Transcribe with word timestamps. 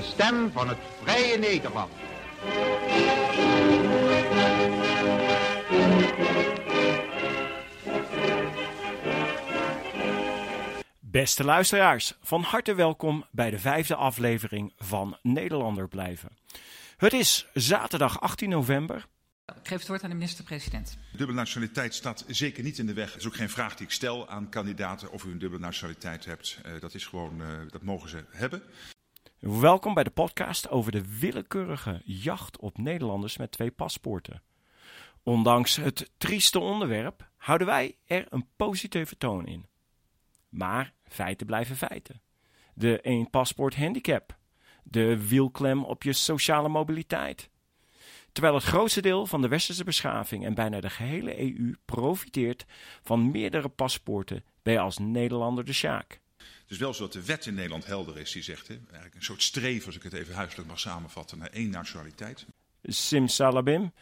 De 0.00 0.06
stem 0.06 0.50
van 0.52 0.68
het 0.68 0.78
vrije 1.02 1.38
Nederland. 1.38 1.92
Beste 11.00 11.44
luisteraars, 11.44 12.14
van 12.22 12.42
harte 12.42 12.74
welkom 12.74 13.24
bij 13.30 13.50
de 13.50 13.58
vijfde 13.58 13.94
aflevering 13.94 14.72
van 14.78 15.18
Nederlander 15.22 15.88
blijven. 15.88 16.36
Het 16.96 17.12
is 17.12 17.46
zaterdag 17.54 18.20
18 18.20 18.48
november. 18.48 19.06
Ik 19.46 19.68
geef 19.68 19.78
het 19.78 19.88
woord 19.88 20.02
aan 20.02 20.10
de 20.10 20.16
minister-president. 20.16 20.98
Dubbele 21.10 21.38
nationaliteit 21.38 21.94
staat 21.94 22.24
zeker 22.26 22.62
niet 22.62 22.78
in 22.78 22.86
de 22.86 22.94
weg. 22.94 23.12
Het 23.12 23.20
is 23.20 23.26
ook 23.26 23.36
geen 23.36 23.50
vraag 23.50 23.76
die 23.76 23.86
ik 23.86 23.92
stel 23.92 24.28
aan 24.28 24.48
kandidaten 24.48 25.12
of 25.12 25.24
u 25.24 25.30
een 25.30 25.38
dubbele 25.38 25.62
nationaliteit 25.62 26.24
hebt. 26.24 26.58
Uh, 26.66 26.80
dat 26.80 26.94
is 26.94 27.06
gewoon, 27.06 27.40
uh, 27.40 27.46
dat 27.70 27.82
mogen 27.82 28.08
ze 28.08 28.24
hebben. 28.30 28.62
Welkom 29.40 29.94
bij 29.94 30.04
de 30.04 30.10
podcast 30.10 30.68
over 30.68 30.92
de 30.92 31.18
willekeurige 31.18 32.00
jacht 32.04 32.58
op 32.58 32.78
Nederlanders 32.78 33.36
met 33.36 33.52
twee 33.52 33.70
paspoorten. 33.70 34.42
Ondanks 35.22 35.76
het 35.76 36.10
trieste 36.16 36.58
onderwerp 36.58 37.30
houden 37.36 37.66
wij 37.66 37.96
er 38.06 38.26
een 38.28 38.46
positieve 38.56 39.16
toon 39.16 39.46
in. 39.46 39.66
Maar 40.48 40.92
feiten 41.04 41.46
blijven 41.46 41.76
feiten. 41.76 42.20
De 42.74 43.00
één 43.00 43.30
paspoort 43.30 43.76
handicap. 43.76 44.38
De 44.82 45.28
wielklem 45.28 45.84
op 45.84 46.02
je 46.02 46.12
sociale 46.12 46.68
mobiliteit. 46.68 47.50
Terwijl 48.32 48.54
het 48.54 48.64
grootste 48.64 49.02
deel 49.02 49.26
van 49.26 49.42
de 49.42 49.48
westerse 49.48 49.84
beschaving 49.84 50.44
en 50.44 50.54
bijna 50.54 50.80
de 50.80 50.90
gehele 50.90 51.40
EU 51.40 51.76
profiteert 51.84 52.64
van 53.02 53.30
meerdere 53.30 53.68
paspoorten, 53.68 54.44
je 54.62 54.78
als 54.78 54.98
Nederlander 54.98 55.64
de 55.64 55.72
sjaak. 55.72 56.20
Het 56.70 56.78
is 56.78 56.84
wel 56.84 56.94
zo 56.94 57.02
dat 57.02 57.12
de 57.12 57.24
wet 57.24 57.46
in 57.46 57.54
Nederland 57.54 57.86
helder 57.86 58.18
is. 58.18 58.32
Die 58.32 58.42
zegt, 58.42 58.68
hè, 58.68 58.74
eigenlijk 58.74 59.14
een 59.14 59.22
soort 59.22 59.42
streven, 59.42 59.86
als 59.86 59.96
ik 59.96 60.02
het 60.02 60.12
even 60.12 60.34
huiselijk 60.34 60.68
mag 60.68 60.80
samenvatten, 60.80 61.38
naar 61.38 61.50
één 61.50 61.70
nationaliteit. 61.70 62.46
Simsalabim 62.82 63.92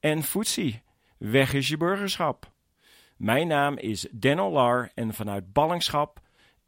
en 0.00 0.22
Foetsie. 0.22 0.82
Weg 1.18 1.52
is 1.52 1.68
je 1.68 1.76
burgerschap. 1.76 2.52
Mijn 3.16 3.46
naam 3.46 3.76
is 3.76 4.06
Dan 4.10 4.52
Lar 4.52 4.90
en 4.94 5.14
vanuit 5.14 5.52
ballingschap 5.52 6.20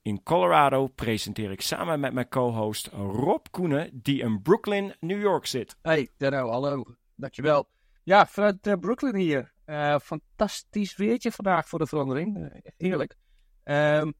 in 0.02 0.22
Colorado 0.22 0.86
presenteer 0.86 1.50
ik 1.50 1.60
samen 1.60 2.00
met 2.00 2.12
mijn 2.12 2.28
co-host 2.28 2.86
Rob 2.92 3.46
Koenen, 3.50 3.90
die 3.92 4.22
in 4.22 4.42
Brooklyn, 4.42 4.94
New 5.00 5.20
York 5.20 5.46
zit. 5.46 5.76
Hey, 5.82 6.08
Denno, 6.16 6.50
hallo. 6.50 6.84
Dankjewel. 7.14 7.68
Ja, 8.02 8.26
vanuit 8.26 8.66
uh, 8.66 8.74
Brooklyn 8.80 9.16
hier. 9.16 9.52
Uh, 9.66 9.98
fantastisch 9.98 10.96
weertje 10.96 11.32
vandaag 11.32 11.68
voor 11.68 11.78
de 11.78 11.86
verandering. 11.86 12.38
Uh, 12.38 12.46
heerlijk. 12.76 13.16
Um, 13.64 14.14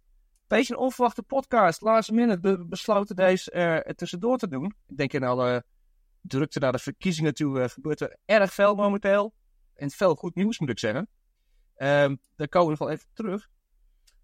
beetje 0.57 0.75
een 0.75 0.81
onverwachte 0.81 1.23
podcast. 1.23 1.81
Last 1.81 2.11
minute 2.11 2.41
be 2.41 2.67
besloten 2.67 3.17
deze 3.17 3.51
er 3.51 3.95
tussendoor 3.95 4.39
te 4.39 4.49
doen. 4.49 4.75
Ik 4.87 4.97
denk 4.97 5.13
in 5.13 5.25
alle 5.25 5.65
drukte 6.21 6.59
naar 6.59 6.73
de 6.73 6.79
verkiezingen 6.79 7.35
toe 7.35 7.69
gebeurt 7.69 8.01
er 8.01 8.17
erg 8.25 8.53
veel 8.53 8.75
momenteel. 8.75 9.35
En 9.75 9.91
veel 9.91 10.15
goed 10.15 10.35
nieuws 10.35 10.59
moet 10.59 10.69
ik 10.71 10.79
zeggen. 10.79 11.09
Um, 11.77 12.21
daar 12.37 12.49
komen 12.49 12.73
we 12.73 12.79
nog 12.79 12.79
wel 12.79 12.91
even 12.91 13.09
terug. 13.13 13.49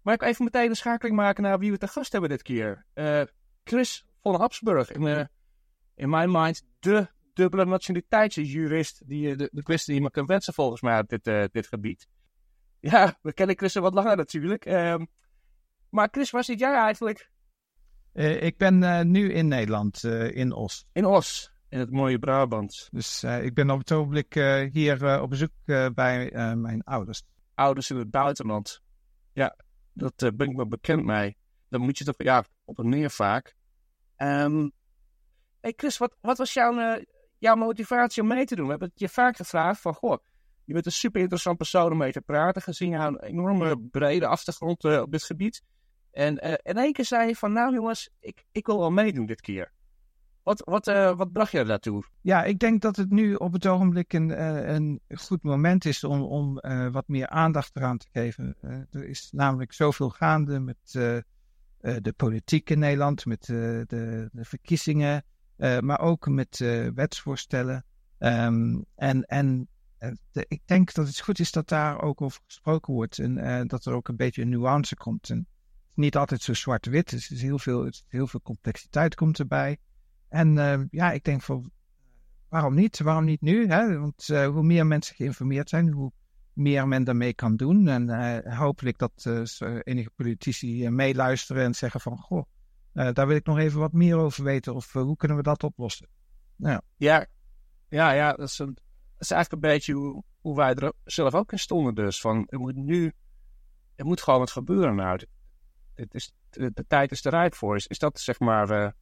Maar 0.01 0.13
ik 0.13 0.21
ga 0.21 0.27
even 0.27 0.43
meteen 0.43 0.69
een 0.69 0.75
schakeling 0.75 1.15
maken 1.15 1.43
naar 1.43 1.59
wie 1.59 1.71
we 1.71 1.77
te 1.77 1.87
gast 1.87 2.11
hebben 2.11 2.29
dit 2.29 2.41
keer. 2.41 2.85
Uh, 2.95 3.21
Chris 3.63 4.05
van 4.21 4.35
Habsburg. 4.35 4.91
In, 4.91 5.01
uh, 5.01 5.23
in 5.95 6.09
mijn 6.09 6.31
mind 6.31 6.65
de 6.79 7.07
dubbele 7.33 7.65
nationaliteitsjurist. 7.65 9.01
Die, 9.07 9.35
de, 9.35 9.49
de 9.51 9.63
kwestie 9.63 9.99
die 9.99 10.09
kan 10.09 10.25
wensen 10.25 10.53
volgens 10.53 10.81
mij 10.81 10.99
op 10.99 11.07
dit, 11.07 11.51
dit 11.53 11.67
gebied. 11.67 12.07
Ja, 12.79 13.17
we 13.21 13.33
kennen 13.33 13.57
Chris 13.57 13.73
wat 13.73 13.93
langer 13.93 14.15
natuurlijk. 14.15 14.65
Um, 14.65 15.07
maar 15.89 16.07
Chris, 16.11 16.31
waar 16.31 16.43
zit 16.43 16.59
jij 16.59 16.73
eigenlijk? 16.73 17.31
ik 18.13 18.57
ben 18.57 19.11
nu 19.11 19.33
in 19.33 19.47
Nederland, 19.47 20.03
in 20.03 20.53
Os. 20.53 20.85
In 20.93 21.05
Os, 21.05 21.51
in 21.69 21.79
het 21.79 21.91
mooie 21.91 22.19
Brabant. 22.19 22.87
Dus 22.91 23.23
ik 23.23 23.53
ben 23.53 23.69
op 23.69 23.79
het 23.79 23.91
ogenblik 23.91 24.33
hier 24.71 25.21
op 25.21 25.29
bezoek 25.29 25.51
bij 25.93 26.31
mijn 26.55 26.83
ouders. 26.83 27.23
Ouders 27.55 27.89
in 27.89 27.97
het 27.97 28.11
buitenland. 28.11 28.81
Ja, 29.33 29.55
dat 29.93 30.21
uh, 30.21 30.29
ben 30.33 30.49
ik 30.49 30.55
me 30.55 30.67
bekend 30.67 31.05
mee. 31.05 31.37
Dan 31.69 31.81
moet 31.81 31.97
je 31.97 32.03
toch 32.03 32.15
ja, 32.17 32.43
op 32.65 32.77
een 32.77 32.89
neer 32.89 33.09
vaak. 33.09 33.55
Um, 34.17 34.71
hey 35.61 35.73
Chris, 35.75 35.97
wat, 35.97 36.15
wat 36.21 36.37
was 36.37 36.53
jouw, 36.53 36.73
uh, 36.79 37.03
jouw 37.37 37.55
motivatie 37.55 38.21
om 38.21 38.27
mee 38.27 38.45
te 38.45 38.55
doen? 38.55 38.65
We 38.65 38.71
hebben 38.71 38.89
het 38.89 38.99
je 38.99 39.09
vaak 39.09 39.35
gevraagd 39.35 39.81
van, 39.81 39.93
goh, 39.93 40.17
je 40.65 40.73
bent 40.73 40.85
een 40.85 40.91
super 40.91 41.21
interessant 41.21 41.57
persoon 41.57 41.91
om 41.91 41.97
mee 41.97 42.11
te 42.11 42.21
praten, 42.21 42.61
gezien 42.61 42.89
jouw 42.89 43.17
enorme 43.17 43.79
brede 43.79 44.27
achtergrond 44.27 44.83
uh, 44.83 45.01
op 45.01 45.11
dit 45.11 45.23
gebied. 45.23 45.63
En 46.11 46.37
in 46.63 46.77
één 46.77 46.93
keer 46.93 47.05
zei 47.05 47.27
je 47.27 47.35
van, 47.35 47.53
nou 47.53 47.73
jongens, 47.73 48.09
ik, 48.19 48.45
ik 48.51 48.65
wil 48.65 48.79
wel 48.79 48.91
meedoen 48.91 49.25
dit 49.25 49.41
keer. 49.41 49.71
Wat, 50.43 50.61
wat, 50.65 50.87
uh, 50.87 51.17
wat 51.17 51.31
bracht 51.31 51.51
je 51.51 51.63
daartoe? 51.63 52.03
Ja, 52.21 52.43
ik 52.43 52.59
denk 52.59 52.81
dat 52.81 52.95
het 52.95 53.09
nu 53.09 53.35
op 53.35 53.53
het 53.53 53.67
ogenblik 53.67 54.13
een, 54.13 54.29
uh, 54.29 54.67
een 54.67 55.01
goed 55.07 55.43
moment 55.43 55.85
is 55.85 56.03
om, 56.03 56.21
om 56.21 56.59
uh, 56.61 56.87
wat 56.91 57.07
meer 57.07 57.27
aandacht 57.27 57.75
eraan 57.75 57.97
te 57.97 58.07
geven. 58.11 58.55
er 58.91 59.07
is 59.07 59.29
namelijk 59.31 59.73
zoveel 59.73 60.09
gaande 60.09 60.59
met 60.59 60.77
de 61.81 62.13
politiek 62.15 62.69
in 62.69 62.79
Nederland, 62.79 63.25
met 63.25 63.45
de, 63.45 63.83
de, 63.87 64.45
verkiezingen, 64.45 65.23
maar 65.79 65.99
ook 65.99 66.27
met 66.27 66.57
wetsvoorstellen. 66.95 67.85
Um, 68.19 68.85
en 68.95 69.23
en 69.23 69.69
ik 70.31 70.61
denk 70.65 70.93
dat 70.93 71.07
het 71.07 71.19
goed 71.19 71.39
is 71.39 71.51
dat 71.51 71.67
daar 71.67 72.01
ook 72.01 72.21
over 72.21 72.41
gesproken 72.45 72.93
wordt 72.93 73.19
en 73.19 73.67
dat 73.67 73.85
er 73.85 73.93
ook 73.93 74.07
een 74.07 74.15
beetje 74.15 74.41
een 74.41 74.49
nuance 74.49 74.95
komt. 74.95 75.29
Niet 75.99 76.17
altijd 76.17 76.41
zo 76.41 76.53
zwart-wit, 76.53 77.09
dus 77.09 77.31
is 77.31 77.41
heel 77.41 77.59
veel, 77.59 77.89
heel 78.07 78.27
veel 78.27 78.41
complexiteit 78.41 79.15
komt 79.15 79.39
erbij. 79.39 79.77
En 80.29 80.55
uh, 80.55 80.81
ja, 80.89 81.11
ik 81.11 81.23
denk 81.23 81.41
van, 81.41 81.71
waarom 82.49 82.75
niet? 82.75 82.99
Waarom 82.99 83.25
niet 83.25 83.41
nu? 83.41 83.67
Hè? 83.67 83.99
Want 83.99 84.27
uh, 84.29 84.47
hoe 84.47 84.63
meer 84.63 84.87
mensen 84.87 85.15
geïnformeerd 85.15 85.69
zijn, 85.69 85.91
hoe 85.91 86.11
meer 86.53 86.87
men 86.87 87.03
daarmee 87.03 87.33
kan 87.33 87.55
doen. 87.55 87.87
En 87.87 88.09
uh, 88.09 88.57
hopelijk 88.57 88.97
dat 88.97 89.25
enige 89.83 90.09
politici 90.15 90.89
meeluisteren 90.89 91.63
en 91.63 91.75
zeggen 91.75 92.01
van, 92.01 92.17
goh, 92.17 92.45
daar 92.93 93.27
wil 93.27 93.35
ik 93.35 93.45
nog 93.45 93.57
even 93.57 93.79
wat 93.79 93.93
meer 93.93 94.17
over 94.17 94.43
weten. 94.43 94.75
Of 94.75 94.93
hoe 94.93 95.15
kunnen 95.15 95.37
we 95.37 95.43
dat 95.43 95.63
oplossen? 95.63 96.07
Nou. 96.55 96.81
Ja, 96.95 97.25
ja, 97.89 98.11
ja 98.11 98.33
dat, 98.33 98.47
is 98.49 98.55
dat 98.57 98.81
is 99.17 99.31
eigenlijk 99.31 99.63
een 99.63 99.69
beetje 99.71 99.93
hoe, 99.93 100.23
hoe 100.41 100.55
wij 100.55 100.73
er 100.73 100.93
zelf 101.03 101.33
ook 101.33 101.51
in 101.51 101.59
stonden 101.59 101.95
dus. 101.95 102.21
Van, 102.21 102.45
er 102.49 102.59
moet 102.59 102.75
nu, 102.75 103.11
er 103.95 104.05
moet 104.05 104.21
gewoon 104.21 104.39
wat 104.39 104.51
gebeuren 104.51 104.95
nou. 104.95 105.19
Het 105.99 106.13
is, 106.13 106.33
de, 106.49 106.71
de 106.73 106.85
tijd 106.87 107.11
is 107.11 107.25
er 107.25 107.31
rijp 107.31 107.55
voor. 107.55 107.75
Is, 107.75 107.87
is 107.87 107.99
dat 107.99 108.19
zeg 108.19 108.39
maar 108.39 108.93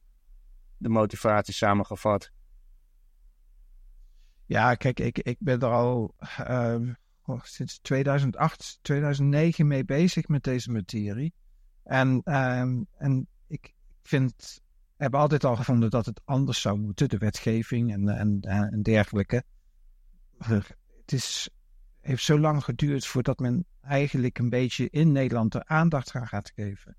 de 0.76 0.88
motivatie 0.88 1.54
samengevat? 1.54 2.30
Ja, 4.46 4.74
kijk, 4.74 5.00
ik, 5.00 5.18
ik 5.18 5.36
ben 5.38 5.60
er 5.60 5.70
al 5.70 6.14
uh, 6.40 6.94
oh, 7.24 7.42
sinds 7.42 7.78
2008, 7.78 8.78
2009 8.82 9.66
mee 9.66 9.84
bezig 9.84 10.28
met 10.28 10.42
deze 10.44 10.70
materie. 10.70 11.34
En, 11.82 12.08
um, 12.24 12.86
en 12.96 13.26
ik 13.46 13.74
vind, 14.02 14.60
heb 14.96 15.14
altijd 15.14 15.44
al 15.44 15.56
gevonden 15.56 15.90
dat 15.90 16.06
het 16.06 16.20
anders 16.24 16.60
zou 16.60 16.78
moeten, 16.78 17.08
de 17.08 17.18
wetgeving 17.18 17.92
en, 17.92 18.08
en, 18.08 18.40
en 18.40 18.82
dergelijke. 18.82 19.42
Het 20.38 21.12
is, 21.12 21.50
heeft 22.08 22.24
zo 22.24 22.38
lang 22.38 22.64
geduurd 22.64 23.06
voordat 23.06 23.38
men 23.38 23.64
eigenlijk 23.80 24.38
een 24.38 24.48
beetje 24.48 24.90
in 24.90 25.12
Nederland 25.12 25.54
er 25.54 25.64
aandacht 25.64 26.14
aan 26.14 26.28
gaat 26.28 26.52
geven. 26.54 26.96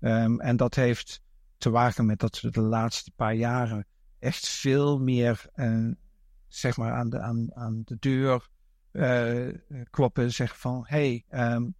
Um, 0.00 0.40
en 0.40 0.56
dat 0.56 0.74
heeft 0.74 1.22
te 1.56 1.70
wagen 1.70 2.06
met 2.06 2.18
dat 2.18 2.40
we 2.40 2.50
de 2.50 2.60
laatste 2.60 3.12
paar 3.16 3.34
jaren 3.34 3.86
echt 4.18 4.48
veel 4.48 4.98
meer 4.98 5.44
uh, 5.54 5.92
zeg 6.48 6.76
maar 6.76 6.92
aan 6.92 7.10
de, 7.10 7.20
aan, 7.20 7.54
aan 7.54 7.82
de 7.84 7.96
deur 7.98 8.48
uh, 8.92 9.54
kloppen. 9.90 10.32
Zeggen 10.32 10.58
van, 10.58 10.84
hey, 10.86 11.24
um, 11.30 11.74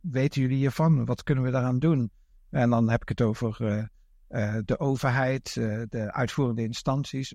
weten 0.00 0.40
jullie 0.40 0.56
hiervan? 0.56 1.04
Wat 1.04 1.22
kunnen 1.22 1.44
we 1.44 1.50
daaraan 1.50 1.78
doen? 1.78 2.10
En 2.50 2.70
dan 2.70 2.90
heb 2.90 3.02
ik 3.02 3.08
het 3.08 3.20
over 3.20 3.60
uh, 4.28 4.58
de 4.64 4.78
overheid, 4.78 5.54
de 5.88 6.12
uitvoerende 6.12 6.62
instanties, 6.62 7.34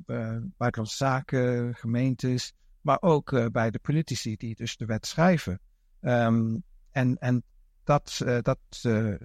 buitenlandse 0.58 0.96
zaken, 0.96 1.76
gemeentes, 1.76 2.54
maar 2.88 3.02
ook 3.02 3.52
bij 3.52 3.72
de 3.72 3.80
politici 3.80 4.36
die 4.36 4.56
dus 4.56 4.78
de 4.78 4.86
wet 4.86 5.06
schrijven. 5.06 5.60
Um, 6.02 6.64
en 6.92 7.18
en 7.18 7.44
dat, 7.84 8.22
dat, 8.42 8.60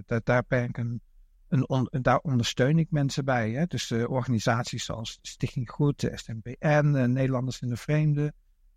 dat, 0.06 0.26
daar 0.26 0.44
ben 0.48 0.68
ik 0.68 0.78
een 0.78 1.00
en 1.48 2.02
daar 2.02 2.18
ondersteun 2.18 2.78
ik 2.78 2.90
mensen 2.90 3.24
bij. 3.24 3.50
Hè? 3.50 3.66
Dus 3.66 3.92
organisaties 3.92 4.84
zoals 4.84 5.18
Stichting 5.22 5.70
Goed, 5.70 6.00
de 6.00 6.12
SNBN, 6.14 7.12
Nederlanders 7.12 7.60
in 7.60 7.68
de 7.68 7.76
Vreemde. 7.76 8.34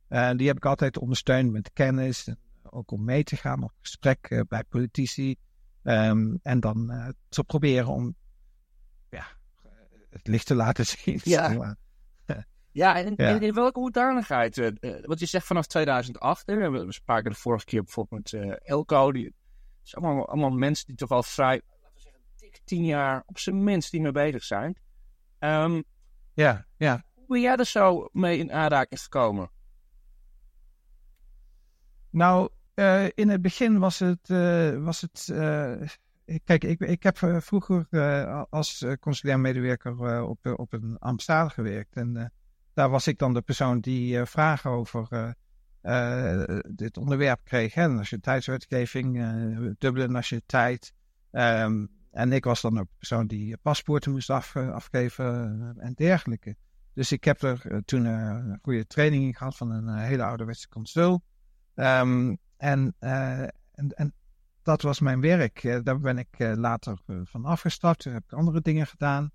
Die 0.09 0.47
heb 0.47 0.57
ik 0.57 0.65
altijd 0.65 0.97
ondersteund 0.97 1.51
met 1.51 1.73
kennis. 1.73 2.27
En 2.27 2.37
ook 2.63 2.91
om 2.91 3.03
mee 3.03 3.23
te 3.23 3.35
gaan 3.35 3.63
op 3.63 3.71
gesprek 3.81 4.43
bij 4.47 4.63
politici. 4.63 5.35
Um, 5.83 6.39
en 6.43 6.59
dan 6.59 7.13
te 7.29 7.43
proberen 7.43 7.87
om 7.87 8.15
ja, 9.09 9.27
het 10.09 10.27
licht 10.27 10.45
te 10.45 10.55
laten 10.55 10.85
zien. 10.95 11.19
Ja, 11.23 11.77
ja, 12.75 13.03
en, 13.03 13.13
ja. 13.15 13.39
in 13.39 13.53
welke 13.53 13.79
hoedanigheid? 13.79 14.71
wat 15.01 15.19
je 15.19 15.25
zegt 15.25 15.45
vanaf 15.45 15.65
2008. 15.65 16.45
Hè? 16.45 16.69
We 16.69 16.91
spraken 16.91 17.31
de 17.31 17.37
vorige 17.37 17.65
keer 17.65 17.83
bijvoorbeeld 17.83 18.31
met 18.31 18.61
Elko. 18.63 19.11
Die, 19.11 19.33
zijn 19.81 20.03
allemaal, 20.03 20.27
allemaal 20.27 20.49
mensen 20.49 20.85
die 20.85 20.95
toch 20.95 21.09
al 21.09 21.23
vrij 21.23 21.61
tien 22.63 22.85
jaar 22.85 23.23
op 23.25 23.39
zijn 23.39 23.63
minst 23.63 23.91
die 23.91 24.01
mee 24.01 24.11
bezig 24.11 24.43
zijn. 24.43 24.77
Um, 25.39 25.83
Ja, 26.33 26.65
ja. 26.77 27.03
Hoe 27.13 27.25
ben 27.27 27.41
jij 27.41 27.55
er 27.55 27.65
zo 27.65 28.09
mee 28.11 28.37
in 28.37 28.51
aanraking 28.51 29.01
gekomen? 29.01 29.49
Nou, 32.09 32.49
uh, 32.75 33.05
in 33.05 33.29
het 33.29 33.41
begin 33.41 33.79
was 33.79 33.99
het. 33.99 34.29
Uh, 34.29 34.83
was 34.83 35.01
het 35.01 35.27
uh, 35.31 35.81
kijk, 36.43 36.63
ik, 36.63 36.79
ik 36.79 37.03
heb 37.03 37.17
vroeger 37.17 37.87
als 38.49 38.85
consulair 38.99 39.39
medewerker 39.39 40.21
op, 40.23 40.45
op 40.45 40.73
een 40.73 40.97
ambassade 40.99 41.49
gewerkt. 41.49 41.95
En 41.95 42.31
daar 42.75 42.89
was 42.89 43.07
ik 43.07 43.17
dan 43.17 43.33
de 43.33 43.41
persoon 43.41 43.79
die 43.79 44.25
vragen 44.25 44.69
over 44.71 45.35
dit 46.69 46.97
onderwerp 46.97 47.39
kreeg. 47.43 47.73
Hè, 47.73 47.87
nationaliteitswetgeving, 47.87 49.13
dubbele 49.77 50.07
nationaliteit. 50.07 50.93
Um, 51.31 51.89
en 52.11 52.31
ik 52.31 52.43
was 52.43 52.61
dan 52.61 52.79
ook 52.79 52.87
de 52.89 52.95
persoon 52.97 53.27
die 53.27 53.57
paspoorten 53.57 54.11
moest 54.11 54.29
af, 54.29 54.55
afgeven 54.55 55.75
en 55.77 55.93
dergelijke. 55.93 56.55
Dus 56.93 57.11
ik 57.11 57.23
heb 57.23 57.41
er 57.41 57.83
toen 57.85 58.05
een 58.05 58.59
goede 58.61 58.87
training 58.87 59.23
in 59.23 59.35
gehad 59.35 59.57
van 59.57 59.71
een 59.71 59.97
hele 59.97 60.23
ouderwetse 60.23 60.69
consul. 60.69 61.23
Um, 61.75 62.37
en, 62.57 62.95
en, 62.99 63.51
en, 63.73 64.13
dat 64.63 64.81
was 64.81 64.99
mijn 64.99 65.21
werk. 65.21 65.83
Daar 65.83 65.99
ben 65.99 66.17
ik 66.17 66.27
later 66.37 66.97
van 67.23 67.45
afgestapt. 67.45 67.99
Toen 67.99 68.13
heb 68.13 68.23
ik 68.23 68.33
andere 68.33 68.61
dingen 68.61 68.87
gedaan. 68.87 69.31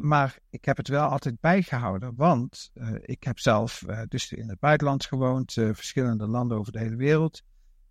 Maar 0.00 0.38
ik 0.50 0.64
heb 0.64 0.76
het 0.76 0.88
wel 0.88 1.08
altijd 1.08 1.40
bijgehouden. 1.40 2.12
Want 2.16 2.70
ik 3.00 3.24
heb 3.24 3.38
zelf 3.38 3.84
dus 4.08 4.32
in 4.32 4.48
het 4.48 4.58
buitenland 4.58 5.04
gewoond. 5.04 5.52
verschillende 5.52 6.26
landen 6.26 6.58
over 6.58 6.72
de 6.72 6.78
hele 6.78 6.96
wereld. 6.96 7.42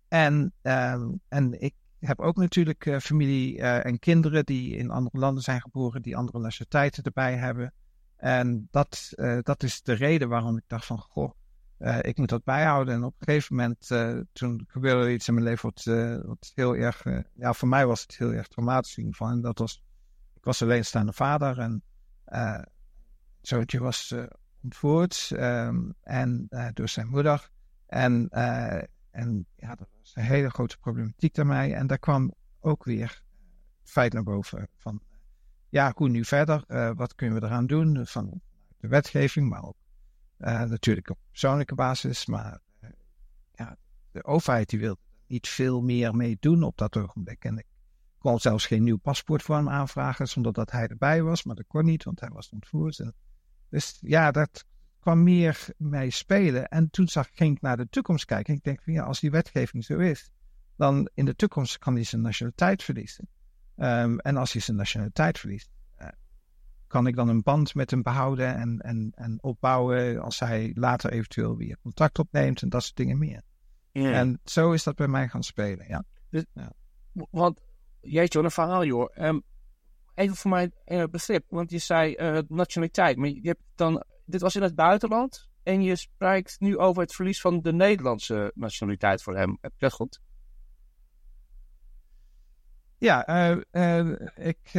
En, 0.08 0.52
ehm, 0.62 1.08
en 1.28 1.60
ik 1.60 1.74
heb 1.98 2.20
ook 2.20 2.36
natuurlijk 2.36 2.96
familie 3.00 3.62
en 3.62 3.98
kinderen 3.98 4.44
die 4.44 4.76
in 4.76 4.90
andere 4.90 5.18
landen 5.18 5.42
zijn 5.42 5.60
geboren. 5.60 6.02
Die 6.02 6.16
andere 6.16 6.38
nationaliteiten 6.38 7.02
erbij 7.02 7.36
hebben. 7.36 7.72
En 8.16 8.68
dat, 8.70 9.12
dat 9.42 9.62
is 9.62 9.82
de 9.82 9.92
reden 9.92 10.28
waarom 10.28 10.56
ik 10.56 10.64
dacht 10.66 10.86
van... 10.86 10.98
Goh, 10.98 11.30
ik 12.00 12.16
moet 12.16 12.28
dat 12.28 12.44
bijhouden. 12.44 12.94
En 12.94 13.04
op 13.04 13.14
een 13.18 13.26
gegeven 13.26 13.56
moment, 13.56 13.86
toen 14.32 14.64
gebeurde 14.66 15.04
er 15.04 15.12
iets 15.12 15.28
in 15.28 15.34
mijn 15.34 15.46
leven 15.46 15.72
wat, 16.26 16.52
heel 16.54 16.76
erg, 16.76 17.04
ja, 17.34 17.52
voor 17.52 17.68
mij 17.68 17.86
was 17.86 18.02
het 18.02 18.16
heel 18.16 18.32
erg 18.32 18.48
traumatisch 18.48 18.96
in. 18.96 19.14
En 19.18 19.40
dat 19.40 19.58
was, 19.58 19.82
was 20.46 20.62
alleenstaande 20.62 21.12
vader 21.12 21.58
en 21.58 21.82
zootje 23.40 23.78
was 23.78 24.14
ontvoerd 24.62 25.30
um, 25.32 25.94
en 26.02 26.48
door 26.72 26.88
zijn 26.88 27.08
moeder. 27.08 27.50
En, 27.86 28.28
en 29.10 29.46
ja, 29.56 29.74
dat 29.74 29.88
was 29.98 30.12
een 30.14 30.22
hele 30.22 30.50
grote 30.50 30.78
problematiek 30.78 31.34
daarmee. 31.34 31.74
En 31.74 31.86
daar 31.86 31.98
kwam 31.98 32.34
ook 32.60 32.84
weer 32.84 33.22
feit 33.84 34.12
naar 34.12 34.22
boven 34.22 34.68
van, 34.76 35.00
ja, 35.68 35.92
hoe 35.96 36.08
nu 36.08 36.24
verder? 36.24 36.64
wat 36.96 37.14
kunnen 37.14 37.40
we 37.40 37.46
eraan 37.46 37.66
doen? 37.66 38.06
Van 38.06 38.40
de 38.76 38.88
wetgeving, 38.88 39.48
maar 39.48 39.62
ook 39.62 39.76
uh, 40.38 40.62
natuurlijk 40.62 41.10
op 41.10 41.18
persoonlijke 41.30 41.74
basis, 41.74 42.26
maar 42.26 42.58
uh, 42.80 42.90
ja, 43.54 43.76
de 44.10 44.24
overheid 44.24 44.68
die 44.68 44.78
wil 44.78 44.96
niet 45.26 45.48
veel 45.48 45.80
meer 45.82 46.14
mee 46.14 46.36
doen 46.40 46.62
op 46.62 46.76
dat 46.76 46.96
ogenblik. 46.96 47.44
En 47.44 47.58
ik 47.58 47.66
kon 48.26 48.40
zelfs 48.40 48.66
geen 48.66 48.82
nieuw 48.82 48.96
paspoort 48.96 49.42
voor 49.42 49.56
hem 49.56 49.68
aanvragen 49.68 50.28
zonder 50.28 50.52
dat 50.52 50.70
hij 50.70 50.86
erbij 50.86 51.22
was, 51.22 51.44
maar 51.44 51.56
dat 51.56 51.66
kon 51.66 51.84
niet, 51.84 52.04
want 52.04 52.20
hij 52.20 52.28
was 52.28 52.50
ontvoerd. 52.50 52.98
En 52.98 53.14
dus 53.70 53.98
ja, 54.00 54.30
dat 54.30 54.64
kwam 55.00 55.22
meer 55.22 55.66
mee 55.76 56.10
spelen. 56.10 56.68
En 56.68 56.90
toen 56.90 57.08
zag, 57.08 57.28
ging 57.32 57.56
ik 57.56 57.62
naar 57.62 57.76
de 57.76 57.88
toekomst 57.88 58.24
kijken. 58.24 58.52
En 58.52 58.58
ik 58.58 58.64
denk 58.64 58.82
van 58.82 58.92
ja, 58.92 59.02
als 59.02 59.20
die 59.20 59.30
wetgeving 59.30 59.84
zo 59.84 59.98
is, 59.98 60.30
dan 60.76 61.10
in 61.14 61.24
de 61.24 61.34
toekomst 61.34 61.78
kan 61.78 61.94
hij 61.94 62.04
zijn 62.04 62.22
nationaliteit 62.22 62.82
verliezen. 62.82 63.28
Um, 63.76 64.18
en 64.18 64.36
als 64.36 64.52
hij 64.52 64.60
zijn 64.60 64.76
nationaliteit 64.76 65.38
verliest, 65.38 65.70
kan 66.86 67.06
ik 67.06 67.16
dan 67.16 67.28
een 67.28 67.42
band 67.42 67.74
met 67.74 67.90
hem 67.90 68.02
behouden 68.02 68.56
en, 68.56 68.78
en, 68.78 69.12
en 69.14 69.42
opbouwen 69.42 70.22
als 70.22 70.38
hij 70.38 70.70
later 70.74 71.10
eventueel 71.10 71.56
weer 71.56 71.78
contact 71.82 72.18
opneemt 72.18 72.62
en 72.62 72.68
dat 72.68 72.82
soort 72.82 72.96
dingen 72.96 73.18
meer. 73.18 73.42
En 73.92 74.40
zo 74.44 74.72
is 74.72 74.82
dat 74.82 74.96
bij 74.96 75.08
mij 75.08 75.28
gaan 75.28 75.42
spelen, 75.42 75.86
ja. 75.88 76.04
Dus, 76.30 76.44
ja. 76.54 76.72
Want, 77.30 77.60
jeetje, 78.00 78.40
een 78.40 78.50
verhaal 78.50 78.84
joh. 78.84 79.16
Um, 79.18 79.42
even 80.14 80.36
voor 80.36 80.50
mij 80.50 80.70
uh, 80.86 81.04
begrip, 81.10 81.44
want 81.48 81.70
je 81.70 81.78
zei 81.78 82.16
uh, 82.18 82.38
nationaliteit, 82.48 83.16
maar 83.16 83.28
je 83.28 83.40
hebt 83.42 83.62
dan, 83.74 84.04
dit 84.24 84.40
was 84.40 84.56
in 84.56 84.62
het 84.62 84.74
buitenland 84.74 85.48
en 85.62 85.82
je 85.82 85.96
spreekt 85.96 86.60
nu 86.60 86.78
over 86.78 87.02
het 87.02 87.14
verlies 87.14 87.40
van 87.40 87.60
de 87.60 87.72
Nederlandse 87.72 88.52
nationaliteit 88.54 89.22
voor 89.22 89.36
hem. 89.36 89.58
Heb 89.60 89.72
dat 89.78 89.92
goed? 89.92 90.20
Ja, 92.98 93.28
uh, 93.72 94.12
ik 94.36 94.74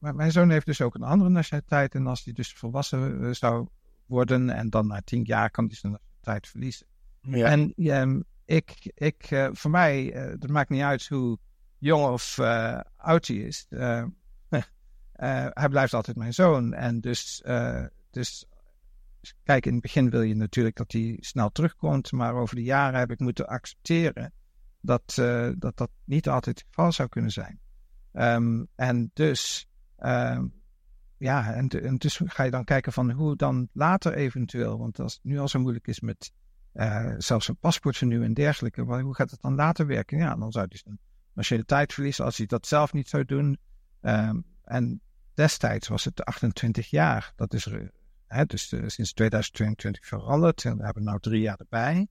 maar 0.00 0.14
mijn 0.14 0.32
zoon 0.32 0.50
heeft 0.50 0.66
dus 0.66 0.80
ook 0.80 0.94
een 0.94 1.02
andere 1.02 1.30
nationaliteit. 1.30 1.94
En 1.94 2.06
als 2.06 2.24
hij 2.24 2.32
dus 2.32 2.52
volwassen 2.52 3.22
eh, 3.22 3.30
zou 3.30 3.68
worden 4.06 4.50
en 4.50 4.70
dan 4.70 4.86
na 4.86 5.00
tien 5.04 5.22
jaar 5.22 5.50
kan 5.50 5.66
hij 5.66 5.74
zijn 5.74 5.92
nationaliteit 5.92 6.48
verliezen. 6.48 6.86
Ja. 7.20 7.46
En 7.46 7.72
um, 7.76 8.24
ik, 8.50 8.92
ik, 8.94 9.30
uh, 9.30 9.48
voor 9.52 9.70
mij, 9.70 10.04
het 10.14 10.48
maakt 10.48 10.68
niet 10.68 10.82
uit 10.82 11.06
hoe 11.06 11.38
jong 11.78 12.06
of 12.06 12.38
uh, 12.38 12.80
oud 12.96 13.26
hij 13.26 13.36
is. 13.36 13.66
hij 15.60 15.68
blijft 15.68 15.94
altijd 15.94 16.16
mijn 16.16 16.34
zoon. 16.34 16.74
En 16.74 17.00
dus, 17.00 17.42
dus, 18.10 18.46
kijk, 19.42 19.66
in 19.66 19.72
het 19.72 19.82
begin 19.82 20.10
wil 20.10 20.22
je 20.22 20.34
natuurlijk 20.34 20.76
dat 20.76 20.92
hij 20.92 21.16
snel 21.20 21.50
terugkomt. 21.50 22.12
Maar 22.12 22.34
over 22.34 22.56
de 22.56 22.62
jaren 22.62 22.98
heb 22.98 23.10
ik 23.10 23.18
moeten 23.18 23.48
accepteren 23.48 24.32
dat 24.80 25.14
dat, 25.58 25.76
dat 25.76 25.90
niet 26.04 26.28
altijd 26.28 26.58
het 26.58 26.66
geval 26.68 26.92
zou 26.92 27.08
kunnen 27.08 27.30
zijn. 27.30 27.60
Um, 28.12 28.68
en 28.74 29.10
dus 29.14 29.70
Uh, 30.02 30.40
ja, 31.16 31.52
en, 31.52 31.68
en, 31.68 31.96
dus 31.96 32.20
ga 32.24 32.42
je 32.42 32.50
dan 32.50 32.64
kijken 32.64 32.92
van 32.92 33.10
hoe 33.10 33.36
dan 33.36 33.68
later 33.72 34.14
eventueel, 34.14 34.78
want 34.78 35.00
als 35.00 35.14
het 35.14 35.24
nu 35.24 35.38
al 35.38 35.48
zo 35.48 35.58
moeilijk 35.60 35.86
is 35.86 36.00
met 36.00 36.32
uh, 36.74 37.14
zelfs 37.18 37.48
een 37.48 37.56
paspoortvernieuw 37.56 38.22
en 38.22 38.34
dergelijke, 38.34 38.82
hoe 38.82 39.14
gaat 39.14 39.30
het 39.30 39.40
dan 39.40 39.54
later 39.54 39.86
werken? 39.86 40.18
Ja, 40.18 40.34
dan 40.36 40.52
zou 40.52 40.66
hij 40.68 40.78
zijn 40.78 40.98
nationaliteit 41.32 41.92
verliezen 41.92 42.24
als 42.24 42.36
hij 42.36 42.46
dat 42.46 42.66
zelf 42.66 42.92
niet 42.92 43.08
zou 43.08 43.24
doen. 43.24 43.58
Um, 44.00 44.44
en 44.64 45.00
destijds 45.34 45.88
was 45.88 46.04
het 46.04 46.24
28 46.24 46.90
jaar. 46.90 47.32
Dat 47.36 47.54
is 47.54 47.68
hè, 48.26 48.44
dus 48.44 48.72
uh, 48.72 48.82
sinds 48.86 49.12
2022 49.12 50.06
veranderd. 50.06 50.64
En 50.64 50.76
we 50.76 50.84
hebben 50.84 51.04
nu 51.04 51.18
drie 51.18 51.40
jaar 51.40 51.58
erbij. 51.58 52.08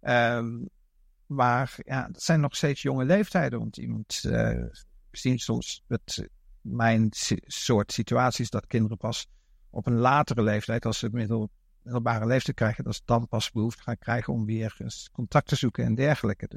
Um, 0.00 0.68
maar 1.26 1.74
ja, 1.76 2.06
dat 2.06 2.22
zijn 2.22 2.40
nog 2.40 2.56
steeds 2.56 2.82
jonge 2.82 3.04
leeftijden. 3.04 3.58
Want 3.58 3.76
iemand 3.76 4.22
uh, 4.26 4.64
zien 5.10 5.38
soms 5.38 5.82
met 5.86 6.28
mijn 6.60 7.08
soort 7.46 7.92
situaties 7.92 8.50
dat 8.50 8.66
kinderen 8.66 8.96
pas 8.96 9.26
op 9.70 9.86
een 9.86 9.98
latere 9.98 10.42
leeftijd, 10.42 10.86
als 10.86 10.98
ze 10.98 11.08
middel, 11.12 11.50
middelbare 11.82 12.26
leeftijd 12.26 12.56
krijgen, 12.56 12.84
dat 12.84 12.94
ze 12.94 13.02
dan 13.04 13.28
pas 13.28 13.50
behoefte 13.50 13.82
gaan 13.82 13.98
krijgen 13.98 14.32
om 14.32 14.46
weer 14.46 14.74
eens 14.78 15.08
contact 15.12 15.48
te 15.48 15.56
zoeken 15.56 15.84
en 15.84 15.94
dergelijke. 15.94 16.48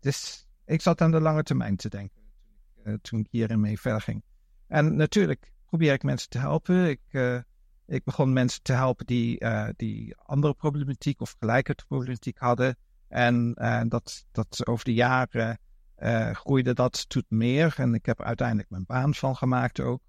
Dus, 0.00 0.46
ik 0.64 0.80
zat 0.80 1.00
aan 1.00 1.10
de 1.10 1.20
lange 1.20 1.42
termijn 1.42 1.76
te 1.76 1.88
denken 1.88 2.22
uh, 2.84 2.94
toen 3.02 3.20
ik 3.20 3.26
hierin 3.30 3.60
mee 3.60 3.80
verder 3.80 4.00
ging. 4.00 4.22
En 4.66 4.96
natuurlijk 4.96 5.52
probeer 5.66 5.92
ik 5.92 6.02
mensen 6.02 6.28
te 6.28 6.38
helpen. 6.38 6.88
Ik, 6.88 7.00
uh, 7.10 7.38
ik 7.86 8.04
begon 8.04 8.32
mensen 8.32 8.62
te 8.62 8.72
helpen 8.72 9.06
die, 9.06 9.40
uh, 9.40 9.68
die 9.76 10.16
andere 10.16 10.54
problematiek 10.54 11.20
of 11.20 11.34
gelijke 11.38 11.74
problematiek 11.88 12.38
hadden. 12.38 12.76
En 13.08 13.54
dat, 13.88 14.26
dat 14.32 14.66
over 14.66 14.84
de 14.84 14.94
jaren 14.94 15.58
groeide 16.32 16.74
dat 16.74 17.08
tot 17.08 17.24
meer. 17.28 17.74
En 17.76 17.94
ik 17.94 18.06
heb 18.06 18.18
er 18.18 18.24
uiteindelijk 18.24 18.70
mijn 18.70 18.84
baan 18.86 19.14
van 19.14 19.36
gemaakt 19.36 19.80
ook. 19.80 20.00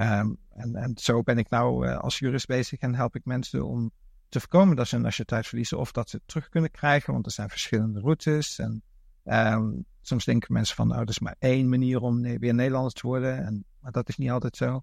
Um, 0.00 0.38
en, 0.50 0.74
en 0.74 0.92
zo 0.94 1.22
ben 1.22 1.38
ik 1.38 1.50
nou 1.50 1.86
uh, 1.86 1.98
als 1.98 2.18
jurist 2.18 2.46
bezig 2.46 2.80
en 2.80 2.94
help 2.94 3.14
ik 3.14 3.24
mensen 3.24 3.66
om 3.66 3.90
te 4.28 4.40
voorkomen 4.40 4.76
dat 4.76 4.88
ze 4.88 4.96
een 4.96 5.02
nationaliteit 5.02 5.46
verliezen 5.46 5.78
of 5.78 5.92
dat 5.92 6.10
ze 6.10 6.16
het 6.16 6.28
terug 6.28 6.48
kunnen 6.48 6.70
krijgen, 6.70 7.12
want 7.12 7.26
er 7.26 7.32
zijn 7.32 7.48
verschillende 7.48 8.00
routes. 8.00 8.58
En 8.58 8.82
um, 9.24 9.84
soms 10.00 10.24
denken 10.24 10.52
mensen 10.52 10.76
van, 10.76 10.88
nou, 10.88 11.00
er 11.00 11.08
is 11.08 11.18
maar 11.18 11.36
één 11.38 11.68
manier 11.68 12.00
om 12.00 12.22
weer 12.22 12.54
Nederlander 12.54 12.92
te 12.92 13.06
worden, 13.06 13.44
en, 13.44 13.64
maar 13.80 13.92
dat 13.92 14.08
is 14.08 14.16
niet 14.16 14.30
altijd 14.30 14.56
zo. 14.56 14.82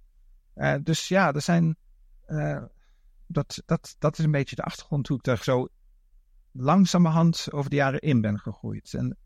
Uh, 0.55 0.75
dus 0.83 1.07
ja, 1.07 1.33
er 1.33 1.41
zijn, 1.41 1.77
dat, 3.27 3.61
dat, 3.65 3.95
dat 3.99 4.17
is 4.17 4.25
een 4.25 4.31
beetje 4.31 4.55
de 4.55 4.63
achtergrond 4.63 5.07
hoe 5.07 5.17
ik 5.17 5.27
er 5.27 5.43
zo 5.43 5.67
langzamerhand 6.51 7.47
over 7.51 7.69
de 7.69 7.75
jaren 7.75 7.99
in 7.99 8.21
ben 8.21 8.39
gegroeid. 8.39 8.93
En, 8.93 9.17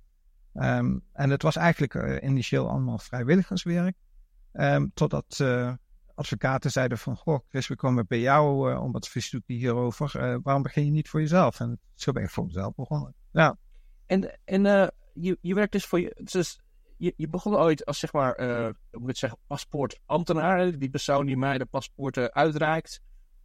um, 0.54 1.02
en 1.14 1.30
het 1.30 1.42
was 1.42 1.56
eigenlijk 1.56 2.22
initieel 2.24 2.70
allemaal 2.70 2.98
vrijwilligerswerk. 2.98 3.96
Um, 4.54 4.92
totdat 4.94 5.40
uh, 5.42 5.74
advocaten 6.16 6.72
zeiden 6.72 6.98
van, 6.98 7.16
goh 7.16 7.40
Chris, 7.50 7.68
we 7.68 7.76
komen 7.76 8.08
bij 8.08 8.20
jou 8.20 8.72
uh, 8.72 8.84
om 8.84 8.92
wat 8.92 9.12
te 9.30 9.44
hierover. 9.46 10.40
waarom 10.44 10.64
begin 10.64 10.86
je 10.86 10.92
niet 10.92 11.10
voor 11.10 11.20
jezelf? 11.20 11.60
En 11.60 11.80
zo 11.94 12.12
ben 12.12 12.24
ik 12.24 12.30
voor 12.30 12.46
mezelf 12.46 12.76
begonnen. 12.76 13.14
Ja. 13.32 13.58
En, 14.06 14.40
en 14.46 14.92
je, 15.14 15.38
je 15.42 15.54
werkt 15.54 15.72
dus 15.72 15.86
voor 15.86 16.00
je... 16.00 16.22
Dus 16.24 16.60
je, 16.98 17.14
je 17.18 17.28
begon 17.28 17.56
ooit 17.56 17.86
als, 17.86 18.00
zeg 18.00 18.14
maar, 18.14 18.36
hoe 18.92 19.00
moet 19.00 19.10
ik 19.10 19.18
zeggen, 19.18 19.40
paspoortambtenaar. 19.48 20.78
Die 20.78 20.90
persoon 20.90 21.26
die 21.26 21.38
mij 21.38 21.58
de 21.58 21.66
paspoorten 21.66 22.34
uitreikt. 22.34 23.02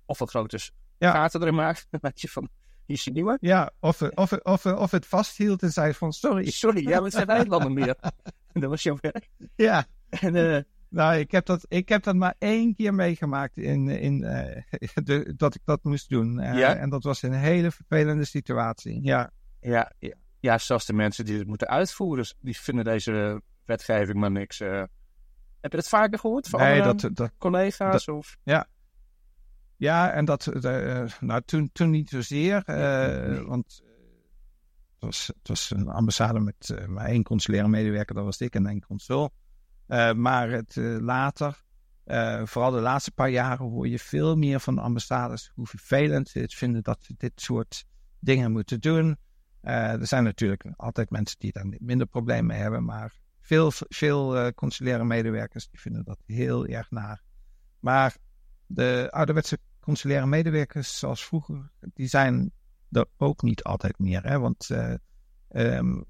Of 0.06 0.18
wat 0.18 0.30
grote 0.30 0.58
ja. 0.98 1.10
gaten 1.12 1.40
erin 1.40 1.54
maakt. 1.54 1.86
Dan 1.90 2.12
je 2.14 2.28
van, 2.28 2.48
hier 2.86 2.96
is 2.96 3.04
je 3.04 3.10
nieuwe. 3.10 3.36
Ja, 3.40 3.70
of, 3.80 4.02
of, 4.02 4.32
of, 4.32 4.66
of 4.66 4.90
het 4.90 5.06
vasthield 5.06 5.62
en 5.62 5.70
zei 5.70 5.94
van 5.94 6.12
sorry. 6.12 6.50
Sorry, 6.50 6.88
ja, 6.88 7.02
we 7.02 7.10
zijn 7.10 7.26
Nederlander 7.26 7.72
meer. 7.72 7.96
dat 8.52 8.70
was 8.70 8.82
jouw 8.82 8.98
werk. 9.00 9.28
Ja. 9.56 9.86
En, 10.08 10.34
uh, 10.34 10.60
Nou, 10.94 11.18
ik 11.18 11.30
heb 11.30 11.46
dat, 11.46 11.64
ik 11.68 11.88
heb 11.88 12.02
dat 12.02 12.14
maar 12.14 12.34
één 12.38 12.74
keer 12.74 12.94
meegemaakt 12.94 13.56
in, 13.56 13.88
in, 13.88 14.24
eh, 14.24 14.62
de, 15.04 15.34
dat 15.36 15.54
ik 15.54 15.60
dat 15.64 15.82
moest 15.84 16.08
doen. 16.08 16.40
Eh, 16.40 16.58
Ja? 16.58 16.74
En 16.76 16.90
dat 16.90 17.02
was 17.02 17.22
een 17.22 17.32
hele 17.32 17.70
vervelende 17.70 18.24
situatie. 18.24 18.98
Ja, 19.02 19.30
Ja, 19.60 19.92
ja, 19.98 20.14
ja, 20.40 20.58
zelfs 20.58 20.86
de 20.86 20.92
mensen 20.92 21.24
die 21.24 21.38
het 21.38 21.46
moeten 21.46 21.68
uitvoeren, 21.68 22.26
die 22.40 22.58
vinden 22.58 22.84
deze 22.84 23.42
wetgeving 23.64 24.18
maar 24.18 24.30
niks. 24.30 24.60
eh. 24.60 24.82
Heb 25.60 25.70
je 25.72 25.76
dat 25.78 25.88
vaker 25.88 26.18
gehoord 26.18 26.48
van 26.48 26.60
nee, 26.60 26.82
dat, 26.82 27.08
dat, 27.12 27.30
collega's? 27.38 28.08
of? 28.08 28.36
ja, 29.76 30.10
en 30.12 30.24
dat, 30.24 30.50
nou, 31.20 31.42
toen, 31.44 31.70
toen 31.72 31.90
niet 31.90 32.08
zozeer, 32.08 32.62
Nee. 32.66 33.42
want 33.42 33.82
het 34.92 34.98
was, 34.98 35.26
het 35.26 35.48
was 35.48 35.70
een 35.70 35.88
ambassade 35.88 36.40
met 36.40 36.74
maar 36.86 37.06
één 37.06 37.22
consulaire 37.22 37.68
medewerker, 37.68 38.14
dat 38.14 38.24
was 38.24 38.40
ik 38.40 38.54
en 38.54 38.66
één 38.66 38.80
consul. 38.86 39.32
Eh, 39.86 40.12
maar 40.12 40.50
het, 40.50 40.76
eh, 40.76 40.96
later, 41.00 41.62
eh, 42.04 42.42
vooral 42.44 42.70
de 42.70 42.80
laatste 42.80 43.12
paar 43.12 43.28
jaren, 43.30 43.66
hoor 43.66 43.88
je 43.88 43.98
veel 43.98 44.36
meer 44.36 44.60
van 44.60 44.78
ambassades 44.78 45.50
hoe 45.54 45.66
vervelend 45.66 46.28
ze 46.28 46.38
het 46.38 46.54
vinden 46.54 46.82
dat 46.82 46.98
ze 47.02 47.14
dit 47.16 47.32
soort 47.34 47.84
dingen 48.18 48.52
moeten 48.52 48.80
doen. 48.80 49.16
Er 49.60 50.06
zijn 50.06 50.24
natuurlijk 50.24 50.66
altijd 50.76 51.10
mensen 51.10 51.38
die 51.38 51.52
daar 51.52 51.66
minder 51.78 52.06
problemen 52.06 52.46
mee 52.46 52.58
hebben, 52.58 52.84
maar 52.84 53.14
veel, 53.40 53.70
veel 53.72 54.52
consulaire 54.52 55.04
medewerkers 55.04 55.68
die 55.68 55.80
vinden 55.80 56.04
dat 56.04 56.18
heel 56.26 56.66
erg 56.66 56.90
naar. 56.90 57.22
Maar 57.80 58.16
de 58.66 59.08
ouderwetse 59.10 59.58
consulaire 59.80 60.26
medewerkers 60.26 60.98
zoals 60.98 61.24
vroeger, 61.24 61.70
die 61.80 62.06
zijn 62.06 62.52
er 62.90 63.06
ook 63.16 63.42
niet 63.42 63.62
altijd 63.62 63.98
meer. 63.98 64.22
Hè? 64.22 64.38
Want 64.38 64.70
eh, 64.70 64.94
ehm, 65.48 66.02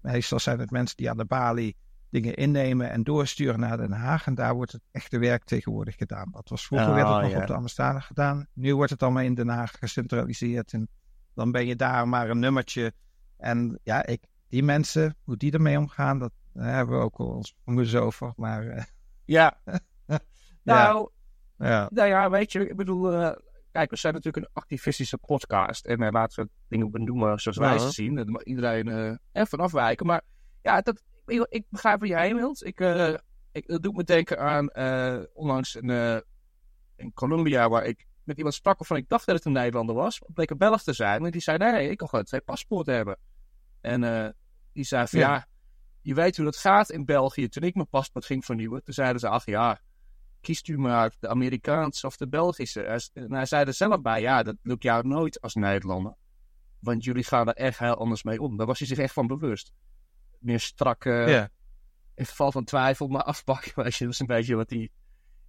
meestal 0.00 0.38
zijn 0.38 0.58
het 0.58 0.70
mensen 0.70 0.96
die 0.96 1.10
aan 1.10 1.16
de 1.16 1.24
balie 1.24 1.76
dingen 2.10 2.34
innemen 2.34 2.90
en 2.90 3.02
doorsturen 3.02 3.60
naar 3.60 3.76
Den 3.76 3.92
Haag. 3.92 4.26
En 4.26 4.34
daar 4.34 4.54
wordt 4.54 4.72
het 4.72 4.82
echte 4.90 5.18
werk 5.18 5.44
tegenwoordig 5.44 5.96
gedaan. 5.96 6.28
Dat 6.30 6.48
was 6.48 6.66
vroeger 6.66 6.94
werd 6.94 7.08
het 7.08 7.22
nog 7.22 7.30
ja. 7.30 7.40
op 7.40 7.46
de 7.46 7.54
ambassade 7.54 8.00
gedaan. 8.00 8.46
Nu 8.52 8.74
wordt 8.74 8.90
het 8.90 9.02
allemaal 9.02 9.22
in 9.22 9.34
Den 9.34 9.48
Haag 9.48 9.72
gecentraliseerd. 9.78 10.72
En 10.72 10.88
dan 11.34 11.52
ben 11.52 11.66
je 11.66 11.76
daar 11.76 12.08
maar 12.08 12.30
een 12.30 12.38
nummertje. 12.38 12.92
En 13.36 13.80
ja, 13.82 14.06
ik, 14.06 14.26
die 14.48 14.62
mensen, 14.62 15.16
hoe 15.24 15.36
die 15.36 15.52
ermee 15.52 15.78
omgaan, 15.78 16.18
dat 16.18 16.32
daar 16.56 16.74
hebben 16.74 16.98
we 16.98 17.04
ook 17.04 17.18
wel 17.18 17.26
ons 17.26 17.56
vermoedens 17.64 17.94
over. 17.94 18.32
Maar 18.36 18.66
eh, 18.66 18.84
Ja. 19.24 19.60
ja, 20.06 20.18
Nou, 20.62 21.10
ja. 21.58 21.88
nou 21.92 22.08
ja, 22.08 22.30
weet 22.30 22.52
je, 22.52 22.68
ik 22.68 22.76
bedoel, 22.76 23.12
eh, 23.12 23.36
kijk, 23.72 23.90
we 23.90 23.96
zijn 23.96 24.14
natuurlijk 24.14 24.46
een 24.46 24.52
activistische 24.52 25.18
podcast. 25.18 25.86
En 25.86 26.02
uh, 26.02 26.10
laten 26.10 26.44
we 26.44 26.50
dingen 26.68 26.90
benoemen 26.90 27.40
zoals 27.40 27.56
wij 27.56 27.78
ze 27.78 27.90
zien. 27.90 28.30
Mag 28.30 28.42
iedereen 28.42 28.88
eh 28.88 29.14
er 29.32 29.46
van 29.46 29.58
afwijken. 29.58 30.06
Maar 30.06 30.22
ja, 30.62 30.80
dat, 30.80 31.02
ik, 31.26 31.46
ik 31.48 31.64
begrijp 31.68 32.00
waar 32.00 32.08
je 32.08 32.18
heen 32.18 32.36
wilt. 32.36 32.64
Ik, 32.64 32.80
eh, 32.80 33.14
ik, 33.52 33.66
dat 33.66 33.82
doet 33.82 33.96
me 33.96 34.04
denken 34.04 34.38
aan 34.38 34.68
eh, 34.68 35.22
onlangs 35.32 35.74
in 35.74 37.12
Colombia, 37.14 37.68
waar 37.68 37.84
ik 37.84 38.06
met 38.24 38.36
iemand 38.36 38.54
sprak 38.54 38.78
waarvan 38.78 38.96
ik 38.96 39.08
dacht 39.08 39.26
dat 39.26 39.34
het 39.34 39.44
een 39.44 39.52
Nederlander 39.52 39.94
was. 39.94 40.18
Het 40.18 40.34
bleek 40.34 40.50
een 40.50 40.58
Belg 40.58 40.82
te 40.82 40.92
zijn. 40.92 41.24
En 41.24 41.30
die 41.30 41.40
zei, 41.40 41.58
nee, 41.58 41.90
ik 41.90 41.96
kan 41.96 42.08
gewoon 42.08 42.24
twee 42.24 42.40
paspoorten 42.40 42.94
hebben. 42.94 43.18
En 43.80 44.34
die 44.72 44.84
zei 44.84 45.06
van, 45.06 45.18
ja. 45.18 45.32
Ja. 45.32 45.46
je 46.02 46.14
weet 46.14 46.36
hoe 46.36 46.44
dat 46.44 46.56
gaat 46.56 46.90
in 46.90 47.04
België. 47.04 47.48
Toen 47.48 47.62
ik 47.62 47.74
mijn 47.74 47.88
paspoort 47.88 48.24
ging 48.24 48.44
vernieuwen, 48.44 48.84
toen 48.84 48.94
zeiden 48.94 49.20
ze, 49.20 49.28
ach 49.28 49.44
ja, 49.44 49.80
kiest 50.40 50.68
u 50.68 50.78
maar 50.78 51.14
de 51.18 51.28
Amerikaanse 51.28 52.06
of 52.06 52.16
de 52.16 52.28
Belgische. 52.28 52.82
En 53.12 53.32
hij 53.32 53.46
zei 53.46 53.64
er 53.64 53.74
zelf 53.74 54.00
bij, 54.00 54.20
ja, 54.20 54.42
dat 54.42 54.56
lukt 54.62 54.82
jou 54.82 55.06
nooit 55.06 55.40
als 55.40 55.54
Nederlander. 55.54 56.14
Want 56.78 57.04
jullie 57.04 57.24
gaan 57.24 57.48
er 57.48 57.54
echt 57.54 57.78
heel 57.78 57.94
anders 57.94 58.22
mee 58.22 58.40
om. 58.40 58.56
Daar 58.56 58.66
was 58.66 58.78
hij 58.78 58.88
zich 58.88 58.98
echt 58.98 59.12
van 59.12 59.26
bewust. 59.26 59.72
Meer 60.38 60.60
strak, 60.60 61.04
ja. 61.04 61.48
in 62.14 62.26
geval 62.26 62.52
van 62.52 62.64
twijfel, 62.64 63.06
maar 63.08 63.22
afpakken. 63.22 63.72
Weet 63.82 63.94
je, 63.96 64.04
dat 64.04 64.12
is 64.12 64.20
een 64.20 64.26
beetje 64.26 64.54
wat 64.56 64.70
hij 64.70 64.90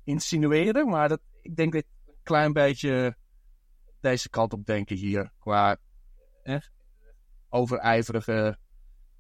insinueerde. 0.04 0.86
Maar 0.86 1.10
dat, 1.10 1.20
ik 1.42 1.56
denk 1.56 1.74
dat 1.74 1.84
een 2.06 2.14
klein 2.24 2.54
beetje 2.54 3.16
deze 4.00 4.30
kant 4.30 4.54
op 4.54 4.66
denken 4.66 4.96
hier. 4.96 5.32
Qua 5.40 5.78
eh, 6.44 6.58
overijverige 7.50 8.58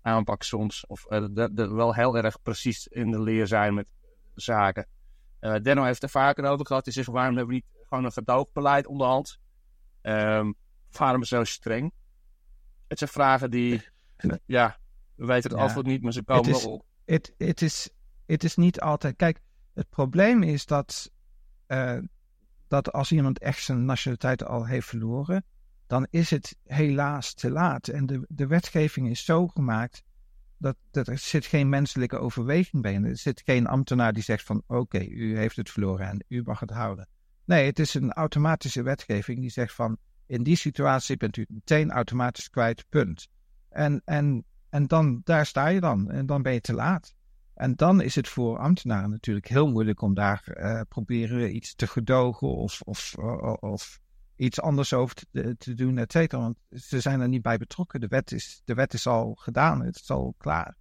aanpak 0.02 0.44
soms. 0.44 0.86
Of 0.86 1.06
eh, 1.06 1.26
de, 1.32 1.54
de- 1.54 1.74
wel 1.74 1.94
heel 1.96 2.18
erg 2.18 2.42
precies 2.42 2.88
in 2.88 3.12
de 3.12 3.22
leer 3.22 3.48
zijn 3.48 3.74
met 3.74 3.94
zaken. 4.36 4.88
Eh 5.40 5.56
Denno 5.62 5.84
heeft 5.84 6.04
er 6.04 6.10
vaker 6.10 6.46
over 6.46 6.66
gehad. 6.66 6.86
Hij 6.86 6.94
zegt, 6.94 7.08
waarom 7.08 7.36
hebben 7.38 7.56
we 7.56 7.62
niet 7.62 7.86
gewoon 7.88 8.06
een 8.06 8.12
gedoogbeleid 8.12 8.88
onderhand? 8.88 9.40
Ehm 10.02 10.52
waarom 10.92 11.24
zo 11.24 11.44
streng? 11.44 11.92
Het 12.88 12.98
zijn 12.98 13.10
vragen 13.10 13.52
die, 13.52 13.88
ja, 14.46 14.78
we 15.18 15.26
weten 15.26 15.50
het 15.50 15.60
Ja. 15.60 15.66
antwoord 15.66 15.86
niet, 15.86 16.02
maar 16.02 16.14
ze 16.14 16.24
komen 16.24 16.50
is- 16.50 16.64
wel 16.64 16.74
op. 16.74 16.86
Het, 17.38 17.62
is, 17.62 17.90
het 18.26 18.44
is 18.44 18.56
niet 18.56 18.80
altijd. 18.80 19.16
Kijk, 19.16 19.40
het 19.74 19.90
probleem 19.90 20.44
is 20.44 20.66
dat, 20.66 21.12
eh, 21.66 21.98
dat 22.68 22.92
als 22.92 23.12
iemand 23.12 23.40
echt 23.40 23.64
zijn 23.64 23.86
nationaliteit 23.86 24.44
al 24.46 24.66
heeft 24.66 24.88
verloren, 24.88 25.46
dan 25.88 26.08
is 26.10 26.30
het 26.30 26.58
helaas 26.64 27.34
te 27.34 27.52
laat. 27.52 27.88
En 27.88 28.06
de, 28.06 28.26
de 28.30 28.48
wetgeving 28.48 29.10
is 29.10 29.26
zo 29.26 29.48
gemaakt 29.48 30.04
dat, 30.58 30.76
dat 30.92 31.08
er 31.08 31.18
zit 31.18 31.46
geen 31.46 31.70
menselijke 31.70 32.18
overweging 32.18 32.82
bij. 32.82 32.96
En 32.96 33.04
er 33.06 33.18
zit 33.18 33.42
geen 33.46 33.68
ambtenaar 33.68 34.14
die 34.14 34.24
zegt 34.24 34.44
van 34.44 34.64
oké, 34.68 35.00
u 35.00 35.38
heeft 35.38 35.56
het 35.56 35.70
verloren 35.70 36.08
en 36.08 36.24
u 36.28 36.42
mag 36.46 36.60
het 36.60 36.70
houden. 36.70 37.08
Nee, 37.46 37.66
het 37.66 37.80
is 37.80 37.94
een 37.94 38.14
automatische 38.14 38.82
wetgeving 38.82 39.40
die 39.40 39.50
zegt 39.50 39.74
van 39.74 39.98
in 40.26 40.44
die 40.44 40.56
situatie 40.56 41.18
bent 41.18 41.38
u 41.38 41.42
het 41.42 41.50
meteen 41.50 41.92
automatisch 41.92 42.50
kwijt, 42.50 42.86
punt. 42.90 43.28
En, 43.70 44.02
en, 44.06 44.46
en 44.78 44.88
dan, 44.88 45.22
daar 45.24 45.46
sta 45.46 45.68
je 45.68 45.80
dan 45.80 46.12
en 46.12 46.26
dan 46.26 46.42
ben 46.42 46.54
je 46.54 46.62
te 46.62 46.74
laat. 46.74 47.16
En 47.54 47.76
dan 47.76 48.02
is 48.02 48.16
het 48.16 48.28
voor 48.28 48.58
ambtenaren 48.58 49.10
natuurlijk 49.10 49.48
heel 49.48 49.68
moeilijk 49.68 50.02
om 50.02 50.14
daar 50.14 50.44
eh, 50.44 50.82
proberen 50.88 51.56
iets 51.56 51.76
te 51.76 51.88
gedogen 51.88 52.48
of, 52.48 52.82
of, 52.82 53.16
of, 53.16 53.60
of 53.60 54.00
iets 54.36 54.62
anders 54.62 54.94
over 54.94 55.16
te, 55.16 55.56
te 55.58 55.74
doen, 55.74 55.98
et 55.98 56.12
cetera. 56.12 56.42
Want 56.42 56.58
ze 56.70 57.00
zijn 57.00 57.22
er 57.22 57.28
niet 57.28 57.42
bij 57.42 57.58
betrokken. 57.58 58.00
De 58.00 58.08
wet 58.08 58.32
is, 58.32 58.62
de 58.66 58.74
wet 58.74 58.94
is 58.94 59.08
al 59.08 59.36
gedaan, 59.36 59.82
het 59.82 59.96
is 59.96 60.10
al 60.10 60.36
klaar. 60.38 60.76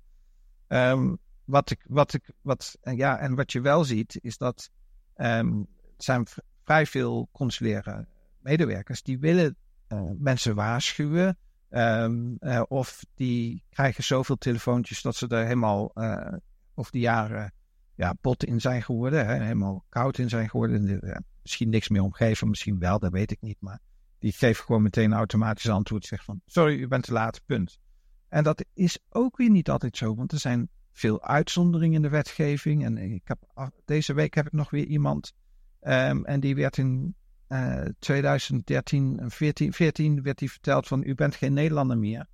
Ehm, 0.67 1.15
wat 1.45 1.71
ik, 1.71 1.85
wat 1.88 2.12
ik, 2.12 2.31
wat, 2.41 2.79
ja, 2.83 3.19
en 3.19 3.35
wat 3.35 3.53
je 3.53 3.61
wel 3.61 3.85
ziet, 3.85 4.19
is 4.23 4.38
dat 4.38 4.71
er 5.15 5.67
zijn 5.97 6.26
vrij 6.65 6.87
veel 6.87 7.29
consulaire 7.33 8.07
medewerkers 8.38 9.03
die 9.03 9.19
willen 9.19 9.57
eh, 9.87 10.03
mensen 10.19 10.55
waarschuwen. 10.55 11.38
Ehm, 11.68 12.35
eh, 12.38 12.62
of 12.68 13.04
die 13.14 13.62
krijgen 13.70 14.04
zoveel 14.04 14.37
telefoontjes 14.37 15.02
dat 15.02 15.16
ze 15.16 15.28
er 15.28 15.44
helemaal 15.44 15.90
eh 15.94 16.32
over 16.78 16.92
de 16.92 16.99
jaren 16.99 17.52
ja, 17.94 18.14
bot 18.20 18.44
in 18.44 18.61
zijn 18.61 18.82
geworden. 18.82 19.26
Hè, 19.26 19.42
helemaal 19.42 19.85
koud 19.88 20.18
in 20.18 20.28
zijn 20.28 20.49
geworden. 20.49 20.88
En, 20.88 21.00
eh, 21.00 21.16
misschien 21.42 21.68
niks 21.68 21.88
meer 21.88 22.02
omgeven, 22.02 22.49
misschien 22.49 22.78
wel, 22.78 22.99
dat 22.99 23.12
weet 23.12 23.30
ik 23.30 23.40
niet. 23.40 23.56
Maar 23.61 23.80
die 24.18 24.32
geven 24.32 24.64
gewoon 24.64 24.82
meteen 24.82 25.11
een 25.11 25.16
automatisch 25.16 25.68
antwoord. 25.68 26.04
Zegt 26.04 26.25
van, 26.25 26.40
sorry, 26.46 26.78
u 26.78 26.88
bent 26.88 27.04
te 27.04 27.12
laat, 27.12 27.40
punt. 27.46 27.78
En 28.28 28.44
dat 28.44 28.64
is 28.75 28.99
ook 29.08 29.37
weer 29.37 29.50
niet 29.50 29.70
altijd 29.70 29.96
zo, 29.96 30.14
want 30.14 30.32
er 30.32 30.38
zijn 30.38 30.68
veel 30.92 31.23
uitzonderingen 31.23 31.96
in 31.96 32.02
de 32.02 32.08
wetgeving. 32.08 32.85
En 32.85 32.99
ik 32.99 33.23
heb, 33.25 33.38
af- 33.54 33.70
deze 33.85 34.14
week 34.14 34.35
heb 34.35 34.46
ik 34.46 34.52
nog 34.52 34.70
weer 34.70 34.87
iemand, 34.87 35.32
ehm, 35.80 36.25
en 36.25 36.40
die 36.40 36.54
werd 36.54 36.78
in 36.78 37.14
eh 37.47 37.83
2013 37.99 39.19
en 39.21 39.31
14, 39.31 39.73
14 39.73 40.23
werd 40.23 40.38
die 40.38 40.50
verteld 40.50 40.87
van, 40.87 41.03
u 41.03 41.15
bent 41.15 41.35
geen 41.35 41.53
Nederlander 41.53 41.99
meer. 41.99 42.26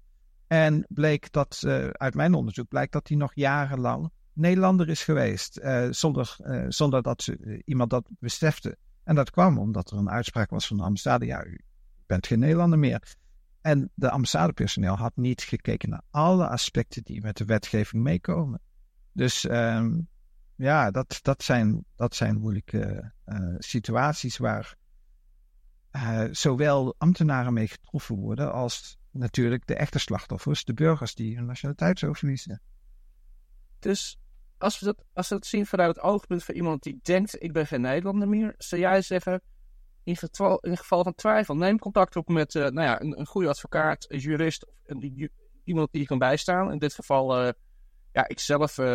En 0.47 0.87
bleek 0.89 1.33
dat, 1.33 1.63
eh, 1.67 1.87
uit 1.89 2.15
mijn 2.15 2.35
onderzoek, 2.35 2.69
blijkt 2.69 2.93
dat 2.93 3.09
hij 3.09 3.17
nog 3.17 3.35
jarenlang 3.35 4.11
Nederlander 4.33 4.89
is 4.89 5.05
geweest. 5.05 5.57
eh, 5.57 5.87
zonder, 5.91 6.37
eh, 6.39 6.65
zonder 6.69 7.03
dat 7.03 7.23
ze- 7.23 7.63
iemand 7.65 7.91
dat 7.91 8.09
besefte. 8.19 8.77
En 9.05 9.15
dat 9.15 9.31
kwam 9.31 9.59
omdat 9.59 9.91
er 9.91 9.99
een 9.99 10.11
uitspraak 10.11 10.51
was 10.51 10.67
van 10.67 10.77
de 10.77 10.83
ambassade. 10.83 11.27
Ja, 11.27 11.45
u 11.45 11.61
bent 12.07 12.27
geen 12.27 12.39
Nederlander 12.39 12.79
meer. 12.79 13.17
En 13.61 13.91
de 13.95 14.11
ambassadepersoneel 14.11 14.97
had 14.97 15.17
niet 15.17 15.43
gekeken 15.43 15.89
naar 15.89 16.03
alle 16.11 16.49
aspecten 16.49 17.03
die 17.03 17.23
met 17.23 17.37
de 17.37 17.45
wetgeving 17.45 18.03
meekomen. 18.03 18.61
Dus 19.13 19.47
ehm, 19.47 20.01
ja, 20.57 20.91
dat, 20.91 21.19
dat, 21.23 21.43
zijn, 21.43 21.85
dat 21.97 22.15
zijn 22.15 22.39
moeilijke 22.39 23.13
situaties 23.59 24.37
waar 24.37 24.75
eh, 25.93 26.25
zowel 26.31 26.95
ambtenaren 26.99 27.53
mee 27.53 27.69
getroffen 27.69 28.17
worden 28.17 28.53
als 28.53 28.99
natuurlijk 29.11 29.67
de 29.67 29.75
echte 29.75 29.99
slachtoffers, 29.99 30.65
de 30.65 30.75
burgers 30.75 31.15
die 31.15 31.37
hun 31.37 31.47
nationaliteit 31.47 31.99
zo 31.99 32.13
verliezen. 32.13 32.61
Dus 33.79 34.19
als 34.59 34.79
we, 34.79 34.87
dat, 34.87 35.05
als 35.13 35.29
we 35.29 35.35
dat 35.35 35.47
zien 35.47 35.67
vanuit 35.67 35.97
het 35.97 36.05
oogpunt 36.05 36.45
van 36.45 36.55
iemand 36.55 36.83
die 36.83 36.99
denkt: 37.03 37.43
ik 37.43 37.53
ben 37.53 37.67
geen 37.67 37.81
Nederlander 37.81 38.29
meer, 38.29 38.55
zou 38.59 38.81
jij 38.81 39.03
zeggen: 39.03 39.43
in 40.05 40.17
geval, 40.17 40.59
in 40.59 40.77
geval 40.77 41.03
van 41.03 41.15
twijfel, 41.15 41.57
neem 41.57 41.79
contact 41.79 42.17
op 42.17 42.29
met 42.29 42.55
eh, 42.55 42.63
nou 42.63 42.87
ja, 42.87 43.01
een, 43.01 43.19
een 43.19 43.27
goede 43.27 43.49
advocaat, 43.49 44.05
een 44.09 44.19
jurist, 44.19 44.67
of 44.67 44.75
een, 44.87 45.31
iemand 45.65 45.93
die 45.93 46.01
je 46.01 46.07
kan 46.07 46.19
bijstaan. 46.19 46.73
In 46.73 46.79
dit 46.79 46.95
geval, 46.95 47.37
eh, 47.37 47.53
ja, 48.13 48.29
ik 48.29 48.39
zelf, 48.39 48.79
eh, 48.79 48.95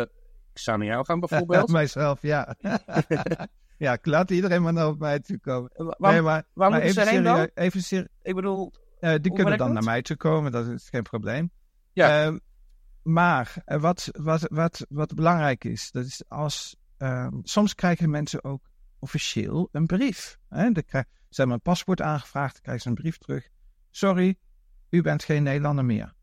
ik 0.52 0.58
zou 0.58 0.78
naar 0.78 0.86
jou 0.86 1.04
gaan 1.04 1.20
bijvoorbeeld. 1.24 1.68
Mijzelf, 1.68 2.22
ja. 2.22 2.54
ja, 3.78 3.92
ik 3.92 4.06
laat 4.06 4.30
iedereen 4.30 4.62
maar 4.62 4.72
naar 4.72 4.96
mij 4.96 5.20
toe 5.20 5.38
komen. 5.38 5.70
Wa- 5.74 5.94
waar, 5.98 6.12
nee, 6.12 6.22
maar, 6.22 6.44
waar 6.52 6.70
maar 6.70 6.82
moeten 6.82 7.04
ze 7.04 7.10
heen 7.10 7.22
dan? 7.22 7.48
even 7.54 8.10
Ik 8.22 8.34
bedoel, 8.34 8.72
eh, 9.00 9.14
die 9.20 9.32
kunnen 9.32 9.58
dan 9.58 9.72
naar 9.72 9.84
mij 9.84 10.02
toe 10.02 10.16
komen, 10.16 10.52
dat 10.52 10.66
is 10.66 10.88
geen 10.88 11.02
probleem. 11.02 11.50
Ja. 11.92 12.24
Ehm, 12.24 12.38
maar 13.02 13.54
eh, 13.64 13.80
wat, 13.80 14.08
wat, 14.12 14.46
wat, 14.50 14.86
wat 14.88 15.14
belangrijk 15.14 15.64
is, 15.64 15.90
dat 15.90 16.04
is 16.04 16.22
als 16.28 16.76
ehm, 16.96 17.34
soms 17.42 17.74
krijgen 17.74 18.10
mensen 18.10 18.44
ook 18.44 18.70
officieel 18.98 19.68
een 19.72 19.86
brief. 19.86 20.38
Hè? 20.48 20.70
Dan 20.70 20.84
krijg, 20.84 21.04
ze 21.28 21.40
hebben 21.40 21.54
een 21.54 21.62
paspoort 21.62 22.00
aangevraagd, 22.02 22.52
dan 22.52 22.62
krijgen 22.62 22.82
ze 22.82 22.88
een 22.88 22.94
brief 22.94 23.18
terug. 23.18 23.48
Sorry, 23.90 24.38
u 24.90 25.02
bent 25.02 25.24
geen 25.24 25.42
Nederlander 25.42 25.84
meer. 25.84 26.14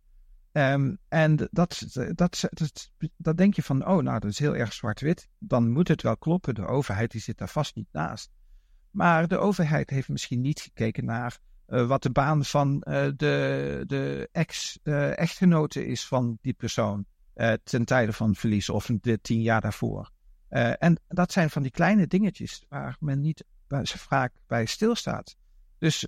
Ehm, 0.56 0.96
en 1.08 1.36
dat, 1.52 1.86
dat, 2.12 2.50
dat, 3.18 3.38
denk 3.38 3.56
je 3.56 3.64
van, 3.64 3.88
oh, 3.88 4.04
nou, 4.04 4.20
dat 4.20 4.32
is 4.32 4.40
heel 4.40 4.56
erg 4.56 4.74
zwart-wit. 4.74 5.28
Dan 5.40 5.72
moet 5.72 5.88
het 5.88 6.02
wel 6.02 6.18
kloppen. 6.18 6.56
De 6.56 6.66
overheid 6.66 7.12
die 7.12 7.22
zit 7.22 7.38
daar 7.38 7.50
vast 7.50 7.76
niet 7.76 7.88
naast. 7.92 8.32
Maar 8.92 9.28
de 9.28 9.38
overheid 9.38 9.90
heeft 9.90 10.10
misschien 10.10 10.42
niet 10.42 10.60
gekeken 10.60 11.06
naar 11.06 11.38
uh, 11.68 11.88
wat 11.88 12.04
de 12.04 12.10
baan 12.10 12.46
van 12.46 12.84
uh, 12.88 13.08
de, 13.16 13.84
de 13.88 14.30
ex-echtgenote 14.32 15.86
is 15.86 16.08
van 16.08 16.38
die 16.42 16.54
persoon. 16.54 17.06
Ten 17.64 17.86
tijde 17.86 18.14
van 18.14 18.36
verlies 18.36 18.70
of 18.70 18.92
de 19.02 19.22
tien 19.22 19.42
jaar 19.42 19.62
daarvoor. 19.62 20.12
en 20.50 21.00
dat 21.08 21.32
zijn 21.32 21.50
van 21.50 21.62
die 21.62 21.72
kleine 21.72 22.08
dingetjes 22.08 22.66
waar 22.70 22.98
men 23.00 23.22
niet 23.22 23.44
waar 23.68 23.88
ze 23.88 23.98
vaak 23.98 24.34
bij 24.48 24.66
stilstaat. 24.66 25.36
Dus 25.78 26.08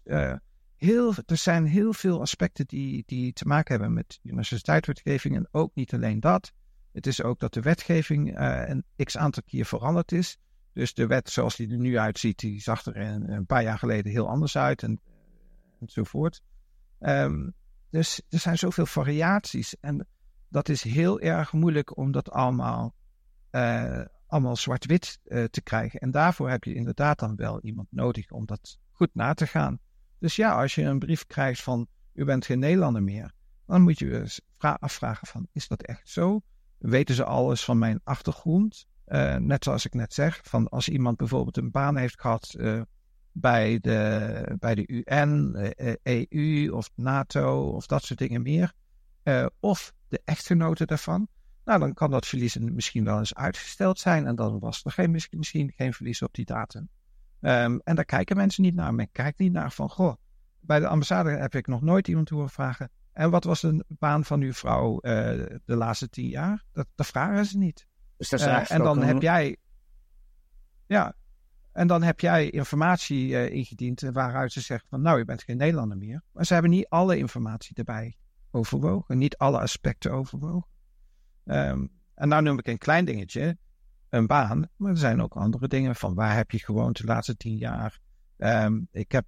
heel, 0.78 1.14
er 1.26 1.38
zijn 1.38 1.66
heel 1.66 1.94
veel 1.94 2.22
aspecten 2.22 2.66
die, 2.66 3.04
die 3.06 3.34
te 3.34 3.48
maken 3.48 3.72
hebben 3.72 3.94
met 3.94 4.20
universiteitswetgeving. 4.24 5.36
En 5.36 5.48
ook 5.52 5.76
niet 5.76 5.94
alleen 5.94 6.20
dat. 6.20 6.52
Het 6.92 7.08
is 7.08 7.24
ook 7.24 7.40
dat 7.40 7.54
de 7.54 7.62
wetgeving 7.62 8.40
een 8.40 8.86
x 9.04 9.18
aantal 9.18 9.44
keer 9.46 9.66
veranderd 9.66 10.12
is. 10.12 10.38
Dus 10.74 10.94
de 10.94 11.08
wet 11.08 11.30
zoals 11.30 11.56
die 11.56 11.72
er 11.72 11.78
nu 11.78 11.98
uitziet, 11.98 12.40
die 12.40 12.62
zag 12.62 12.86
er 12.86 12.98
een, 12.98 13.32
een 13.32 13.46
paar 13.46 13.64
jaar 13.64 13.78
geleden 13.78 14.12
heel 14.12 14.28
anders 14.28 14.58
uit. 14.58 14.84
En 14.84 15.02
enzovoort. 15.80 16.42
Um, 17.00 17.54
dus 17.90 18.22
er 18.30 18.40
zijn 18.40 18.58
zoveel 18.58 18.86
variaties. 18.86 19.80
En 19.80 20.08
dat 20.50 20.70
is 20.70 20.84
heel 20.84 21.20
erg 21.20 21.54
moeilijk 21.54 21.98
om 21.98 22.12
dat 22.12 22.32
allemaal, 22.32 22.96
uh, 23.52 24.06
allemaal 24.28 24.56
zwart-wit 24.56 25.20
te 25.24 25.62
krijgen. 25.64 26.00
En 26.00 26.12
daarvoor 26.12 26.50
heb 26.50 26.64
je 26.64 26.74
inderdaad 26.74 27.20
dan 27.20 27.36
wel 27.36 27.62
iemand 27.62 27.88
nodig 27.92 28.32
om 28.32 28.46
dat 28.46 28.80
goed 28.92 29.10
na 29.14 29.34
te 29.34 29.48
gaan. 29.48 29.80
Dus 30.20 30.36
ja, 30.36 30.62
als 30.62 30.76
je 30.76 30.84
een 30.84 31.00
brief 31.00 31.28
krijgt 31.28 31.62
van 31.62 31.88
u 32.14 32.26
bent 32.26 32.46
geen 32.46 32.60
Nederlander 32.60 33.04
meer, 33.04 33.32
dan 33.66 33.82
moet 33.82 34.00
je 34.00 34.06
je 34.06 34.78
afvragen 34.80 35.28
van 35.28 35.48
is 35.52 35.68
dat 35.68 35.82
echt 35.82 36.10
zo? 36.10 36.42
Weten 36.78 37.16
ze 37.16 37.24
alles 37.24 37.64
van 37.64 37.78
mijn 37.78 38.00
achtergrond? 38.04 38.86
Uh, 39.08 39.36
net 39.36 39.64
zoals 39.64 39.86
ik 39.86 39.94
net 39.94 40.14
zeg, 40.14 40.40
van 40.44 40.70
als 40.70 40.90
iemand 40.90 41.18
bijvoorbeeld 41.18 41.58
een 41.58 41.72
baan 41.72 41.98
heeft 41.98 42.22
gehad 42.22 42.56
bij 43.32 43.80
de, 43.80 44.56
bij 44.60 44.76
de 44.76 44.88
UN, 44.88 45.56
EU 45.78 45.98
eh, 46.04 46.26
e 46.30 46.70
of 46.70 46.90
NATO 46.96 47.70
of 47.70 47.86
dat 47.86 48.04
soort 48.04 48.20
dingen 48.20 48.42
meer. 48.42 48.74
Of 49.60 49.94
de 50.08 50.22
echtgenoten 50.26 50.88
daarvan. 50.88 51.28
Nou, 51.66 51.80
dan 51.80 51.94
kan 51.94 52.12
dat 52.12 52.28
verlies 52.28 52.58
misschien 52.58 53.04
wel 53.04 53.18
eens 53.18 53.36
uitgesteld 53.36 54.00
zijn. 54.00 54.28
En 54.28 54.36
dan 54.36 54.60
was 54.60 54.84
er 54.84 54.92
geen, 54.92 55.12
misschien 55.30 55.72
geen 55.76 55.94
verlies 55.94 56.22
op 56.22 56.34
die 56.34 56.46
datum. 56.46 56.90
Um, 57.42 57.80
en 57.84 57.96
daar 57.96 58.06
kijken 58.06 58.36
mensen 58.36 58.64
niet 58.64 58.76
naar. 58.76 58.94
Men 58.94 59.12
kijkt 59.12 59.40
niet 59.40 59.52
naar 59.52 59.72
van, 59.72 59.90
goh, 59.90 60.16
bij 60.60 60.80
de 60.80 60.88
ambassade 60.88 61.30
heb 61.30 61.56
ik 61.56 61.68
nog 61.68 61.82
nooit 61.82 62.08
iemand 62.08 62.30
horen 62.30 62.50
vragen. 62.50 62.90
En 63.14 63.30
wat 63.30 63.44
was 63.44 63.62
de 63.62 63.86
baan 63.88 64.26
van 64.26 64.42
uw 64.42 64.54
vrouw 64.54 64.94
uh, 64.94 65.02
de 65.66 65.76
laatste 65.76 66.10
tien 66.10 66.30
jaar? 66.30 66.64
Dat, 66.72 66.88
dat 66.96 67.06
vragen 67.06 67.46
ze 67.46 67.58
niet. 67.58 67.88
Dus 68.18 68.30
dat 68.30 68.40
is 68.40 68.70
en 68.70 68.84
dan 68.84 69.04
heb 69.04 69.22
jij. 69.22 69.58
Ja, 70.88 71.16
en 71.72 71.88
dan 71.88 72.04
heb 72.04 72.20
jij 72.20 72.50
informatie 72.50 73.30
uh, 73.30 73.50
ingediend 73.50 74.02
waaruit 74.02 74.52
ze 74.52 74.62
zeggen 74.62 74.90
van 74.90 75.02
nou, 75.02 75.18
je 75.18 75.26
bent 75.26 75.44
geen 75.44 75.58
Nederlander 75.58 75.98
meer. 75.98 76.24
Maar 76.32 76.46
ze 76.46 76.54
hebben 76.54 76.72
niet 76.72 76.90
alle 76.90 77.18
informatie 77.18 77.76
erbij 77.76 78.18
overwogen, 78.52 79.18
niet 79.18 79.38
alle 79.38 79.60
aspecten 79.60 80.12
overwogen. 80.12 80.70
Um, 81.44 81.92
en 82.16 82.28
nou 82.28 82.44
noem 82.44 82.60
ik 82.60 82.68
een 82.68 82.78
klein 82.78 83.06
dingetje, 83.06 83.58
een 84.10 84.28
baan, 84.28 84.70
maar 84.76 84.92
er 84.92 84.98
zijn 84.98 85.22
ook 85.22 85.36
andere 85.36 85.68
dingen 85.68 85.96
van 85.96 86.14
waar 86.14 86.36
heb 86.36 86.52
je 86.52 86.60
gewoond 86.60 86.98
de 86.98 87.04
laatste 87.04 87.38
tien 87.38 87.58
jaar. 87.58 88.00
Um, 88.38 88.88
ik 88.92 89.12
heb 89.12 89.26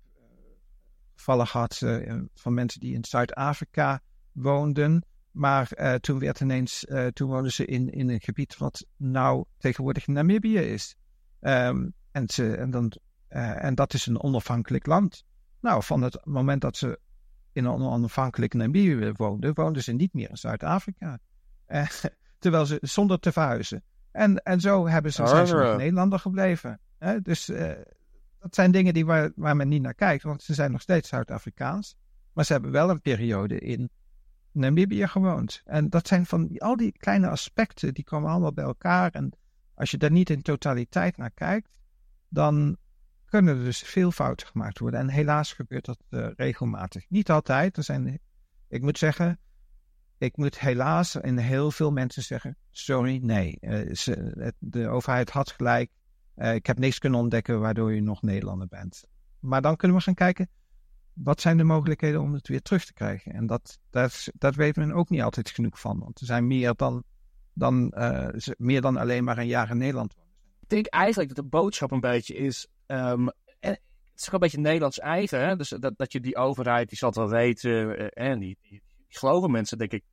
gevallen 1.15 1.47
gehad 1.47 1.81
uh, 1.83 2.21
van 2.33 2.53
mensen 2.53 2.79
die 2.79 2.93
in 2.93 3.05
Zuid-Afrika 3.05 4.01
woonden, 4.31 5.05
maar 5.31 5.69
uh, 5.75 5.93
toen 5.93 6.19
werd 6.19 6.39
ineens, 6.39 6.85
toen 7.13 7.29
woonden 7.29 7.51
ze 7.51 7.65
in, 7.65 7.89
in 7.89 8.09
een 8.09 8.21
gebied 8.21 8.57
wat 8.57 8.85
nou 8.97 9.45
tegenwoordig 9.57 10.07
Namibië 10.07 10.57
is. 10.57 10.95
Um, 11.41 11.93
en, 12.11 12.29
ze, 12.29 12.55
en, 12.55 12.69
dan, 12.69 12.91
en 13.27 13.75
dat 13.75 13.93
is 13.93 14.05
een 14.05 14.21
onafhankelijk 14.21 14.85
land. 14.85 15.23
Nou, 15.61 15.83
van 15.83 16.01
het 16.01 16.25
moment 16.25 16.61
dat 16.61 16.77
ze 16.77 16.99
in 17.51 17.65
een 17.65 17.81
onafhankelijk 17.81 18.53
Namibië 18.53 19.11
woonden, 19.11 19.53
woonden 19.53 19.83
ze 19.83 19.91
niet 19.91 20.13
meer 20.13 20.29
in 20.29 20.37
Zuid-Afrika. 20.37 21.19
Terwijl 22.39 22.65
ze 22.65 22.77
zonder 22.81 23.19
te 23.19 23.31
verhuizen. 23.31 23.83
En, 24.11 24.43
en 24.43 24.59
zo 24.59 24.87
hebben 24.87 25.13
ze, 25.13 25.27
zijn 25.27 25.47
ze 25.47 25.73
Nederlander 25.77 26.19
gebleven. 26.19 26.79
Uh, 26.99 27.11
dus 27.21 27.45
dat 28.39 28.55
zijn 28.55 28.71
dingen 28.71 28.93
die 28.93 29.05
waar, 29.05 29.31
waar 29.35 29.55
men 29.55 29.67
niet 29.67 29.81
naar 29.81 29.93
kijkt, 29.93 30.23
want 30.23 30.43
ze 30.43 30.53
zijn 30.53 30.71
nog 30.71 30.81
steeds 30.81 31.09
Zuid-Afrikaans. 31.09 31.97
Maar 32.33 32.45
ze 32.45 32.53
hebben 32.53 32.71
wel 32.71 32.89
een 32.89 33.01
periode 33.01 33.59
in 33.59 33.89
Namibië 34.51 35.07
gewoond. 35.07 35.61
En 35.65 35.89
dat 35.89 36.07
zijn 36.07 36.25
van 36.25 36.57
al 36.57 36.75
die 36.75 36.91
kleine 36.91 37.29
aspecten, 37.29 37.93
die 37.93 38.03
komen 38.03 38.29
allemaal 38.29 38.53
bij 38.53 38.63
elkaar. 38.63 39.11
En 39.11 39.31
als 39.73 39.91
je 39.91 39.97
daar 39.97 40.11
niet 40.11 40.29
in 40.29 40.41
totaliteit 40.41 41.17
naar 41.17 41.31
kijkt, 41.31 41.69
dan 42.29 42.77
kunnen 43.25 43.57
er 43.57 43.63
dus 43.63 43.79
veel 43.79 44.11
fouten 44.11 44.47
gemaakt 44.47 44.79
worden. 44.79 44.99
En 44.99 45.09
helaas 45.09 45.53
gebeurt 45.53 45.85
dat 45.85 45.99
uh, 46.09 46.27
regelmatig. 46.35 47.09
Niet 47.09 47.31
altijd. 47.31 47.77
Er 47.77 47.83
zijn, 47.83 48.19
ik 48.67 48.81
moet 48.81 48.97
zeggen, 48.97 49.39
ik 50.19 50.37
moet 50.37 50.59
helaas 50.59 51.15
in 51.15 51.37
heel 51.37 51.71
veel 51.71 51.91
mensen 51.91 52.23
zeggen: 52.23 52.57
sorry, 52.69 53.19
nee. 53.21 53.57
Ze, 53.91 54.53
de 54.59 54.87
overheid 54.87 55.29
had 55.29 55.51
gelijk. 55.51 55.91
Uh, 56.35 56.53
ik 56.53 56.65
heb 56.65 56.79
niks 56.79 56.99
kunnen 56.99 57.19
ontdekken 57.19 57.59
waardoor 57.59 57.93
je 57.93 58.01
nog 58.01 58.21
Nederlander 58.21 58.67
bent. 58.67 59.03
Maar 59.39 59.61
dan 59.61 59.75
kunnen 59.75 59.97
we 59.97 60.03
gaan 60.03 60.13
kijken. 60.13 60.49
Wat 61.13 61.41
zijn 61.41 61.57
de 61.57 61.63
mogelijkheden 61.63 62.21
om 62.21 62.33
het 62.33 62.47
weer 62.47 62.61
terug 62.61 62.85
te 62.85 62.93
krijgen? 62.93 63.33
En 63.33 63.47
dat, 63.47 63.79
dat, 63.89 64.27
dat 64.33 64.55
weet 64.55 64.75
men 64.75 64.91
ook 64.91 65.09
niet 65.09 65.21
altijd 65.21 65.49
genoeg 65.49 65.79
van. 65.79 65.99
Want 65.99 66.19
er 66.19 66.25
zijn 66.25 66.47
meer 66.47 66.73
dan, 66.75 67.03
dan, 67.53 67.93
meer 68.57 68.81
dan 68.81 68.97
alleen 68.97 69.23
maar 69.23 69.37
een 69.37 69.47
jaar 69.47 69.69
in 69.69 69.77
Nederland 69.77 70.15
denk 70.69 70.85
eigenlijk 70.85 71.35
dat 71.35 71.43
de 71.43 71.49
boodschap 71.49 71.91
een 71.91 71.99
beetje 71.99 72.35
is. 72.35 72.67
En 72.85 73.33
het 73.59 73.79
is 74.15 74.27
ook 74.27 74.33
een 74.33 74.39
beetje 74.39 74.59
Nederlands 74.59 74.99
eigen. 74.99 75.57
Dus 75.57 75.69
dat, 75.69 75.97
dat 75.97 76.11
je 76.11 76.19
die 76.19 76.35
overheid, 76.35 76.89
die 76.89 76.97
zal 76.97 77.09
het 77.09 77.17
wel 77.17 77.29
weten. 77.29 77.97
Eh, 77.97 78.31
en 78.31 78.39
die, 78.39 78.57
geloven 79.17 79.51
mensen, 79.51 79.77
denk 79.77 79.91
ik, 79.91 80.03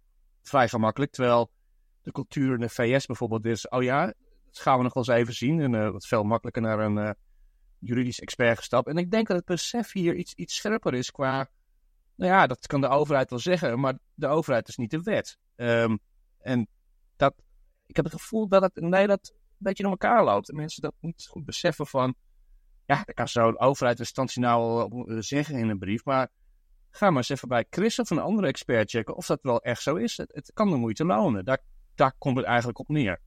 vrij 0.43 0.69
gemakkelijk. 0.69 1.13
Terwijl 1.13 1.51
de 2.03 2.13
cultuur 2.13 2.55
in 2.55 2.61
de 2.61 2.69
VS 2.69 3.07
bijvoorbeeld 3.07 3.45
is. 3.45 3.69
Oh 3.69 3.83
ja, 3.83 4.07
dat 4.45 4.59
gaan 4.59 4.77
we 4.77 4.83
nog 4.83 4.95
wel 4.95 5.05
eens 5.05 5.21
even 5.21 5.35
zien. 5.35 5.61
En 5.61 5.73
uh, 5.73 5.91
wat 5.91 6.07
veel 6.07 6.23
makkelijker 6.23 6.63
naar 6.63 6.79
een 6.79 6.97
uh, 6.97 7.11
juridisch 7.79 8.21
expert 8.21 8.59
gestapt. 8.59 8.89
En 8.89 8.97
ik 8.97 9.11
denk 9.11 9.27
dat 9.27 9.37
het 9.37 9.47
besef 9.47 9.93
hier 9.93 10.15
iets, 10.15 10.35
iets 10.35 10.55
scherper 10.55 10.95
is 10.95 11.11
qua. 11.11 11.49
Nou 12.15 12.33
ja, 12.33 12.47
dat 12.47 12.67
kan 12.67 12.81
de 12.81 12.89
overheid 12.89 13.31
wel 13.31 13.39
zeggen, 13.39 13.81
maar 13.81 13.99
de 14.15 14.27
overheid 14.27 14.69
is 14.69 14.77
niet 14.77 14.91
de 14.91 15.03
wet. 15.03 15.39
Um, 15.57 15.99
en 16.39 16.69
dat, 17.17 17.35
ik 17.87 17.97
heb 17.97 18.05
het 18.05 18.15
gevoel 18.15 18.49
dat 18.49 18.63
het 18.63 18.77
in 18.77 18.89
Nederland 18.89 19.33
beetje 19.59 19.83
door 19.83 19.93
elkaar 19.93 20.25
loopt. 20.25 20.49
En 20.49 20.57
mensen 20.57 20.83
dat 20.83 20.95
niet 21.01 21.27
goed 21.31 21.45
beseffen 21.45 21.87
van, 21.87 22.15
ja, 22.87 23.03
dat 23.05 23.15
kan 23.15 23.29
zo'n 23.29 23.59
overheidsinstantie 23.59 24.43
nou 24.43 24.91
eh, 25.11 25.17
zeggen 25.21 25.59
in 25.59 25.69
een 25.69 25.79
brief, 25.79 26.05
maar 26.05 26.31
ga 26.97 27.09
maar 27.09 27.17
eens 27.17 27.29
even 27.29 27.49
bij 27.49 27.67
Chris 27.71 27.99
of 27.99 28.11
een 28.11 28.19
andere 28.19 28.47
expert 28.47 28.91
checken 28.91 29.17
of 29.17 29.27
dat 29.27 29.39
wel 29.43 29.63
echt 29.63 29.83
zo 29.83 29.95
is. 29.95 30.17
Het, 30.17 30.51
kan 30.55 30.71
de 30.71 30.77
moeite 30.77 31.05
lonen. 31.05 31.45
Daar, 31.45 31.59
daar 31.95 32.15
komt 32.19 32.37
het 32.37 32.47
eigenlijk 32.47 32.79
op 32.79 32.89
neer. 32.89 33.21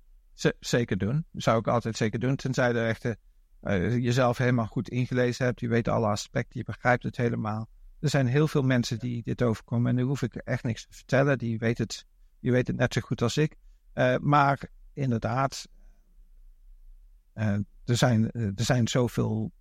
Zeker 0.60 0.98
doen. 0.98 1.26
Zou 1.34 1.60
ik 1.60 1.68
altijd 1.68 1.98
zeker 1.98 2.20
doen. 2.20 2.36
Tenzij 2.36 2.74
de 2.74 2.82
echte 2.82 3.18
uh, 3.64 3.98
jezelf 3.98 4.38
helemaal 4.38 4.66
goed 4.66 4.90
ingelezen 4.90 5.46
hebt. 5.46 5.60
Je 5.60 5.68
weet 5.68 5.88
alle 5.88 6.08
aspecten. 6.08 6.60
Je 6.60 6.66
begrijpt 6.66 7.04
het 7.04 7.18
helemaal. 7.18 7.70
Er 8.00 8.10
zijn 8.10 8.28
heel 8.28 8.48
veel 8.48 8.62
mensen 8.62 9.00
die 9.00 9.24
dit 9.24 9.42
overkomen. 9.42 9.90
En 9.90 9.96
nu 9.96 10.04
hoef 10.04 10.22
ik 10.22 10.36
echt 10.36 10.64
niks 10.64 10.86
te 10.88 10.94
vertellen. 10.94 11.38
Die 11.38 11.58
weet 11.58 11.78
het, 11.78 12.06
die 12.40 12.52
weet 12.52 12.68
het 12.68 12.76
net 12.76 12.94
zo 12.94 13.02
goed 13.02 13.22
als 13.22 13.38
ik. 13.38 13.56
Uh, 13.94 14.16
maar 14.18 14.70
inderdaad, 14.94 15.68
uh, 17.36 17.46
er, 17.86 17.98
zijn, 17.98 18.32
eh, 18.32 18.44
er 18.44 18.64
zijn 18.64 18.88
zoveel 18.88 19.52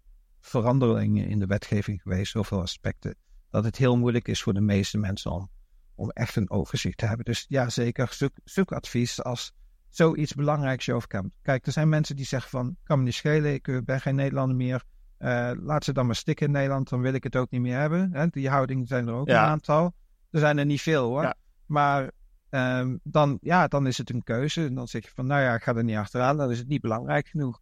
veranderingen 0.41 1.29
in 1.29 1.39
de 1.39 1.47
wetgeving 1.47 2.03
geweest, 2.03 2.33
zoveel 2.33 2.61
aspecten, 2.61 3.17
dat 3.51 3.65
het 3.65 3.77
heel 3.77 3.97
moeilijk 3.97 4.29
is 4.29 4.43
voor 4.43 4.55
de 4.55 4.61
meeste 4.61 4.99
mensen 4.99 5.31
om, 5.31 5.51
om 5.95 6.11
echt 6.11 6.37
een 6.37 6.51
overzicht 6.51 6.99
te 6.99 7.07
hebben. 7.07 7.25
Dus 7.25 7.45
ja, 7.49 7.69
zeker, 7.69 8.09
zoek, 8.13 8.33
zoek 8.45 8.73
advies 8.73 9.23
als 9.23 9.53
zoiets 9.89 10.35
belangrijks 10.35 10.85
je 10.85 10.95
overkomt. 10.95 11.33
Kijk, 11.43 11.67
er 11.67 11.73
zijn 11.73 11.89
mensen 11.89 12.17
die 12.17 12.27
zeggen 12.27 12.51
van, 12.51 12.77
kan 12.85 12.99
me 12.99 13.05
niet 13.05 13.15
schelen, 13.15 13.53
ik 13.53 13.85
ben 13.85 14.01
geen 14.01 14.15
Nederlander 14.15 14.57
meer. 14.57 14.83
Uh, 15.19 15.51
laat 15.61 15.85
ze 15.85 15.93
dan 15.93 16.07
maar 16.07 16.15
stikken 16.15 16.47
in 16.47 16.53
Nederland, 16.53 16.89
dan 16.89 17.01
wil 17.01 17.13
ik 17.13 17.25
het 17.25 17.37
ook 17.37 17.51
niet 17.51 17.61
meer 17.61 17.79
hebben. 17.79 18.13
Hè? 18.13 18.27
Die 18.27 18.49
houdingen 18.49 18.87
zijn 18.87 19.09
er 19.09 19.15
ook 19.15 19.29
een 19.29 19.37
aantal. 19.37 19.95
Er 20.31 20.41
zijn 20.41 20.59
er 20.59 20.67
niet 20.67 20.81
veel 20.81 21.09
hoor. 21.09 21.23
Ja. 21.23 21.35
Maar 21.67 22.11
um, 22.51 23.01
dan, 23.03 23.39
ja, 23.41 23.69
dan 23.69 23.87
is 23.87 23.99
het 23.99 24.11
een 24.11 24.23
keuze. 24.23 24.65
En 24.67 24.75
dan 24.75 24.89
zeg 24.89 25.05
je 25.05 25.11
van, 25.15 25.27
nou 25.27 25.43
ja, 25.43 25.55
ik 25.55 25.63
ga 25.63 25.75
er 25.75 25.85
niet 25.85 25.97
achteraan. 25.97 26.37
Dan 26.37 26.51
is 26.51 26.59
het 26.59 26.69
niet 26.69 26.81
belangrijk 26.81 27.29
genoeg. 27.29 27.61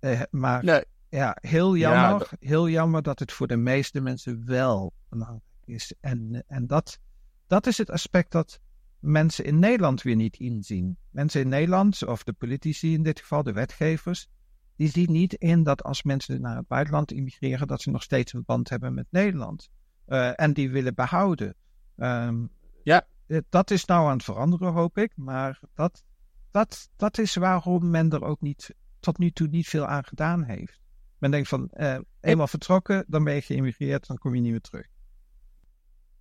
Uh, 0.00 0.20
maar 0.30 0.84
ja, 1.10 1.36
heel 1.40 1.76
jammer, 1.76 2.30
heel 2.40 2.68
jammer 2.68 3.02
dat 3.02 3.18
het 3.18 3.32
voor 3.32 3.46
de 3.46 3.56
meeste 3.56 4.00
mensen 4.00 4.46
wel 4.46 4.92
belangrijk 5.08 5.42
is. 5.64 5.94
En, 6.00 6.44
en 6.46 6.66
dat, 6.66 6.98
dat 7.46 7.66
is 7.66 7.78
het 7.78 7.90
aspect 7.90 8.32
dat 8.32 8.60
mensen 8.98 9.44
in 9.44 9.58
Nederland 9.58 10.02
weer 10.02 10.16
niet 10.16 10.36
inzien. 10.36 10.96
Mensen 11.10 11.40
in 11.40 11.48
Nederland, 11.48 12.06
of 12.06 12.24
de 12.24 12.32
politici 12.32 12.92
in 12.92 13.02
dit 13.02 13.20
geval, 13.20 13.42
de 13.42 13.52
wetgevers, 13.52 14.28
die 14.76 14.88
zien 14.88 15.12
niet 15.12 15.34
in 15.34 15.62
dat 15.62 15.82
als 15.82 16.02
mensen 16.02 16.40
naar 16.40 16.56
het 16.56 16.66
buitenland 16.66 17.12
immigreren, 17.12 17.66
dat 17.66 17.82
ze 17.82 17.90
nog 17.90 18.02
steeds 18.02 18.32
een 18.32 18.44
band 18.44 18.68
hebben 18.68 18.94
met 18.94 19.06
Nederland. 19.10 19.70
Uh, 20.08 20.40
en 20.40 20.52
die 20.52 20.70
willen 20.70 20.94
behouden. 20.94 21.54
Um, 21.96 22.50
ja. 22.82 23.06
Dat 23.48 23.70
is 23.70 23.84
nou 23.84 24.06
aan 24.06 24.12
het 24.16 24.24
veranderen, 24.24 24.72
hoop 24.72 24.98
ik. 24.98 25.12
Maar 25.16 25.60
dat, 25.74 26.04
dat, 26.50 26.90
dat 26.96 27.18
is 27.18 27.34
waarom 27.34 27.90
men 27.90 28.10
er 28.10 28.24
ook 28.24 28.40
niet, 28.40 28.74
tot 29.00 29.18
nu 29.18 29.30
toe 29.30 29.48
niet 29.48 29.68
veel 29.68 29.86
aan 29.86 30.04
gedaan 30.04 30.42
heeft. 30.42 30.80
Men 31.20 31.30
denkt 31.30 31.48
van, 31.48 31.70
uh, 31.72 31.98
eenmaal 32.20 32.46
vertrokken, 32.46 33.04
dan 33.08 33.24
ben 33.24 33.34
je 33.34 33.40
geïmmigreerd, 33.40 34.06
dan 34.06 34.18
kom 34.18 34.34
je 34.34 34.40
niet 34.40 34.50
meer 34.50 34.60
terug. 34.60 34.86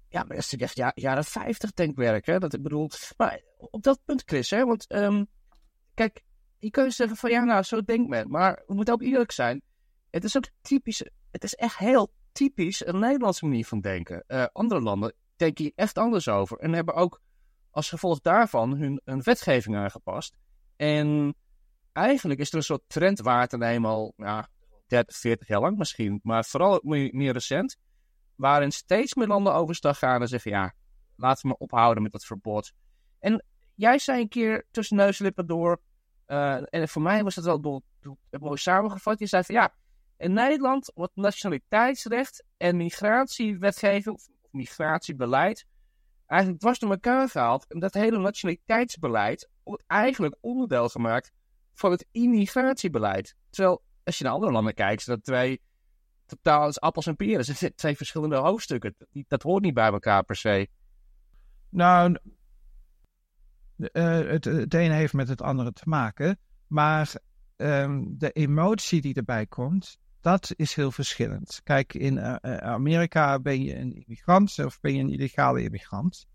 Ja, 0.10 0.20
maar 0.20 0.36
dat 0.36 0.38
is 0.38 0.52
natuurlijk 0.52 0.78
echt 0.78 1.02
jaren 1.02 1.24
50 1.24 1.72
denkwerk, 1.72 2.26
hè? 2.26 2.40
Dat 2.40 2.54
ik 2.54 2.62
bedoel. 2.62 2.90
Maar 3.18 3.42
op 3.58 3.84
dat 3.84 4.00
punt, 4.06 4.24
Chris, 4.26 4.50
hè? 4.50 4.66
Want 4.66 4.94
um, 4.94 5.28
kijk, 5.94 6.24
je 6.58 6.70
kunt 6.70 6.94
zeggen 6.94 7.18
van 7.18 7.30
ja, 7.30 7.44
nou, 7.44 7.64
zo 7.64 7.82
denkt 7.82 8.10
men. 8.10 8.30
Maar 8.30 8.64
we 8.68 8.74
moeten 8.74 8.94
ook 8.94 9.02
eerlijk 9.02 9.32
zijn. 9.32 9.62
Het 10.10 10.24
is 10.24 10.38
ook 10.38 10.50
typisch, 10.62 11.04
het 11.32 11.44
is 11.44 11.54
echt 11.54 11.78
heel 11.78 12.14
typisch 12.32 12.86
een 12.86 13.00
Nederlandse 13.00 13.46
manier 13.46 13.66
van 13.66 13.80
denken. 13.80 14.24
Uh, 14.28 14.46
andere 14.52 14.82
landen 14.82 15.14
denken 15.36 15.64
hier 15.64 15.74
echt 15.76 15.98
anders 15.98 16.28
over. 16.28 16.58
En 16.58 16.74
hebben 16.74 16.94
ook 16.94 17.22
als 17.72 17.90
gevolg 17.90 18.20
daarvan 18.20 18.78
hun, 18.78 19.02
hun 19.04 19.22
wetgeving 19.22 19.76
aangepast. 19.76 20.36
En 20.76 21.36
eigenlijk 21.92 22.40
is 22.40 22.50
er 22.50 22.56
een 22.56 22.64
soort 22.64 22.84
trend 22.88 23.20
waar 23.20 23.42
het 23.42 23.50
dan 23.50 23.64
eenmaal, 23.64 24.14
ja, 24.18 24.50
30, 24.90 25.18
40 25.18 25.48
jaar 25.48 25.60
lang 25.60 25.78
misschien, 25.78 26.20
maar 26.24 26.46
vooral 26.46 26.80
meer, 26.84 27.34
recent 27.34 27.78
waarin 28.36 28.72
steeds 28.72 29.14
meer 29.14 29.28
landen 29.28 29.54
overstag 29.54 29.98
gaan 29.98 30.22
en 30.22 30.28
zeggen: 30.28 30.52
ja, 30.52 30.74
laten 31.16 31.42
we 31.42 31.48
maar 31.48 31.58
ophouden 31.58 32.04
met 32.04 32.12
dat 32.12 32.26
verbod. 32.26 32.72
En 33.20 33.46
jij 33.76 34.00
zei 34.00 34.22
een 34.22 34.28
keer 34.28 34.66
tussen 34.72 34.98
neus 34.98 35.20
en 35.20 35.26
lippen 35.26 35.48
door, 35.48 35.82
uh, 36.28 36.74
en 36.74 36.90
voor 36.90 37.02
mij 37.02 37.24
was 37.24 37.36
dat 37.36 37.44
wel 37.44 37.62
door, 37.62 37.82
door, 38.00 38.18
mooi 38.30 38.58
samengevat. 38.58 39.20
Je 39.20 39.26
zei 39.26 39.44
van 39.44 39.56
ja, 39.56 39.74
in 40.18 40.34
Nederland 40.34 40.92
wordt 40.96 41.16
nationaliteitsrecht 41.16 42.44
en 42.58 42.78
migratiewetgeving 42.78 44.16
of 44.16 44.28
migratiebeleid 44.52 45.66
eigenlijk 46.26 46.62
dwars 46.62 46.80
door 46.80 46.92
elkaar 46.92 47.30
gehaald. 47.30 47.66
En 47.68 47.80
dat 47.80 47.94
hele 47.94 48.18
nationaliteitsbeleid 48.18 49.50
wordt 49.64 49.84
eigenlijk 49.88 50.36
onderdeel 50.42 50.90
gemaakt 50.90 51.32
van 51.74 51.92
het 51.92 52.06
immigratiebeleid. 52.12 53.36
Terwijl 53.50 53.84
als 54.10 54.18
je 54.18 54.24
naar 54.24 54.34
andere 54.34 54.52
landen 54.52 54.74
kijkt, 54.74 55.02
zijn 55.02 55.16
dat 55.16 55.26
twee 55.26 55.62
totaal 56.26 56.74
appels 56.74 57.08
en 57.08 57.16
peren. 57.16 57.46
Het 57.46 57.58
zijn 57.58 57.76
twee 57.76 57.96
verschillende 57.96 58.36
hoofdstukken. 58.36 58.96
Dat 59.28 59.44
hoort 59.44 59.64
niet 59.64 59.74
bij 59.74 59.92
elkaar 59.92 60.24
per 60.24 60.36
se. 60.36 60.68
Nou, 61.70 62.18
uh, 63.78 64.30
het, 64.30 64.46
het 64.46 64.74
ene 64.74 64.94
heeft 64.94 65.14
met 65.14 65.28
het 65.28 65.42
andere 65.42 65.74
te 65.74 65.84
maken. 65.86 66.40
Maar 66.68 67.14
um, 67.56 68.18
de 68.18 68.32
emotie 68.32 69.02
die 69.02 69.14
erbij 69.14 69.46
komt, 69.46 69.98
dat 70.22 70.52
is 70.56 70.74
heel 70.74 70.92
verschillend. 70.92 71.62
Kijk, 71.64 71.94
in 71.94 72.18
uh, 72.18 72.36
Amerika 72.58 73.40
ben 73.40 73.64
je 73.64 73.76
een 73.76 73.94
immigrant 73.94 74.60
of 74.60 74.80
ben 74.80 74.96
je 74.96 75.02
een 75.02 75.10
illegale 75.10 75.64
immigrant. 75.64 76.28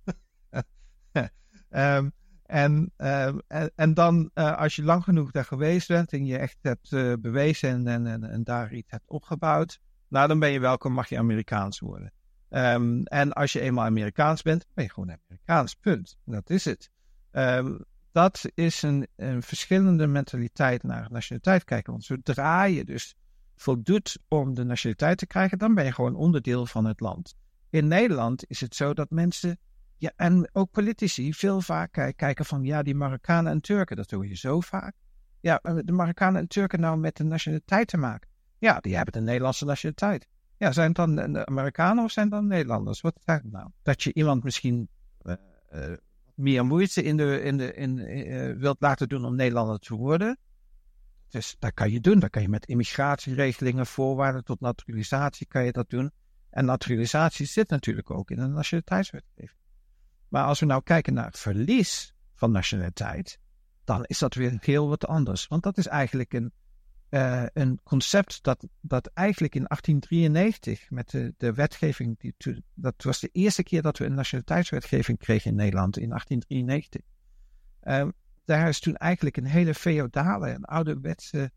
um, 1.71 2.13
en, 2.47 2.93
uh, 2.99 3.27
en, 3.27 3.73
en, 3.75 3.95
dan, 3.95 4.31
uh, 4.35 4.57
als 4.57 4.77
je 4.77 4.83
lang 4.83 5.05
genoeg 5.05 5.31
daar 5.31 5.45
geweest 5.45 5.89
bent 5.89 6.13
en 6.13 6.27
je 6.27 6.39
echt 6.39 6.57
hebt 6.61 6.93
uh, 6.93 7.13
bewezen 7.21 7.87
en, 7.87 8.07
en, 8.07 8.25
en, 8.25 8.45
daar 8.45 8.73
iets 8.73 8.91
hebt 8.91 9.11
opgebouwd, 9.11 9.81
nou 10.09 10.29
dan 10.29 10.39
ben 10.39 10.51
je 10.51 10.61
welkom, 10.61 10.93
mag 10.93 11.09
je 11.09 11.19
Amerikaans 11.19 11.79
worden. 11.79 12.13
Um, 12.51 13.03
en 13.03 13.33
als 13.33 13.53
je 13.53 13.61
eenmaal 13.61 13.85
Amerikaans 13.85 14.43
bent, 14.43 14.67
ben 14.75 14.85
je 14.85 14.91
gewoon 14.91 15.19
Amerikaans, 15.27 15.75
punt. 15.75 16.17
Dat 16.25 16.51
is 16.51 16.65
het. 16.65 16.91
Um, 17.33 17.85
dat 18.13 18.45
is 18.55 18.83
een, 18.83 19.07
een, 19.17 19.43
verschillende 19.43 20.07
mentaliteit 20.07 20.83
naar 20.83 21.09
nationaliteit 21.11 21.65
kijken. 21.65 21.93
Want 21.93 22.05
zodra 22.05 22.65
je 22.65 22.85
dus 22.85 23.15
voldoet 23.57 24.19
om 24.29 24.55
de 24.55 24.65
nationaliteit 24.65 25.19
te 25.19 25.27
krijgen, 25.27 25.59
dan 25.59 25.75
ben 25.75 25.85
je 25.85 25.93
gewoon 25.93 26.15
onderdeel 26.15 26.67
van 26.67 26.85
het 26.85 27.01
land. 27.01 27.35
In 27.71 27.89
Nederland 27.89 28.45
is 28.47 28.61
het 28.61 28.75
zo 28.75 28.95
dat 28.95 29.11
mensen 29.11 29.59
en 30.17 30.49
ook 30.53 30.71
politici 30.71 31.35
veel 31.35 31.61
vaker 31.61 32.15
kijken 32.15 32.45
van 32.45 32.65
ja, 32.65 32.83
die 32.83 32.95
Marokkanen 32.95 33.53
en 33.53 33.61
Turken, 33.61 33.97
dat 33.97 34.11
hoor 34.11 34.27
je 34.27 34.37
zo 34.37 34.61
vaak. 34.61 34.95
Ja, 35.41 35.61
de 35.63 35.93
Marokkanen 35.93 36.41
en 36.41 36.49
Turken 36.49 36.81
nou 36.81 36.99
met 36.99 37.17
de 37.17 37.25
nationaliteit 37.25 37.89
te 37.89 37.97
maken. 37.97 38.29
Ja, 38.59 38.81
die 38.81 38.97
hebben 38.97 39.13
de 39.13 39.21
Nederlandse 39.21 39.65
nationaliteit. 39.65 40.29
Ja, 40.57 40.73
zijn 40.73 40.87
het 40.87 40.97
dan 40.97 41.15
de 41.33 41.47
Amerikanen 41.47 42.05
of 42.05 42.11
zijn 42.11 42.27
het 42.27 42.35
dan 42.35 42.47
Nederlanders? 42.47 43.01
Wat 43.01 43.17
is 43.17 43.23
het 43.25 43.51
nou? 43.53 43.71
Dat 43.83 44.03
je 44.03 44.13
iemand 44.13 44.45
misschien 44.45 44.89
uh, 45.23 45.35
uh, 45.75 45.97
meer 46.35 46.65
moeite 46.65 47.03
in 47.03 47.17
de, 47.17 47.43
in 47.43 47.57
de, 47.57 47.75
in, 47.75 47.97
wilt 48.59 48.81
laten 48.81 49.09
doen 49.09 49.25
om 49.25 49.37
Nederlander 49.37 49.79
te 49.79 49.95
worden. 49.95 50.39
Dus 51.29 51.57
dat 51.59 51.75
kan 51.75 51.91
je 51.91 52.01
doen. 52.01 52.19
Dat 52.19 52.31
kan 52.31 52.43
je 52.43 52.49
met 52.49 52.67
immigratieregelingen, 52.67 53.87
voorwaarden 53.87 54.45
tot 54.45 54.61
naturalisatie, 54.61 55.47
kan 55.47 55.65
je 55.65 55.73
dat 55.73 55.91
doen. 55.91 56.11
En 56.51 56.65
naturalisatie 56.65 57.47
zit 57.47 57.69
natuurlijk 57.69 58.11
ook 58.11 58.31
in 58.31 58.37
de 58.37 58.47
nationaliteitswetgeving. 58.47 59.59
Maar 60.35 60.45
als 60.45 60.61
we 60.61 60.67
nou 60.67 60.83
kijken 60.83 61.15
naar 61.15 61.33
verlies 61.33 62.15
van 62.35 62.51
nationaliteit, 62.51 63.39
dan 63.85 64.05
is 64.05 64.19
dat 64.19 64.35
weer 64.35 64.57
heel 64.61 64.89
wat 64.89 65.07
anders. 65.07 65.47
Want 65.47 65.63
dat 65.63 65.79
is 65.79 65.87
eigenlijk 65.87 66.33
een, 66.33 66.53
uh, 67.11 67.45
een 67.53 67.81
concept 67.83 68.43
dat, 68.43 68.67
dat 68.81 69.07
eigenlijk 69.07 69.55
in 69.55 69.65
1893 69.65 70.91
met 70.91 71.11
de, 71.11 71.35
de 71.37 71.53
wetgeving, 71.53 72.19
die, 72.19 72.63
dat 72.75 72.95
was 73.03 73.21
de 73.21 73.29
eerste 73.33 73.63
keer 73.63 73.83
dat 73.83 73.99
we 73.99 74.05
een 74.05 74.15
nationaliteitswetgeving 74.15 75.19
kregen 75.19 75.51
in 75.51 75.57
Nederland 75.57 75.99
in 75.99 76.09
1893. 76.09 77.01
Uh, 77.83 77.99
ehm, 77.99 78.11
daar 78.45 78.69
is 78.69 78.81
toen 78.81 78.97
eigenlijk 78.97 79.37
een 79.37 79.47
hele 79.47 79.75
feodale 79.75 80.49
en 80.49 80.65
ouderwetse 80.65 81.51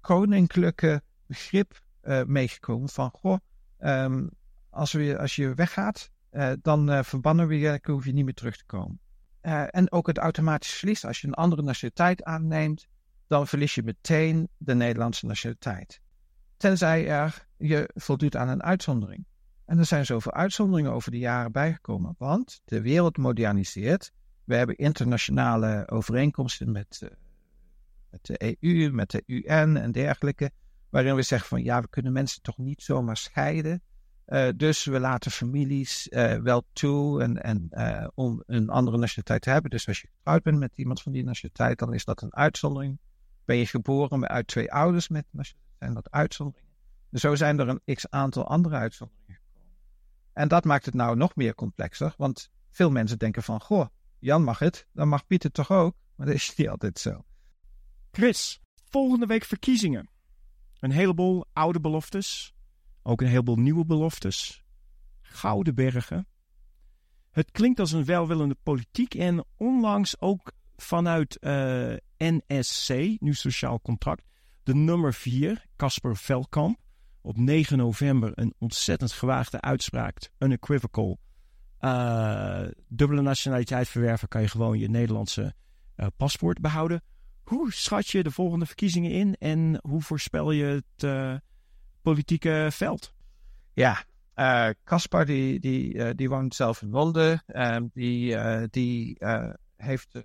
koninklijke 0.00 1.02
begrip 1.26 1.82
uh, 2.02 2.22
meegekomen 2.24 2.88
van, 2.88 3.10
goh, 3.10 3.38
um, 3.80 4.30
als, 4.70 4.92
we, 4.92 5.18
als 5.18 5.36
je 5.36 5.54
weggaat, 5.54 6.10
uh, 6.38 6.52
dan 6.62 6.90
uh, 6.90 7.02
verbannen 7.02 7.48
we 7.48 7.58
je, 7.58 7.80
hoef 7.82 8.04
je 8.04 8.12
niet 8.12 8.24
meer 8.24 8.34
terug 8.34 8.56
te 8.56 8.64
komen. 8.66 9.00
Uh, 9.42 9.64
en 9.70 9.92
ook 9.92 10.06
het 10.06 10.18
automatisch 10.18 10.72
verlies. 10.72 11.04
Als 11.04 11.20
je 11.20 11.26
een 11.26 11.34
andere 11.34 11.62
nationaliteit 11.62 12.22
aanneemt, 12.22 12.88
dan 13.26 13.46
verlies 13.46 13.74
je 13.74 13.82
meteen 13.82 14.48
de 14.56 14.74
Nederlandse 14.74 15.26
nationaliteit. 15.26 16.00
Tenzij 16.56 17.08
er 17.08 17.46
je 17.56 17.90
voldoet 17.94 18.36
aan 18.36 18.48
een 18.48 18.62
uitzondering. 18.62 19.26
En 19.64 19.78
er 19.78 19.84
zijn 19.84 20.06
zoveel 20.06 20.32
uitzonderingen 20.32 20.92
over 20.92 21.10
de 21.10 21.18
jaren 21.18 21.52
bijgekomen, 21.52 22.14
want 22.18 22.60
de 22.64 22.80
wereld 22.80 23.16
moderniseert. 23.16 24.12
We 24.44 24.54
hebben 24.54 24.76
internationale 24.76 25.88
overeenkomsten 25.90 26.72
met, 26.72 27.10
met 28.10 28.26
de 28.26 28.56
EU, 28.60 28.90
met 28.90 29.10
de 29.10 29.22
UN 29.26 29.76
en 29.76 29.92
dergelijke, 29.92 30.50
waarin 30.90 31.14
we 31.14 31.22
zeggen 31.22 31.48
van 31.48 31.62
ja, 31.62 31.80
we 31.80 31.88
kunnen 31.88 32.12
mensen 32.12 32.42
toch 32.42 32.58
niet 32.58 32.82
zomaar 32.82 33.16
scheiden. 33.16 33.82
Uh, 34.28 34.48
dus 34.56 34.84
we 34.84 35.00
laten 35.00 35.30
families 35.30 36.08
uh, 36.10 36.34
wel 36.34 36.66
toe 36.72 37.22
en, 37.22 37.42
en, 37.42 37.68
uh, 37.70 38.06
om 38.14 38.42
een 38.46 38.68
andere 38.68 38.98
nationaliteit 38.98 39.42
te 39.42 39.50
hebben. 39.50 39.70
Dus 39.70 39.88
als 39.88 40.00
je 40.00 40.08
getrouwd 40.16 40.42
bent 40.42 40.58
met 40.58 40.72
iemand 40.74 41.02
van 41.02 41.12
die 41.12 41.24
nationaliteit, 41.24 41.78
dan 41.78 41.94
is 41.94 42.04
dat 42.04 42.22
een 42.22 42.34
uitzondering. 42.34 42.98
Ben 43.44 43.56
je 43.56 43.66
geboren 43.66 44.28
uit 44.28 44.46
twee 44.46 44.72
ouders 44.72 45.08
met 45.08 45.24
nationaliteit, 45.30 45.78
zijn 45.78 45.94
dat 45.94 46.10
uitzonderingen. 46.10 46.74
Dus 47.10 47.20
zo 47.20 47.34
zijn 47.34 47.58
er 47.58 47.68
een 47.68 47.94
x 47.94 48.10
aantal 48.10 48.46
andere 48.46 48.76
uitzonderingen 48.76 49.40
gekomen. 49.44 49.76
En 50.32 50.48
dat 50.48 50.64
maakt 50.64 50.84
het 50.84 50.94
nou 50.94 51.16
nog 51.16 51.36
meer 51.36 51.54
complexer, 51.54 52.14
want 52.16 52.50
veel 52.70 52.90
mensen 52.90 53.18
denken 53.18 53.42
van, 53.42 53.60
goh, 53.60 53.86
Jan 54.18 54.44
mag 54.44 54.58
het, 54.58 54.86
dan 54.92 55.08
mag 55.08 55.26
Pieter 55.26 55.50
toch 55.50 55.70
ook. 55.70 55.94
Maar 56.16 56.26
dat 56.26 56.34
is 56.34 56.54
niet 56.56 56.68
altijd 56.68 56.98
zo. 56.98 57.24
Chris, 58.10 58.60
volgende 58.84 59.26
week 59.26 59.44
verkiezingen. 59.44 60.08
Een 60.78 60.90
heleboel 60.90 61.46
oude 61.52 61.80
beloftes, 61.80 62.54
ook 63.08 63.20
een 63.20 63.28
heleboel 63.28 63.56
nieuwe 63.56 63.84
beloftes. 63.84 64.64
Gouden 65.20 65.74
bergen. 65.74 66.26
Het 67.30 67.50
klinkt 67.50 67.80
als 67.80 67.92
een 67.92 68.04
welwillende 68.04 68.56
politiek 68.62 69.14
en 69.14 69.44
onlangs 69.56 70.20
ook 70.20 70.52
vanuit 70.76 71.38
eh, 71.38 71.94
NSC, 72.16 72.88
nu 73.18 73.34
Sociaal 73.34 73.80
Contract, 73.80 74.24
de 74.62 74.74
nummer 74.74 75.14
4, 75.14 75.64
Casper 75.76 76.16
Velkamp. 76.16 76.78
Op 77.20 77.36
9 77.36 77.78
november 77.78 78.32
een 78.34 78.54
ontzettend 78.58 79.12
gewaagde 79.12 79.60
uitspraak, 79.60 80.30
unequivocal. 80.38 81.18
Uh, 81.80 82.62
dubbele 82.88 83.22
nationaliteit 83.22 83.88
verwerven 83.88 84.28
kan 84.28 84.40
je 84.40 84.48
gewoon 84.48 84.78
je 84.78 84.88
Nederlandse 84.88 85.54
uh, 85.96 86.06
paspoort 86.16 86.60
behouden. 86.60 87.02
Hoe 87.42 87.72
schat 87.72 88.08
je 88.08 88.22
de 88.22 88.30
volgende 88.30 88.66
verkiezingen 88.66 89.10
in 89.10 89.34
en 89.34 89.80
hoe 89.82 90.02
voorspel 90.02 90.50
je 90.50 90.64
het 90.64 91.40
politieke 92.08 92.68
veld? 92.70 93.14
Ja, 93.72 94.04
Caspar 94.84 95.20
uh, 95.20 95.26
die, 95.26 95.60
die, 95.60 95.94
uh, 95.94 96.10
die 96.14 96.28
woont 96.28 96.54
zelf 96.54 96.82
in 96.82 96.90
Londen. 96.90 97.42
Uh, 97.46 97.76
die 97.92 98.34
uh, 98.34 98.62
die 98.70 99.16
heeft 99.76 100.24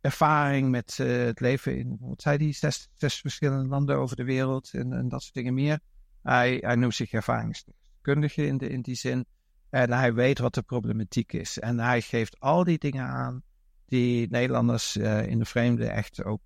ervaring 0.00 0.70
met 0.70 0.96
het 0.96 1.40
leven 1.40 1.78
in, 1.78 1.96
wat 2.00 2.22
zei 2.22 2.38
die, 2.38 2.52
zes, 2.52 2.88
verschillende 2.96 3.68
landen 3.68 3.96
over 3.96 4.16
de 4.16 4.24
wereld 4.24 4.70
en, 4.72 4.92
en 4.92 5.08
dat 5.08 5.22
soort 5.22 5.34
dingen 5.34 5.54
meer. 5.54 5.78
Hij, 6.22 6.58
hij 6.60 6.76
noemt 6.76 6.94
zich 6.94 7.12
ervaringskundige 7.12 8.46
in, 8.46 8.58
de, 8.58 8.68
in 8.68 8.80
die 8.80 8.94
zin. 8.94 9.26
En 9.70 9.92
hij 9.92 10.14
weet 10.14 10.38
wat 10.38 10.54
de 10.54 10.62
problematiek 10.62 11.32
is. 11.32 11.58
En 11.58 11.78
hij 11.78 12.00
geeft 12.00 12.40
al 12.40 12.64
die 12.64 12.78
dingen 12.78 13.06
aan 13.06 13.42
die 13.86 14.28
Nederlanders 14.30 14.96
in 15.26 15.38
de 15.38 15.44
vreemde 15.44 15.86
echt 15.86 16.24
ook 16.24 16.40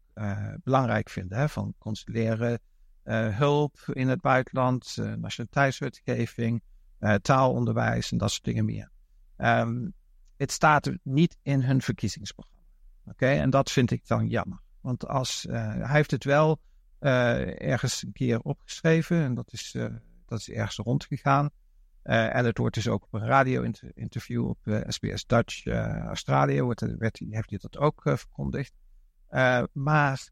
belangrijk 0.62 1.08
vinden. 1.08 1.38
Hè? 1.38 1.48
Van 1.48 1.74
consuleren, 1.78 2.60
hulp 3.10 3.78
in 3.92 4.08
het 4.08 4.20
buitenland, 4.20 4.96
nationaliteitswetgeving, 4.96 6.62
taalonderwijs 7.22 8.12
en 8.12 8.18
dat 8.18 8.30
soort 8.30 8.44
dingen 8.44 8.64
meer. 8.64 8.90
Um, 9.36 9.94
het 10.36 10.50
staat 10.50 10.90
niet 11.02 11.38
in 11.42 11.62
hun 11.62 11.82
verkiezingsprogramma. 11.82 12.68
Oké, 13.04 13.26
en 13.26 13.50
dat 13.50 13.70
vind 13.70 13.90
ik 13.90 14.06
dan 14.06 14.28
jammer. 14.28 14.60
Want 14.80 15.06
als, 15.06 15.46
hij 15.50 15.92
heeft 15.92 16.10
het 16.10 16.24
wel 16.24 16.60
ergens 17.20 18.02
een 18.02 18.12
keer 18.12 18.40
opgeschreven 18.40 19.22
en 19.22 19.34
dat 19.34 19.52
is, 19.52 19.76
dat 20.26 20.38
is 20.38 20.50
ergens 20.50 20.76
rondgegaan. 20.76 21.50
En 22.02 22.44
het 22.44 22.58
wordt 22.58 22.74
dus 22.74 22.88
ook 22.88 23.04
op 23.04 23.14
een 23.14 23.26
radio-interview 23.26 24.48
op 24.48 24.58
SBS 24.86 25.26
Dutch 25.26 25.64
uh, 25.64 25.98
Australië, 25.98 26.62
wordt, 26.62 26.80
heeft 26.80 27.50
hij 27.50 27.58
dat 27.60 27.78
ook 27.78 28.00
verkondigd. 28.04 28.72
maar 29.72 30.28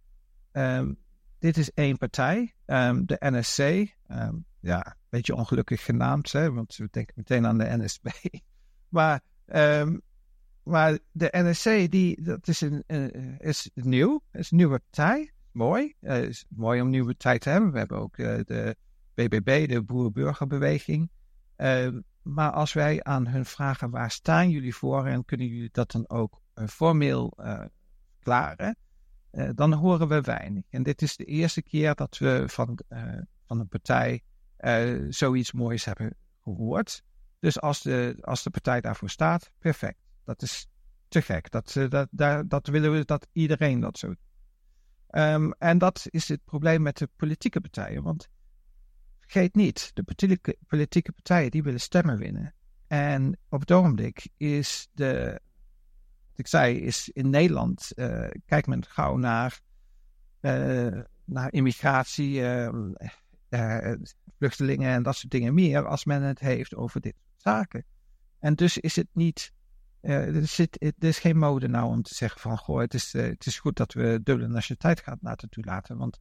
um, 0.53 0.99
dit 1.39 1.57
is 1.57 1.73
één 1.73 1.97
partij, 1.97 2.55
um, 2.67 3.07
de 3.07 3.17
NSC. 3.19 3.59
Um, 3.59 4.45
ja, 4.61 4.87
een 4.87 4.95
beetje 5.09 5.35
ongelukkig 5.35 5.85
genaamd, 5.85 6.33
hè, 6.33 6.53
want 6.53 6.77
we 6.77 6.89
denken 6.91 7.15
meteen 7.17 7.47
aan 7.47 7.59
de 7.59 7.77
NSB. 7.77 8.07
maar, 8.89 9.21
maar 10.63 10.99
de 11.13 11.29
NSC, 11.33 11.91
die, 11.91 12.23
dat 12.23 12.49
is, 12.49 12.61
een, 12.61 12.85
is 13.39 13.71
nieuw, 13.75 14.23
is 14.33 14.51
een 14.51 14.57
nieuwe 14.57 14.79
partij. 14.79 15.33
Mooi. 15.53 15.95
Het 16.01 16.29
is 16.29 16.45
mooi 16.49 16.81
om 16.81 16.85
een 16.85 16.93
nieuwe 16.93 17.07
partij 17.07 17.39
te 17.39 17.51
hebben. 17.51 17.73
We 17.73 17.79
hebben 17.79 17.99
ook 17.99 18.17
de 18.17 18.77
BBB, 19.15 19.69
de 19.69 19.83
Boer-Burgerbeweging. 19.83 21.11
Uh, 21.57 21.89
maar 22.23 22.51
als 22.51 22.73
wij 22.73 23.03
aan 23.03 23.27
hun 23.27 23.45
vragen 23.45 23.91
waar 23.91 24.11
staan 24.11 24.51
jullie 24.51 24.75
voor 24.75 25.07
en 25.07 25.25
kunnen 25.25 25.47
jullie 25.47 25.69
dat 25.73 25.91
dan 25.91 26.09
ook 26.09 26.41
uh, 26.55 26.67
formeel 26.67 27.33
klaren, 29.31 29.57
dan 29.57 29.73
horen 29.73 30.09
we 30.09 30.21
weinig. 30.21 30.65
En 30.71 30.83
dit 30.83 31.03
is 31.03 31.17
de 31.17 31.25
eerste 31.25 31.63
keer 31.63 31.95
dat 31.95 32.19
we 32.19 32.45
van, 32.47 32.79
van 33.47 33.61
een 33.61 33.69
partij 33.69 34.23
zoiets 35.09 35.53
moois 35.53 35.85
hebben 35.85 36.15
gehoord. 36.43 37.03
Dus 37.39 37.61
als 37.61 37.83
de, 37.83 38.19
als 38.21 38.43
de 38.43 38.51
partij 38.51 38.81
daarvoor 38.81 39.11
staat, 39.11 39.51
perfect. 39.59 39.99
Dat 40.25 40.43
is 40.43 40.67
te 41.09 41.23
gek. 41.23 41.51
Dat, 41.51 41.77
dat, 41.89 42.09
dat, 42.11 42.51
dat 42.51 42.67
willen 42.67 42.93
we 42.93 43.05
dat 43.05 43.27
iedereen 43.33 43.81
dat 43.81 43.99
zo 43.99 44.07
doet. 44.07 44.17
Um, 45.11 45.53
en 45.53 45.79
dat 45.79 46.07
is 46.11 46.29
het 46.29 46.45
probleem 46.45 46.83
met 46.83 46.97
de 46.97 47.09
politieke 47.17 47.61
partijen. 47.61 48.03
Want 48.03 48.29
Vergeet 49.29 49.55
niet, 49.55 49.91
de 49.95 50.03
politieke, 50.03 50.57
politieke 50.67 51.13
partijen 51.13 51.51
die 51.51 51.63
willen 51.63 51.81
stemmen 51.81 52.19
winnen. 52.19 52.55
En 52.87 53.39
op 53.49 53.61
het 53.61 53.73
ogenblik 53.73 54.29
is 54.37 54.89
de, 54.93 55.41
ik 56.39 56.47
zei, 56.47 56.81
is 56.81 57.09
in 57.09 57.31
Nederland, 57.31 57.93
uh, 57.95 58.29
kijkt 58.47 58.67
men 58.67 58.85
gauw 58.85 59.17
naar, 59.17 59.61
uh, 60.41 61.01
naar 61.25 61.53
immigratie, 61.53 62.41
uh, 63.51 63.93
vluchtelingen 64.39 64.91
en 64.91 65.03
dat 65.03 65.17
soort 65.17 65.33
dingen 65.33 65.55
meer, 65.55 65.87
als 65.87 66.05
men 66.05 66.23
het 66.23 66.39
heeft 66.39 66.75
over 66.75 67.01
dit 67.01 67.15
soort 67.17 67.43
zaken. 67.43 67.85
En 68.39 68.55
dus 68.55 68.79
is 68.79 68.97
het 68.97 69.09
niet, 69.13 69.53
er, 70.01 70.47
zit, 70.47 70.83
er 70.83 70.93
is 70.99 71.19
geen 71.19 71.39
mode 71.39 71.69
nou 71.69 71.87
om 71.87 72.03
te 72.03 72.15
zeggen 72.15 72.41
van, 72.41 72.59
goh, 72.59 72.81
het 72.81 72.95
is, 72.95 73.13
het 73.13 73.47
is 73.47 73.59
goed 73.59 73.77
dat 73.77 73.93
we 73.93 74.21
dubbele 74.23 74.49
nationaliteit 74.49 75.01
gaan 75.01 75.19
laten 75.21 75.49
toelaten, 75.49 75.97
want 75.97 76.21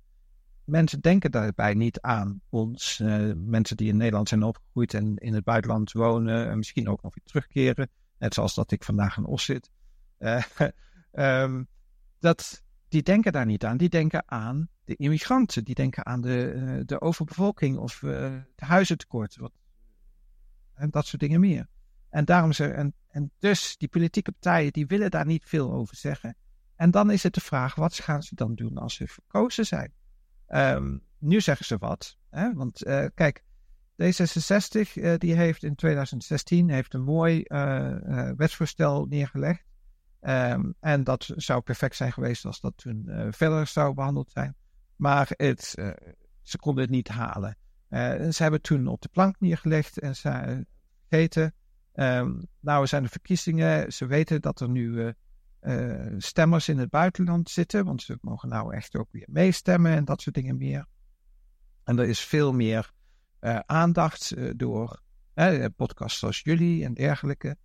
mensen 0.68 1.02
denken 1.02 1.32
daarbij 1.32 1.74
niet 1.74 2.02
aan 2.02 2.42
ons. 2.50 3.02
Mensen 3.36 3.78
die 3.78 3.88
in 3.88 3.98
Nederland 3.98 4.30
zijn 4.30 4.44
opgegroeid 4.44 4.94
en 4.94 5.16
in 5.16 5.34
het 5.34 5.44
buitenland 5.44 5.92
wonen. 5.92 6.50
En 6.50 6.58
misschien 6.58 6.90
ook 6.90 7.02
nog 7.02 7.16
weer 7.16 7.24
terugkeren. 7.24 7.90
Net 8.18 8.34
zoals 8.34 8.54
dat 8.54 8.72
ik 8.72 8.84
vandaag 8.84 9.18
in 9.18 9.26
Os 9.26 9.46
zit. 9.46 9.72
Uh, 10.20 10.44
um, 11.12 11.68
dat, 12.20 12.64
die 12.88 13.04
denken 13.04 13.32
daar 13.32 13.46
niet 13.46 13.66
aan. 13.66 13.78
Die 13.78 13.90
denken 13.90 14.24
aan 14.26 14.70
de 14.84 14.96
immigranten. 14.96 15.64
Die 15.64 15.76
denken 15.76 16.06
aan 16.06 16.22
de, 16.22 16.54
uh, 16.56 16.82
de 16.86 17.02
overbevolking 17.02 17.78
of 17.78 18.02
het 18.02 18.60
huizentekort. 18.60 19.36
Wat, 19.36 19.52
en 20.74 20.90
dat 20.90 21.06
soort 21.06 21.22
dingen 21.22 21.40
meer. 21.40 21.68
En 22.10 22.26
daarom 22.26 22.52
ze, 22.52 22.68
en, 22.68 22.94
en 23.08 23.32
dus 23.40 23.78
die 23.78 23.88
politieke 23.88 24.32
partijen 24.32 24.72
die 24.72 24.88
willen 24.88 25.12
daar 25.12 25.26
niet 25.26 25.44
veel 25.46 25.72
over 25.74 25.96
zeggen. 25.96 26.36
En 26.76 26.92
dan 26.92 27.12
is 27.12 27.24
het 27.24 27.34
de 27.34 27.42
vraag, 27.42 27.76
wat 27.76 27.96
gaan 27.96 28.24
ze 28.24 28.36
dan 28.36 28.56
doen 28.56 28.78
als 28.78 28.96
ze 28.96 29.08
verkozen 29.08 29.66
zijn? 29.66 29.94
Um, 30.48 31.02
nu 31.18 31.42
zeggen 31.42 31.66
ze 31.66 31.78
wat. 31.78 32.18
Hè? 32.30 32.54
Want 32.54 32.84
kijk, 33.14 33.44
D66 34.04 34.94
uh, 34.94 35.18
die 35.18 35.36
heeft 35.36 35.64
in 35.64 35.76
2016 35.76 36.70
heeft 36.70 36.94
een 36.94 37.04
mooi 37.04 37.44
wetsvoorstel 38.36 39.06
neergelegd. 39.06 39.67
Um, 40.22 40.76
en 40.80 41.04
dat 41.04 41.30
zou 41.36 41.62
perfect 41.62 41.96
zijn 41.96 42.12
geweest 42.12 42.46
als 42.46 42.60
dat 42.60 42.78
toen 42.78 43.04
verder 43.30 43.68
zou 43.68 43.94
behandeld 43.94 44.32
zijn. 44.32 44.56
Maar 44.96 45.30
het, 45.30 45.64
ze 46.42 46.58
konden 46.60 46.84
het 46.84 46.92
niet 46.92 47.08
halen. 47.08 47.58
ze 48.34 48.38
hebben 48.38 48.62
toen 48.62 48.88
op 48.88 49.02
de 49.02 49.10
plank 49.10 49.40
neergelegd 49.40 50.00
en 50.00 50.16
ze 50.16 50.66
vergeten. 51.08 51.54
Um, 51.94 52.48
nou 52.60 52.88
zijn 52.88 53.04
de 53.04 53.10
verkiezingen. 53.10 53.94
Ze 53.94 54.06
weten 54.06 54.42
dat 54.42 54.60
er 54.60 54.70
nu 54.70 55.14
stemmers 56.18 56.70
in 56.70 56.78
het 56.78 56.90
buitenland 56.90 57.50
zitten. 57.50 57.86
Want 57.86 58.02
ze 58.02 58.18
mogen 58.22 58.50
nou 58.50 58.74
echt 58.74 58.96
ook 58.96 59.12
weer 59.12 59.28
meestemmen 59.30 59.92
en 59.92 60.06
dat 60.06 60.22
soort 60.22 60.36
dingen 60.36 60.58
meer. 60.58 60.86
En 61.84 62.00
er 62.00 62.08
is 62.08 62.20
veel 62.20 62.54
meer 62.54 62.92
aandacht 63.66 64.34
door 64.60 65.02
podcasts 65.76 66.20
zoals 66.20 66.40
jullie 66.40 66.86
en 66.86 66.94
dergelijke. 66.94 67.58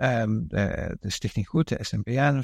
Um, 0.00 0.48
de, 0.48 0.96
Stichting 1.00 1.46
Goed, 1.46 1.68
de 1.68 1.84
SNBN, 1.84 2.42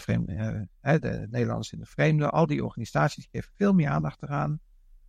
de 0.81 1.27
Nederlanders 1.31 1.73
in 1.73 1.79
de 1.79 1.87
Vreemde. 1.87 2.31
Al 2.31 2.47
die 2.47 2.65
organisaties 2.65 3.29
geven 3.31 3.51
veel 3.55 3.73
meer 3.73 3.89
aandacht 3.89 4.23
eraan. 4.23 4.61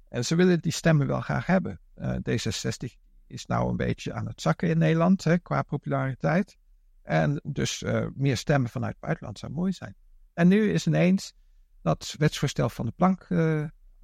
En 0.10 0.26
ze 0.26 0.36
willen 0.36 0.62
die 0.62 0.72
stemmen 0.72 1.08
wel 1.08 1.22
graag 1.22 1.46
hebben. 1.46 1.80
D66 2.02 2.98
is 3.28 3.46
nou 3.46 3.70
een 3.70 3.78
beetje 3.78 4.14
aan 4.14 4.26
het 4.26 4.42
zakken 4.42 4.70
in 4.70 4.78
Nederland 4.78 5.24
hè, 5.24 5.38
qua 5.38 5.62
populariteit. 5.62 6.58
En 7.02 7.42
dus 7.44 7.82
uh, 7.82 8.08
meer 8.14 8.38
stemmen 8.38 8.70
vanuit 8.70 8.92
het 8.92 9.02
buitenland 9.02 9.40
zou 9.40 9.52
mooi 9.52 9.72
zijn. 9.72 9.96
En 10.34 10.48
nu 10.48 10.72
is 10.72 10.88
ineens 10.88 11.34
dat 11.82 12.16
wetsvoorstel 12.18 12.70
van 12.70 12.86
de 12.86 12.92
plank 12.92 13.26
uh, 13.30 13.64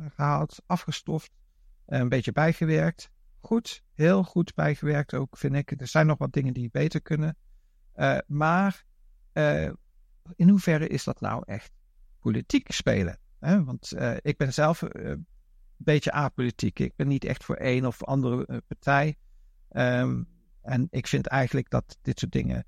gehaald, 0.10 0.62
afgestoft, 0.65 1.32
een 1.86 2.10
beetje 2.10 2.32
bijgewerkt. 2.32 3.10
Goed, 3.39 3.84
heel 3.93 4.23
goed 4.23 4.54
bijgewerkt 4.54 5.13
ook, 5.13 5.38
vind 5.38 5.56
ik. 5.56 5.82
Er 5.82 5.88
zijn 5.88 6.08
nog 6.08 6.17
wat 6.17 6.34
dingen 6.34 6.54
die 6.54 6.69
beter 6.71 7.01
kunnen. 7.01 7.38
Uh, 7.95 8.17
maar 8.27 8.86
in 10.36 10.49
hoeverre 10.49 10.88
is 10.88 11.04
dat 11.04 11.21
nou 11.21 11.43
echt 11.45 11.71
politiek 12.19 12.71
spelen? 12.71 13.17
Hè? 13.39 13.63
Want 13.63 13.93
ik 14.21 14.38
ben 14.38 14.54
zelf 14.54 14.82
een 14.82 15.27
beetje 15.77 16.12
apolitiek. 16.12 16.80
Ik 16.80 16.95
ben 16.95 17.08
niet 17.08 17.25
echt 17.25 17.43
voor 17.43 17.56
één 17.56 17.86
of 17.86 18.04
andere 18.04 18.62
partij. 18.67 19.17
Um, 19.71 20.27
en 20.62 20.88
ik 20.89 21.08
vind 21.08 21.27
eigenlijk 21.27 21.69
dat 21.69 21.97
dit 22.01 22.19
soort 22.19 22.32
dingen 22.32 22.65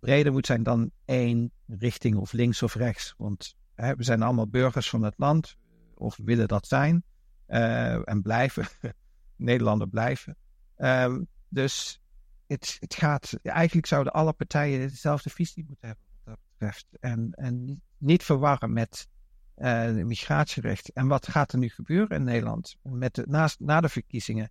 breder 0.00 0.32
moet 0.32 0.46
zijn 0.46 0.62
dan 0.62 0.90
één 1.04 1.50
richting 1.66 2.16
of 2.16 2.32
links 2.32 2.62
of 2.62 2.74
rechts. 2.74 3.14
Want 3.16 3.56
we 3.74 3.94
zijn 3.98 4.22
allemaal 4.22 4.48
burgers 4.48 4.88
van 4.90 5.02
het 5.02 5.14
land, 5.16 5.56
of 5.94 6.18
willen 6.24 6.48
dat 6.48 6.66
zijn, 6.66 7.04
en 7.46 8.22
blijven, 8.22 8.66
Nederlander 9.36 9.88
blijven. 9.88 10.36
Uh, 10.76 11.16
dus 11.48 12.00
het, 12.46 12.76
het 12.80 12.94
gaat, 12.94 13.38
eigenlijk 13.42 13.86
zouden 13.86 14.12
alle 14.12 14.32
partijen 14.32 14.78
dezelfde 14.78 15.30
visie 15.30 15.64
moeten 15.66 15.86
hebben 15.86 16.04
wat 16.24 16.24
dat 16.24 16.44
betreft. 16.50 16.86
En, 17.00 17.32
en 17.32 17.82
niet, 17.98 18.22
verwarren 18.22 18.72
met 18.72 19.08
uh, 19.56 19.90
migratierecht. 19.90 20.92
En 20.92 21.06
wat 21.06 21.28
gaat 21.28 21.52
er 21.52 21.58
nu 21.58 21.68
gebeuren 21.68 22.16
in 22.16 22.24
Nederland 22.24 22.76
met 22.82 23.22
naast, 23.26 23.60
na 23.60 23.80
de 23.80 23.88
verkiezingen? 23.88 24.50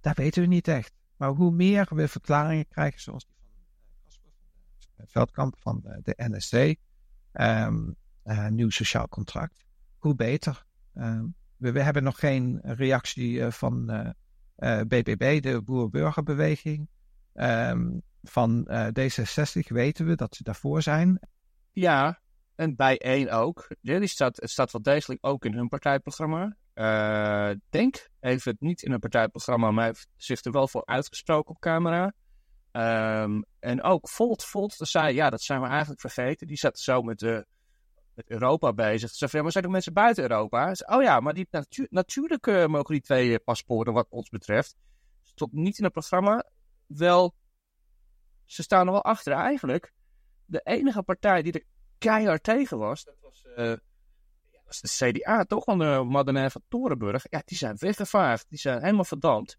Dat 0.00 0.16
weten 0.16 0.42
we 0.42 0.48
niet 0.48 0.68
echt. 0.68 0.92
Maar 1.16 1.30
hoe 1.30 1.50
meer 1.50 1.88
we 1.94 2.08
verklaringen 2.08 2.68
krijgen, 2.68 3.00
zoals 3.00 3.26
die 3.26 3.34
Veldkamp 5.06 5.56
van 5.58 5.80
de 6.02 6.14
NSC. 6.16 6.74
Ehm, 7.32 7.90
uh, 8.24 8.48
nieuw 8.48 8.70
sociaal 8.70 9.08
contract. 9.08 9.64
Hoe 9.98 10.14
beter. 10.14 10.64
Um, 10.94 11.34
we, 11.56 11.72
we, 11.72 11.80
hebben 11.80 12.02
nog 12.02 12.18
geen 12.18 12.60
reactie 12.62 13.50
van 13.50 13.90
eh, 14.56 14.80
BBB, 14.80 15.42
de 15.42 15.62
Boer-Burgerbeweging. 15.62 16.88
Um, 17.40 18.02
van 18.22 18.68
D66 18.70 19.66
weten 19.66 20.06
we 20.06 20.14
dat 20.14 20.34
ze 20.34 20.42
daarvoor 20.42 20.82
zijn. 20.82 21.20
Ja, 21.72 22.20
en 22.54 22.76
bij 22.76 22.98
één 22.98 23.30
ook. 23.30 23.68
Die 23.80 24.06
staat, 24.06 24.38
staat 24.42 24.72
wel 24.72 24.82
degelijk 24.82 25.26
ook 25.26 25.44
in 25.44 25.54
hun 25.54 25.68
partijprogramma. 25.68 26.56
denk, 27.68 28.08
even 28.20 28.50
het 28.50 28.60
niet 28.60 28.82
in 28.82 28.92
een 28.92 28.98
partijprogramma, 28.98 29.70
maar 29.70 29.84
heeft 29.84 30.08
zich 30.16 30.44
er 30.44 30.52
wel 30.52 30.68
voor 30.68 30.86
uitgesproken 30.86 31.54
op 31.54 31.60
camera. 31.60 32.12
Um, 32.76 33.44
en 33.58 33.82
ook 33.82 34.08
Volt, 34.08 34.44
Volt 34.44 34.74
zei, 34.78 35.14
ja, 35.14 35.30
dat 35.30 35.42
zijn 35.42 35.60
we 35.60 35.66
eigenlijk 35.66 36.00
vergeten. 36.00 36.46
Die 36.46 36.56
zat 36.56 36.78
zo 36.78 37.02
met, 37.02 37.22
uh, 37.22 37.38
met 38.14 38.30
Europa 38.30 38.72
bezig. 38.72 39.10
Ze 39.10 39.26
zei, 39.28 39.42
maar 39.42 39.52
zijn 39.52 39.64
er 39.64 39.70
mensen 39.70 39.92
buiten 39.92 40.22
Europa? 40.22 40.74
Oh 40.86 41.02
ja, 41.02 41.20
maar 41.20 41.34
die, 41.34 41.46
natu 41.50 41.86
natuurlijk 41.90 42.46
uh, 42.46 42.66
mogen 42.66 42.94
die 42.94 43.02
twee 43.02 43.38
paspoorten 43.38 43.92
wat 43.92 44.06
ons 44.08 44.28
betreft. 44.28 44.76
Stond 45.22 45.52
niet 45.52 45.78
in 45.78 45.84
het 45.84 45.92
programma. 45.92 46.44
Wel 46.86 47.34
ze 48.44 48.62
staan 48.62 48.86
er 48.86 48.92
wel 48.92 49.04
achter. 49.04 49.32
Eigenlijk, 49.32 49.92
de 50.44 50.60
enige 50.64 51.02
partij 51.02 51.42
die 51.42 51.52
er 51.52 51.64
keihard 51.98 52.42
tegen 52.42 52.78
was, 52.78 53.04
dat 53.04 53.16
was, 53.20 53.44
was 54.66 54.80
de 54.80 55.12
CDA, 55.12 55.44
toch 55.44 55.64
van 55.64 55.78
de 55.78 56.04
Madeleine 56.06 56.50
van 56.50 56.62
Torenburg. 56.68 57.26
Ja, 57.30 57.42
die 57.44 57.56
zijn 57.56 57.76
weggevaagd. 57.78 58.46
Die 58.48 58.58
zijn 58.58 58.80
helemaal 58.80 59.04
verdampt. 59.04 59.58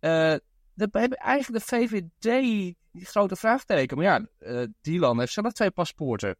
Uh, 0.00 0.34
hebben 0.74 1.18
eigenlijk 1.18 1.64
de 1.64 1.76
VVD 1.76 2.42
die 2.90 3.04
grote 3.04 3.36
vraagteken. 3.36 3.96
Maar 3.96 4.06
ja, 4.06 4.28
uh, 4.38 4.66
Dylan 4.80 5.18
heeft 5.18 5.32
zelf 5.32 5.52
twee 5.52 5.70
paspoorten. 5.70 6.36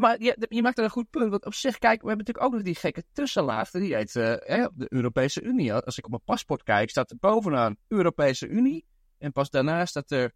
Maar 0.00 0.22
je, 0.22 0.46
je, 0.48 0.62
maakt 0.62 0.78
er 0.78 0.84
een 0.84 0.90
goed 0.90 1.10
punt. 1.10 1.30
Want 1.30 1.44
op 1.44 1.54
zich, 1.54 1.78
kijk, 1.78 2.02
we 2.02 2.08
hebben 2.08 2.26
natuurlijk 2.26 2.46
ook 2.46 2.52
nog 2.52 2.62
die 2.62 2.74
gekke 2.74 3.04
tussenlaag. 3.12 3.70
Die 3.70 3.94
heet 3.94 4.14
uh, 4.14 4.66
de 4.74 4.86
Europese 4.88 5.42
Unie. 5.42 5.74
Als 5.74 5.98
ik 5.98 6.04
op 6.04 6.10
mijn 6.10 6.22
paspoort 6.24 6.62
kijk, 6.62 6.90
staat 6.90 7.10
er 7.10 7.16
bovenaan 7.20 7.76
Europese 7.88 8.48
Unie. 8.48 8.86
En 9.18 9.32
pas 9.32 9.50
daarna 9.50 9.86
staat 9.86 10.10
er 10.10 10.32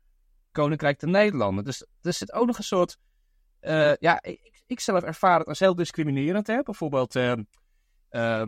Koninkrijk 0.53 0.99
de 0.99 1.07
Nederlanden. 1.07 1.65
Dus 1.65 1.87
er 2.01 2.13
zit 2.13 2.33
ook 2.33 2.47
nog 2.47 2.59
een 2.59 2.65
soort. 2.65 2.97
Uh, 3.61 3.95
ja, 3.97 4.23
ik, 4.23 4.63
ik, 4.67 4.81
zelf 4.81 5.03
ervaar 5.03 5.39
het 5.39 5.49
als 5.49 5.59
heel 5.59 5.75
discriminerend. 5.75 6.47
Hè? 6.47 6.63
Bijvoorbeeld, 6.63 7.15
uh, 7.15 8.43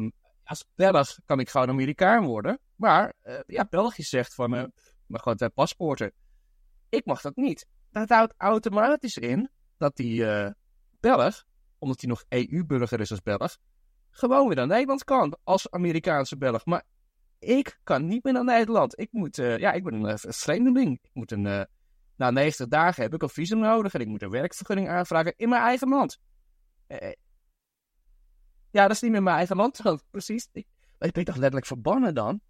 als 0.45 0.65
Belg 0.75 1.19
kan 1.25 1.41
ik 1.41 1.51
gewoon 1.51 1.69
Amerikaan 1.69 2.25
worden. 2.25 2.59
Maar 2.75 3.15
uh, 3.25 3.39
ja, 3.47 3.67
België 3.71 4.03
zegt 4.03 4.35
van, 4.35 4.51
maar 4.51 5.21
gewoon 5.21 5.37
twee 5.37 5.51
paspoorten. 5.51 6.13
Ik 6.89 7.05
mag 7.05 7.21
dat 7.21 7.37
niet. 7.37 7.67
Dat 7.91 8.09
houdt 8.09 8.35
automatisch 8.37 9.17
in 9.17 9.51
dat 9.77 9.97
die 9.97 10.25
Belg, 11.07 11.45
omdat 11.79 12.01
hij 12.01 12.11
nog 12.11 12.25
EU-burger 12.29 13.01
is 13.01 13.11
als 13.11 13.23
Belg, 13.23 13.59
gewoon 14.11 14.47
weer 14.47 14.57
naar 14.57 14.67
Nederland 14.67 15.05
kan 15.05 15.39
als 15.45 15.71
Amerikaanse 15.71 16.37
Belg. 16.37 16.65
Maar 16.65 16.83
ik 17.39 17.81
kan 17.83 18.07
niet 18.07 18.25
meer 18.25 18.33
naar 18.33 18.45
Nederland. 18.45 18.99
Ik 18.99 19.13
moet, 19.13 19.37
ja, 19.37 19.73
ik 19.73 19.85
ben 19.85 20.05
een 20.05 20.19
vreemdeling. 20.19 20.99
Ik 21.03 21.11
moet 21.13 21.33
een, 21.33 21.67
na 22.17 22.31
90 22.31 22.69
dagen 22.69 23.03
heb 23.03 23.15
ik 23.15 23.23
een 23.23 23.29
visum 23.29 23.59
nodig 23.59 23.95
en 23.95 24.01
ik 24.01 24.07
moet 24.07 24.23
een 24.23 24.31
werkvergunning 24.31 24.89
aanvragen 24.89 25.35
in 25.37 25.49
mijn 25.49 25.63
eigen 25.63 25.89
land. 25.89 26.21
Ja, 28.71 28.83
dat 28.83 28.91
is 28.91 29.01
niet 29.01 29.11
meer 29.11 29.23
mijn 29.23 29.37
eigen 29.37 29.57
land. 29.57 29.81
Precies. 30.11 30.49
Ik 30.53 30.67
ben 31.13 31.25
toch 31.25 31.37
letterlijk 31.37 31.67
verbannen 31.67 32.15
dan? 32.15 32.41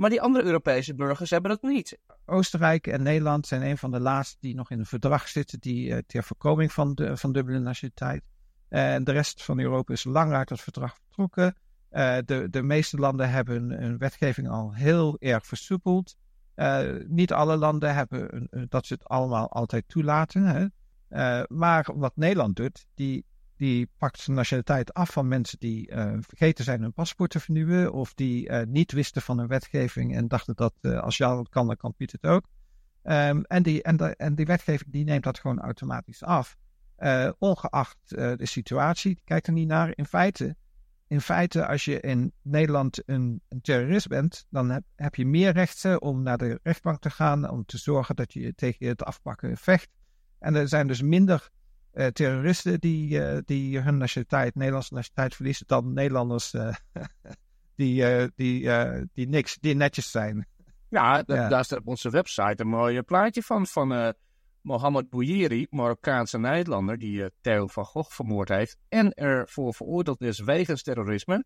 Maar 0.00 0.10
die 0.10 0.20
andere 0.20 0.44
Europese 0.44 0.94
burgers 0.94 1.30
hebben 1.30 1.50
dat 1.50 1.62
niet. 1.62 1.98
Oostenrijk 2.26 2.86
en 2.86 3.02
Nederland 3.02 3.46
zijn 3.46 3.62
een 3.62 3.78
van 3.78 3.90
de 3.90 4.00
laatste 4.00 4.36
die 4.40 4.54
nog 4.54 4.70
in 4.70 4.78
een 4.78 4.86
verdrag 4.86 5.28
zitten 5.28 5.60
die, 5.60 5.88
uh, 5.88 5.98
ter 6.06 6.22
voorkoming 6.22 6.72
van, 6.72 6.94
de, 6.94 7.16
van 7.16 7.32
dubbele 7.32 7.58
nationaliteit. 7.58 8.22
En 8.68 9.04
de 9.04 9.12
rest 9.12 9.42
van 9.42 9.60
Europa 9.60 9.92
is 9.92 10.04
lang 10.04 10.32
uit 10.32 10.48
het 10.48 10.60
verdrag 10.60 10.94
vertrokken. 10.94 11.56
Uh, 11.90 12.16
de, 12.24 12.46
de 12.50 12.62
meeste 12.62 12.96
landen 12.96 13.30
hebben 13.30 13.70
hun, 13.70 13.98
wetgeving 13.98 14.48
al 14.48 14.74
heel 14.74 15.16
erg 15.18 15.46
versoepeld. 15.46 16.16
Uh, 16.56 16.80
niet 17.06 17.32
alle 17.32 17.56
landen 17.56 17.94
hebben 17.94 18.48
dat 18.68 18.86
ze 18.86 18.94
het 18.94 19.04
allemaal 19.04 19.50
altijd 19.50 19.84
toelaten. 19.88 20.42
Hè? 20.44 20.66
maar 21.48 21.88
wat 21.94 22.16
Nederland 22.16 22.56
doet, 22.56 22.86
die 22.94 23.24
die 23.60 23.88
pakt 23.98 24.20
zijn 24.20 24.36
nationaliteit 24.36 24.94
af 24.94 25.10
van 25.10 25.28
mensen 25.28 25.58
die 25.58 25.90
uh, 25.90 26.12
vergeten 26.20 26.64
zijn 26.64 26.82
hun 26.82 26.92
paspoort 26.92 27.30
te 27.30 27.40
vernieuwen. 27.40 27.92
Of 27.92 28.14
die 28.14 28.48
uh, 28.48 28.62
niet 28.66 28.92
wisten 28.92 29.22
van 29.22 29.38
hun 29.38 29.46
wetgeving 29.46 30.16
en 30.16 30.28
dachten 30.28 30.54
dat 30.54 30.74
uh, 30.80 31.00
als 31.00 31.16
Jan 31.16 31.38
het 31.38 31.48
kan, 31.48 31.66
dan 31.66 31.76
kan 31.76 31.94
Piet 31.94 32.12
het 32.12 32.26
ook. 32.26 32.44
Um, 33.02 33.44
en, 33.44 33.62
die, 33.62 33.82
en, 33.82 33.96
de, 33.96 34.16
en 34.16 34.34
die 34.34 34.46
wetgeving 34.46 34.92
die 34.92 35.04
neemt 35.04 35.24
dat 35.24 35.38
gewoon 35.38 35.60
automatisch 35.60 36.22
af. 36.22 36.56
ongeacht 37.38 37.98
de 38.08 38.46
situatie, 38.46 39.20
kijkt 39.24 39.46
er 39.46 39.52
niet 39.52 39.68
naar. 39.68 39.92
In 39.94 40.06
feite, 40.06 40.56
in 41.06 41.20
feite, 41.20 41.66
als 41.66 41.84
je 41.84 42.00
in 42.00 42.32
Nederland 42.42 43.02
een, 43.06 43.42
een 43.48 43.60
terrorist 43.60 44.08
bent, 44.08 44.46
dan 44.50 44.70
heb, 44.70 44.82
heb, 44.96 45.14
je 45.14 45.26
meer 45.26 45.52
rechten 45.52 46.02
om 46.02 46.22
naar 46.22 46.38
de 46.38 46.60
rechtbank 46.62 47.00
te 47.00 47.10
gaan. 47.10 47.50
Om 47.50 47.64
te 47.64 47.78
zorgen 47.78 48.16
dat 48.16 48.32
je 48.32 48.54
tegen 48.54 48.86
het 48.86 49.04
afpakken 49.04 49.56
vecht. 49.56 49.88
En 50.38 50.54
er 50.54 50.68
zijn 50.68 50.86
dus 50.86 51.02
minder 51.02 51.50
uh, 51.94 52.06
terroristen 52.06 52.80
die, 52.80 53.18
uh, 53.18 53.38
die 53.44 53.80
hun 53.80 53.96
nationaliteit, 53.96 54.54
Nederlandse 54.54 54.94
nationaliteit 54.94 55.34
verliezen 55.34 55.66
dan 55.66 55.92
Nederlanders 55.92 56.54
uh, 56.54 56.74
die, 57.80 58.30
die, 58.34 58.68
die 59.12 59.28
niks, 59.28 59.58
die 59.60 59.74
netjes 59.74 60.10
zijn. 60.10 60.46
Ja, 60.88 61.22
ja, 61.26 61.48
daar 61.48 61.64
staat 61.64 61.78
op 61.78 61.86
onze 61.86 62.10
website 62.10 62.62
een 62.62 62.68
mooi 62.68 63.02
plaatje 63.02 63.42
van, 63.42 63.66
van 63.66 64.14
Mohammed 64.60 65.10
Bouyeri, 65.10 65.66
Marokkaanse 65.70 66.38
Nederlander, 66.38 66.98
die 66.98 67.30
Theo 67.40 67.66
van 67.66 67.84
Gogh 67.84 68.10
vermoord 68.10 68.48
heeft 68.48 68.76
en 68.88 69.12
ervoor 69.14 69.74
veroordeeld 69.74 70.20
is 70.20 70.40
wegens 70.40 70.82
terrorisme. 70.82 71.44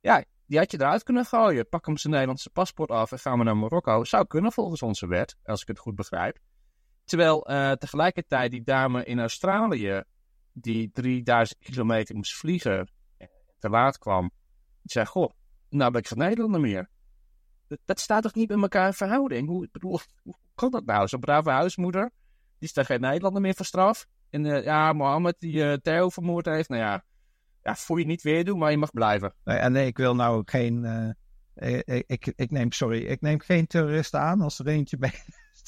Ja, 0.00 0.24
die 0.46 0.58
had 0.58 0.70
je 0.70 0.80
eruit 0.80 1.02
kunnen 1.02 1.24
gooien. 1.24 1.68
Pak 1.68 1.86
hem 1.86 1.96
zijn 1.96 2.12
Nederlandse 2.12 2.50
paspoort 2.50 2.90
af 2.90 3.12
en 3.12 3.18
gaan 3.18 3.38
we 3.38 3.44
naar 3.44 3.56
Marokko. 3.56 4.04
Zou 4.04 4.26
kunnen 4.26 4.52
volgens 4.52 4.82
onze 4.82 5.06
wet, 5.06 5.36
als 5.42 5.60
ik 5.60 5.68
het 5.68 5.78
goed 5.78 5.94
begrijp. 5.94 6.38
Terwijl 7.10 7.50
uh, 7.50 7.72
tegelijkertijd 7.72 8.50
die 8.50 8.62
dame 8.62 9.04
in 9.04 9.20
Australië, 9.20 10.02
die 10.52 10.90
3000 10.92 11.58
kilometer 11.60 12.14
moest 12.16 12.36
vliegen, 12.36 12.90
te 13.58 13.68
laat 13.68 13.98
kwam, 13.98 14.30
zei: 14.82 15.06
Goh, 15.06 15.30
nou 15.68 15.90
ben 15.90 16.00
ik 16.00 16.08
geen 16.08 16.18
Nederlander 16.18 16.60
meer. 16.60 16.88
Dat, 17.84 18.00
staat 18.00 18.22
toch 18.22 18.34
niet 18.34 18.48
met 18.48 18.60
elkaar 18.60 18.86
in 18.86 18.92
verhouding? 18.92 19.48
Hoe, 19.48 19.68
bedoel, 19.72 19.98
kan 20.54 20.70
dat 20.70 20.84
nou? 20.84 21.08
Zo'n 21.08 21.20
brave 21.20 21.50
huismoeder, 21.50 22.10
die 22.58 22.68
is 22.68 22.72
daar 22.72 22.84
geen 22.84 23.00
Nederlander 23.00 23.42
meer 23.42 23.54
voor 23.54 23.66
straf. 23.66 24.06
En 24.30 24.44
uh, 24.44 24.64
ja, 24.64 24.92
Mohammed 24.92 25.36
die 25.38 25.54
uh, 25.54 25.72
Theo 25.72 26.08
vermoord 26.08 26.46
heeft, 26.46 26.68
nou 26.68 26.80
ja, 26.80 27.04
ja, 27.62 27.74
voel 27.74 27.96
je 27.96 28.06
niet 28.06 28.22
weer 28.22 28.44
doen, 28.44 28.58
maar 28.58 28.70
je 28.70 28.76
mag 28.76 28.90
blijven. 28.90 29.34
Nee, 29.44 29.68
nee, 29.68 29.86
ik 29.86 29.96
wil 29.96 30.14
nou 30.14 30.42
geen. 30.44 30.84
Ik, 31.54 32.04
ik, 32.06 32.32
ik, 32.36 32.50
neem, 32.50 32.72
sorry, 32.72 33.02
ik 33.02 33.20
neem 33.20 33.40
geen 33.40 33.66
terroristen 33.66 34.20
aan 34.20 34.40
als 34.40 34.58
er 34.58 34.66
eentje 34.66 34.96
bij 34.96 35.12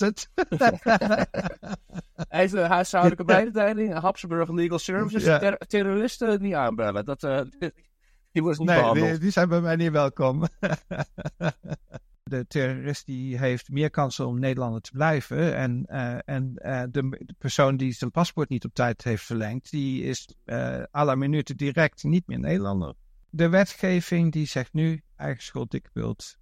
het. 0.01 0.29
Even 2.29 2.67
huishoudelijke 2.67 3.25
mededeling. 3.25 3.99
Habsburg 3.99 4.49
Legal 4.49 4.79
Services. 4.79 5.25
Ja. 5.25 5.39
Ter 5.39 5.59
terroristen 5.59 6.43
niet 6.43 6.55
aanbellen. 6.55 7.05
Dat, 7.05 7.23
uh, 7.23 7.41
die 8.33 8.43
worden 8.43 8.67
niet 8.67 8.69
nee, 8.69 8.93
die, 8.93 9.19
die, 9.19 9.31
zijn 9.31 9.49
bij 9.49 9.61
mij 9.61 9.77
niet 9.77 9.91
welkom. 9.91 10.43
de 12.23 12.47
terrorist 12.47 13.07
die 13.07 13.39
heeft 13.39 13.69
meer 13.69 13.91
kansen 13.91 14.27
om 14.27 14.39
Nederlander 14.39 14.81
te 14.81 14.91
blijven. 14.91 15.57
En, 15.57 15.87
uh, 15.89 16.19
en 16.25 16.53
uh, 16.57 16.83
de, 16.91 17.25
persoon 17.39 17.77
die 17.77 17.93
zijn 17.93 18.11
paspoort 18.11 18.49
niet 18.49 18.65
op 18.65 18.75
tijd 18.75 19.05
heeft 19.05 19.25
verlengd, 19.25 19.71
die 19.71 20.03
is 20.03 20.29
uh, 20.45 20.83
à 20.95 21.05
la 21.05 21.15
minute 21.15 21.55
direct 21.55 22.05
niet 22.05 22.27
meer 22.27 22.39
Nederlander. 22.39 22.95
De 23.31 23.49
wetgeving 23.49 24.33
die 24.33 24.47
zegt 24.47 24.73
nu 24.73 25.03
eigen 25.17 25.43
schuld, 25.43 25.71
dik 25.71 25.91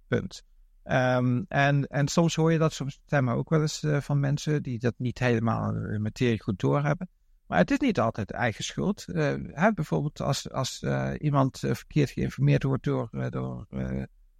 punt. 0.07 0.43
Um, 0.83 1.45
en, 1.47 1.87
en 1.87 2.07
soms 2.07 2.35
hoor 2.35 2.51
je 2.51 2.57
dat 2.57 2.73
soms 2.73 2.99
stemmen 3.05 3.35
ook 3.35 3.49
wel 3.49 3.61
eens 3.61 3.83
uh, 3.83 4.01
van 4.01 4.19
mensen 4.19 4.63
die 4.63 4.79
dat 4.79 4.93
niet 4.97 5.19
helemaal 5.19 5.71
de 5.71 5.99
materie 5.99 6.41
goed 6.41 6.59
doorhebben. 6.59 7.09
Maar 7.47 7.57
het 7.57 7.71
is 7.71 7.79
niet 7.79 7.99
altijd 7.99 8.31
eigen 8.31 8.63
schuld. 8.63 9.05
Uh, 9.07 9.33
hè, 9.47 9.73
bijvoorbeeld 9.73 10.21
als, 10.21 10.51
als 10.51 10.81
uh, 10.81 11.11
iemand 11.17 11.59
verkeerd 11.59 12.09
geïnformeerd 12.09 12.63
wordt 12.63 12.83
door, 12.83 13.09
door, 13.29 13.67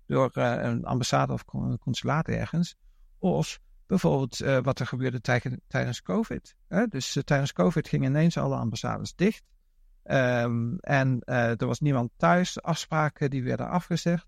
door 0.05 0.31
een 0.33 0.85
ambassade 0.85 1.33
of 1.33 1.45
consulaat 1.79 2.27
ergens. 2.27 2.75
Of 3.19 3.59
bijvoorbeeld 3.85 4.37
wat 4.37 4.79
er 4.79 4.87
gebeurde 4.87 5.21
tijdens 5.67 6.01
COVID. 6.01 6.55
Hè? 6.67 6.87
Dus 6.87 7.17
tijdens 7.23 7.53
COVID 7.53 7.87
gingen 7.87 8.09
ineens 8.09 8.37
alle 8.37 8.55
ambassades 8.55 9.15
dicht. 9.15 9.43
Um, 10.03 10.77
en 10.79 11.19
er 11.23 11.65
was 11.65 11.79
niemand 11.79 12.11
thuis. 12.17 12.61
Afspraken 12.61 13.29
die 13.29 13.43
werden 13.43 13.69
afgezegd. 13.69 14.27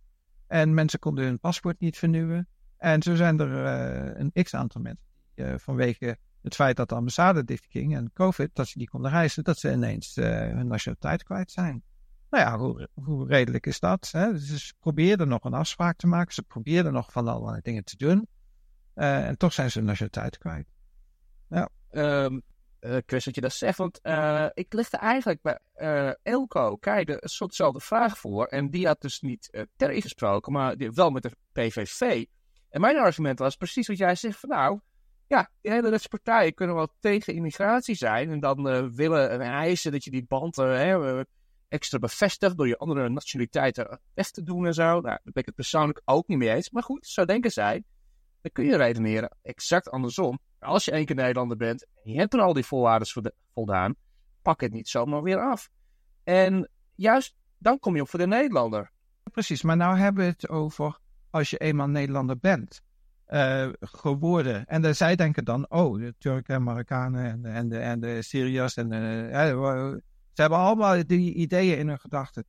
En 0.54 0.74
mensen 0.74 1.00
konden 1.00 1.24
hun 1.24 1.40
paspoort 1.40 1.80
niet 1.80 1.98
vernieuwen. 1.98 2.48
En 2.78 3.02
zo 3.02 3.16
zijn 3.16 3.40
er 3.40 3.50
uh, 3.50 4.20
een 4.34 4.44
x 4.44 4.54
aantal 4.54 4.82
mensen 4.82 5.06
die 5.36 5.46
uh, 5.46 5.54
vanwege 5.58 6.18
het 6.42 6.56
feit 6.56 6.78
dat 6.78 6.90
de 6.90 6.96
ambassade 6.96 7.44
dichtging 7.44 7.96
en 7.96 8.12
COVID, 8.14 8.50
dat 8.54 8.68
ze 8.68 8.78
niet 8.78 8.90
konden 8.90 9.12
reizen, 9.12 9.44
dat 9.44 9.58
ze 9.58 9.72
ineens 9.72 10.18
uh, 10.18 10.26
hun 10.26 10.68
nationaliteit 10.68 11.24
kwijt 11.24 11.52
zijn. 11.52 11.84
Nou 12.30 12.44
ja, 12.44 12.88
hoe, 12.94 13.28
redelijk 13.28 13.66
is 13.66 13.80
dat? 13.80 14.10
Hè? 14.12 14.32
Dus 14.32 14.68
ze 14.68 14.74
probeerden 14.80 15.28
nog 15.28 15.44
een 15.44 15.54
afspraak 15.54 15.98
te 15.98 16.08
maken, 16.08 16.34
ze 16.34 16.44
probeerden 16.44 16.94
nog 16.94 17.12
van 17.12 17.28
allerlei 17.28 17.62
dingen 17.62 17.84
te 17.84 17.98
doen. 17.98 18.28
en 18.94 19.38
toch 19.38 19.54
zijn 19.54 19.72
ze 19.72 19.78
hun 19.78 19.88
nationaliteit 19.88 20.38
kwijt. 20.38 20.68
Ja. 21.50 21.70
Um, 21.92 22.42
uh, 22.84 22.98
Chris, 23.06 23.26
dat 23.26 23.36
je 23.36 23.42
dat 23.42 23.54
zegt. 23.54 23.78
Want 23.78 24.00
uh, 24.04 24.48
ik 24.54 24.74
legde 24.74 24.98
eigenlijk 24.98 25.42
bij 25.42 25.60
uh, 25.76 26.12
Elko 26.24 26.76
kijk, 26.76 27.10
een 27.10 27.30
soortzelfde 27.30 27.80
vraag 27.80 28.18
voor. 28.18 28.46
En 28.46 28.70
die 28.70 28.88
had 28.88 29.02
dus 29.02 29.22
niet 29.22 29.50
uh, 29.52 29.62
tegengesproken, 29.76 30.52
maar 30.52 30.78
die, 30.78 30.92
wel 30.92 31.10
met 31.10 31.24
de 31.24 31.32
PVV. 31.52 32.26
En 32.70 32.82
mijn 32.82 32.98
argument 32.98 33.40
was 33.40 33.56
precies 33.56 33.88
wat 33.88 33.98
jij 33.98 34.16
zegt. 34.16 34.40
Van 34.40 34.50
nou, 34.50 34.80
ja, 35.28 35.50
die 35.62 35.72
hele 35.72 35.90
rechtspartijen 35.90 36.54
kunnen 36.54 36.76
wel 36.76 36.94
tegen 37.00 37.34
immigratie 37.34 37.96
zijn. 37.96 38.32
En 38.32 38.40
dan 38.40 38.94
willen 38.96 39.30
en 39.30 39.42
eisen 39.42 39.92
dat 39.92 40.04
je 40.04 40.12
die 40.12 40.26
band 40.28 40.58
extra 41.68 42.00
bevestigt 42.00 42.58
door 42.58 42.68
je 42.68 42.78
andere 42.78 43.10
nationaliteiten 43.10 44.00
weg 44.14 44.30
te 44.30 44.44
doen 44.44 44.66
en 44.66 44.74
zo. 44.74 44.84
Nou, 44.84 45.02
daar 45.02 45.20
ben 45.24 45.34
ik 45.34 45.46
het 45.46 45.56
persoonlijk 45.56 46.02
ook 46.06 46.28
niet 46.28 46.38
mee 46.38 46.50
eens. 46.50 46.70
Maar 46.70 46.84
goed, 46.84 47.08
zo 47.08 47.26
denken 47.26 47.52
zij. 47.52 47.84
Dan 48.44 48.52
kun 48.52 48.66
je 48.66 48.78
redeneren 48.78 49.38
exact 49.42 49.90
andersom. 49.90 50.40
Als 50.60 50.86
je 50.86 50.92
één 50.92 51.06
keer 51.06 51.16
Nederlander 51.16 51.58
bent 51.58 51.86
en 52.04 52.12
je 52.12 52.20
hebt 52.20 52.34
er 52.34 52.40
al 52.40 52.54
die 52.54 52.66
voorwaarden 52.66 53.34
voldaan, 53.54 53.96
pak 54.42 54.62
het 54.62 54.72
niet 54.72 54.90
zomaar 54.90 55.24
weer 55.24 55.40
af. 55.40 55.70
En 56.24 56.70
juist 56.96 57.36
dan 57.58 57.80
kom 57.80 57.96
je 57.96 58.02
op 58.02 58.10
voor 58.10 58.20
de 58.20 58.28
Nederlander. 58.28 58.92
Precies, 59.32 59.62
maar 59.62 59.78
nou 59.78 59.98
hebben 59.98 60.24
we 60.24 60.30
het 60.30 60.50
over 60.50 61.00
als 61.30 61.50
je 61.50 61.58
eenmaal 61.58 61.88
Nederlander 61.88 62.38
bent. 62.40 62.82
uh, 63.28 63.70
geworden. 63.80 64.66
En 64.66 64.96
zij 64.96 65.16
denken 65.16 65.46
dan, 65.46 65.70
oh, 65.70 65.98
de 65.98 66.16
Turken, 66.18 66.64
Marokkanen 66.64 67.26
en, 67.26 67.46
en, 67.46 67.70
de, 67.70 67.78
en 67.80 68.00
de 68.00 68.22
Syriërs. 68.22 68.76
En 68.76 68.90
ze 70.34 70.42
hebben 70.42 70.58
allemaal 70.58 71.08
die 71.08 71.34
ideeën 71.34 71.78
in 71.78 71.88
hun 71.88 72.00
gedachten. 72.00 72.46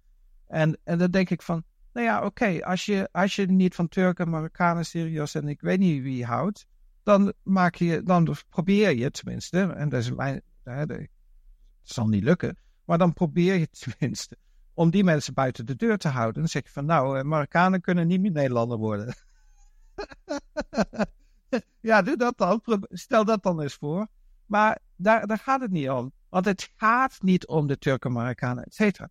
En, 0.46 0.78
en 0.84 0.98
dan 0.98 1.10
denk 1.10 1.30
ik 1.30 1.42
van, 1.42 1.64
nou 1.94 2.06
ja, 2.06 2.24
oké, 2.24 2.64
als, 2.64 2.84
je, 2.84 3.08
als 3.12 3.36
je 3.36 3.46
niet 3.46 3.74
van 3.74 3.88
Turken, 3.88 4.30
Marokkanen, 4.30 4.84
Syriërs 4.84 5.34
en 5.34 5.48
ik 5.48 5.60
weet 5.60 5.78
niet 5.78 6.02
wie 6.02 6.24
houdt, 6.24 6.66
dan, 7.02 7.32
maak 7.42 7.74
je, 7.74 8.02
dan 8.02 8.36
probeer 8.48 8.96
je 8.96 9.10
tenminste, 9.10 9.60
en 9.60 9.88
dat 9.88 10.00
is 10.00 10.12
mijn, 10.12 10.42
dat 10.62 10.88
zal 11.82 12.06
niet 12.06 12.22
lukken, 12.22 12.56
maar 12.84 12.98
dan 12.98 13.12
probeer 13.12 13.54
je 13.54 13.68
tenminste 13.84 14.36
om 14.74 14.90
die 14.90 15.04
mensen 15.04 15.34
buiten 15.34 15.66
de 15.66 15.76
deur 15.76 15.98
te 15.98 16.08
houden. 16.08 16.40
Dan 16.40 16.48
zeg 16.48 16.64
je 16.64 16.70
van, 16.70 16.84
nou, 16.84 17.18
eh, 17.18 17.24
Marokkanen 17.24 17.80
kunnen 17.80 18.06
niet 18.06 18.20
meer 18.20 18.30
Nederlander 18.30 18.78
worden. 18.78 19.14
ja, 21.80 22.02
doe 22.02 22.16
dat 22.16 22.38
dan. 22.38 22.62
Stel 22.90 23.24
dat 23.24 23.42
dan 23.42 23.60
eens 23.60 23.74
voor. 23.74 24.06
Maar 24.46 24.78
daar, 24.96 25.26
daar 25.26 25.38
gaat 25.38 25.60
het 25.60 25.70
niet 25.70 25.90
om. 25.90 26.12
Want 26.28 26.44
het 26.44 26.72
gaat 26.76 27.22
niet 27.22 27.46
om 27.46 27.66
de 27.66 27.78
Turken, 27.78 28.12
Marokkanen, 28.12 28.64
et 28.64 28.74
cetera. 28.74 29.08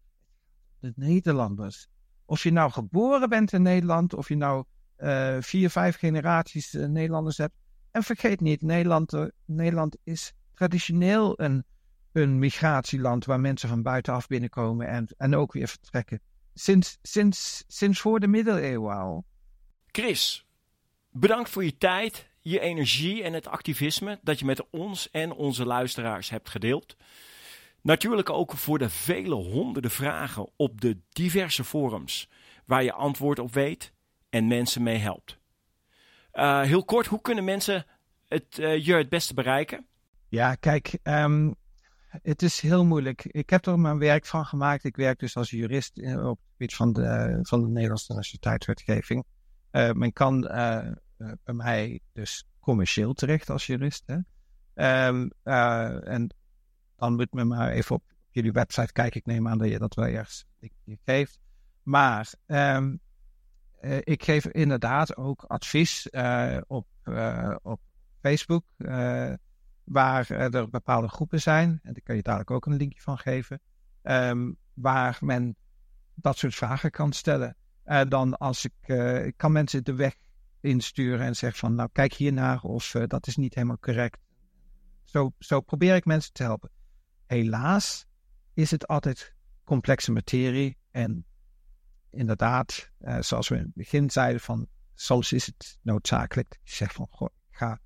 De 0.80 0.94
Nederlanders. 0.96 1.88
Of 2.26 2.44
je 2.44 2.52
nou 2.52 2.72
geboren 2.72 3.30
bent 3.30 3.54
in 3.54 3.62
Nederland, 3.62 4.14
of 4.14 4.28
je 4.28 4.36
nou 4.36 4.64
uh, 4.98 5.38
vier, 5.40 5.70
vijf 5.70 5.98
generaties 5.98 6.74
uh, 6.74 6.86
Nederlanders 6.86 7.38
hebt. 7.38 7.54
En 7.92 8.04
vergeet 8.04 8.42
niet, 8.42 8.62
Nederland, 8.62 9.14
uh, 9.14 9.26
Nederland 9.46 9.98
is 10.04 10.34
traditioneel 10.54 11.40
een, 11.42 11.66
een 12.12 12.40
migratieland 12.40 13.26
waar 13.26 13.40
mensen 13.40 13.70
van 13.70 13.82
buitenaf 13.82 14.28
binnenkomen 14.28 14.88
en, 14.88 15.08
en 15.18 15.36
ook 15.36 15.54
weer 15.54 15.68
vertrekken. 15.68 16.22
Sinds, 16.54 16.98
sinds, 17.02 17.64
sinds 17.68 18.00
voor 18.00 18.20
de 18.20 18.28
middeleeuwen 18.28 18.96
al. 18.96 19.26
Chris, 19.88 20.46
bedankt 21.12 21.50
voor 21.50 21.64
je 21.64 21.78
tijd, 21.78 22.30
je 22.40 22.60
energie 22.60 23.24
en 23.24 23.34
het 23.34 23.48
activisme 23.48 24.20
dat 24.22 24.40
je 24.40 24.46
met 24.46 24.70
ons 24.70 25.10
en 25.10 25.32
onze 25.32 25.66
luisteraars 25.66 26.30
hebt 26.30 26.50
gedeeld. 26.50 26.96
Natuurlijk 27.84 28.30
ook 28.30 28.52
voor 28.52 28.78
de 28.78 28.90
vele 28.90 29.36
honderden 29.36 29.92
vragen 29.92 30.50
op 30.56 30.82
de 30.82 31.00
diverse 31.10 31.64
forums 31.64 32.30
waar 32.66 32.84
je 32.84 32.94
antwoord 32.94 33.40
op 33.40 33.54
weet 33.54 33.94
en 34.30 34.48
mensen 34.48 34.84
mee 34.84 34.98
helpt. 34.98 35.38
Uh, 36.34 36.62
heel 36.62 36.86
kort, 36.86 37.06
hoe 37.06 37.22
kunnen 37.22 37.44
mensen 37.44 37.86
het, 38.28 38.58
uh, 38.58 38.86
je 38.86 38.94
het 38.94 39.10
beste 39.10 39.34
bereiken? 39.34 39.86
Ja, 40.30 40.56
kijk, 40.56 41.00
um, 41.04 41.56
het 42.10 42.42
is 42.42 42.60
heel 42.60 42.86
moeilijk. 42.86 43.26
Ik 43.26 43.50
heb 43.50 43.66
er 43.66 43.80
mijn 43.80 43.98
werk 43.98 44.26
van 44.26 44.46
gemaakt. 44.46 44.84
Ik 44.84 44.96
werk 44.96 45.20
dus 45.20 45.36
als 45.36 45.50
jurist 45.50 45.98
op 45.98 46.38
het 46.38 46.48
gebied 46.52 46.76
van 46.76 46.94
de, 46.94 47.40
van 47.42 47.62
de 47.62 47.68
Nederlandse 47.68 48.14
nationaliteitswetgeving. 48.14 49.26
Men 49.72 50.14
kan 50.14 50.42
bij 51.44 51.54
mij 51.54 52.00
dus 52.14 52.48
commercieel 52.60 53.14
terecht 53.14 53.50
als 53.50 53.66
jurist. 53.66 54.04
Hè? 54.06 54.18
Um, 55.08 55.32
en 55.44 56.36
dan 57.04 57.16
moet 57.16 57.34
men 57.34 57.48
maar 57.48 57.72
even 57.72 57.96
op 57.96 58.04
jullie 58.30 58.52
website 58.52 58.92
kijken. 58.92 59.20
Ik 59.20 59.26
neem 59.26 59.48
aan 59.48 59.58
dat 59.58 59.70
je 59.70 59.80
dat 59.80 59.96
wel 59.96 60.06
ergens 60.06 60.46
geeft. 61.06 61.40
Maar 61.84 62.34
um, 62.46 63.00
uh, 63.82 63.98
ik 64.00 64.24
geef 64.24 64.46
inderdaad 64.46 65.18
ook 65.18 65.44
advies 65.44 66.08
uh, 66.12 66.58
op, 66.68 66.88
uh, 67.04 67.56
op 67.62 67.82
Facebook, 68.22 68.66
waar 69.84 70.30
er 70.30 70.70
bepaalde 70.70 71.08
groepen 71.08 71.42
zijn. 71.42 71.70
En 71.70 71.94
daar 71.94 72.04
kan 72.04 72.16
je 72.16 72.22
dadelijk 72.22 72.52
ook 72.52 72.66
een 72.66 72.76
linkje 72.76 73.02
van 73.02 73.18
geven. 73.18 73.62
Um, 74.04 74.58
waar 74.74 75.18
men 75.22 75.56
dat 76.16 76.38
soort 76.38 76.56
vragen 76.56 76.92
kan 76.92 77.12
stellen. 77.12 77.56
dan 78.08 78.38
als 78.38 78.66
ik, 78.66 78.88
ik 79.26 79.38
kan 79.38 79.52
mensen 79.52 79.84
de 79.84 79.94
weg 79.94 80.16
insturen 80.62 81.26
en 81.26 81.36
zeg 81.36 81.58
van 81.58 81.76
nou 81.76 81.90
kijk 81.92 82.14
hiernaar 82.14 82.62
of 82.62 82.92
dat 82.92 83.28
is 83.28 83.36
niet 83.36 83.56
helemaal 83.56 83.80
correct. 83.80 84.20
Zo, 85.04 85.32
zo 85.40 85.62
probeer 85.62 85.96
ik 85.96 86.06
mensen 86.06 86.34
te 86.34 86.44
helpen. 86.44 86.70
Helaas 87.34 88.06
is 88.54 88.72
het 88.72 88.88
altijd 88.88 89.36
complexe 89.64 90.12
materie. 90.12 90.78
En 90.92 91.26
inderdaad, 92.10 92.92
uh, 93.02 93.20
zoals 93.20 93.48
we 93.48 93.56
in 93.56 93.62
het 93.62 93.74
begin 93.74 94.10
zeiden, 94.10 94.42
van 94.42 94.68
soms 94.94 95.34
is 95.34 95.46
het 95.46 95.80
noodzakelijk. 95.82 96.60
Je 96.64 96.76
zegt 96.76 96.94
van, 96.94 97.08
goh, 97.10 97.30
ga 97.50 97.82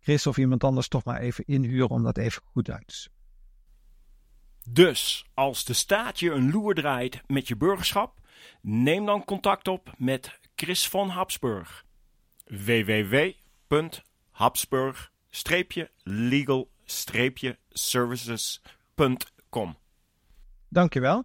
Chris 0.00 0.26
of 0.26 0.36
iemand 0.36 0.64
anders 0.64 0.88
toch 0.88 1.04
maar 1.04 1.20
even 1.20 1.44
inhuren 1.44 1.88
om 1.88 2.02
dat 2.02 2.18
even 2.18 2.42
goed 2.44 2.70
uit 2.70 2.86
te 2.86 2.94
zoeken. 2.94 3.16
Dus, 4.70 5.26
als 5.34 5.64
de 5.64 5.72
staat 5.72 6.18
je 6.20 6.30
een 6.30 6.50
loer 6.50 6.74
draait 6.74 7.22
met 7.26 7.48
je 7.48 7.56
burgerschap, 7.56 8.20
neem 8.62 9.06
dan 9.06 9.24
contact 9.24 9.68
op 9.68 9.94
met 9.96 10.40
Chris 10.54 10.88
van 10.88 11.08
Habsburg. 11.08 11.84
www.habsburg-legal-services.com 16.88 19.76
Dankjewel. 20.68 21.24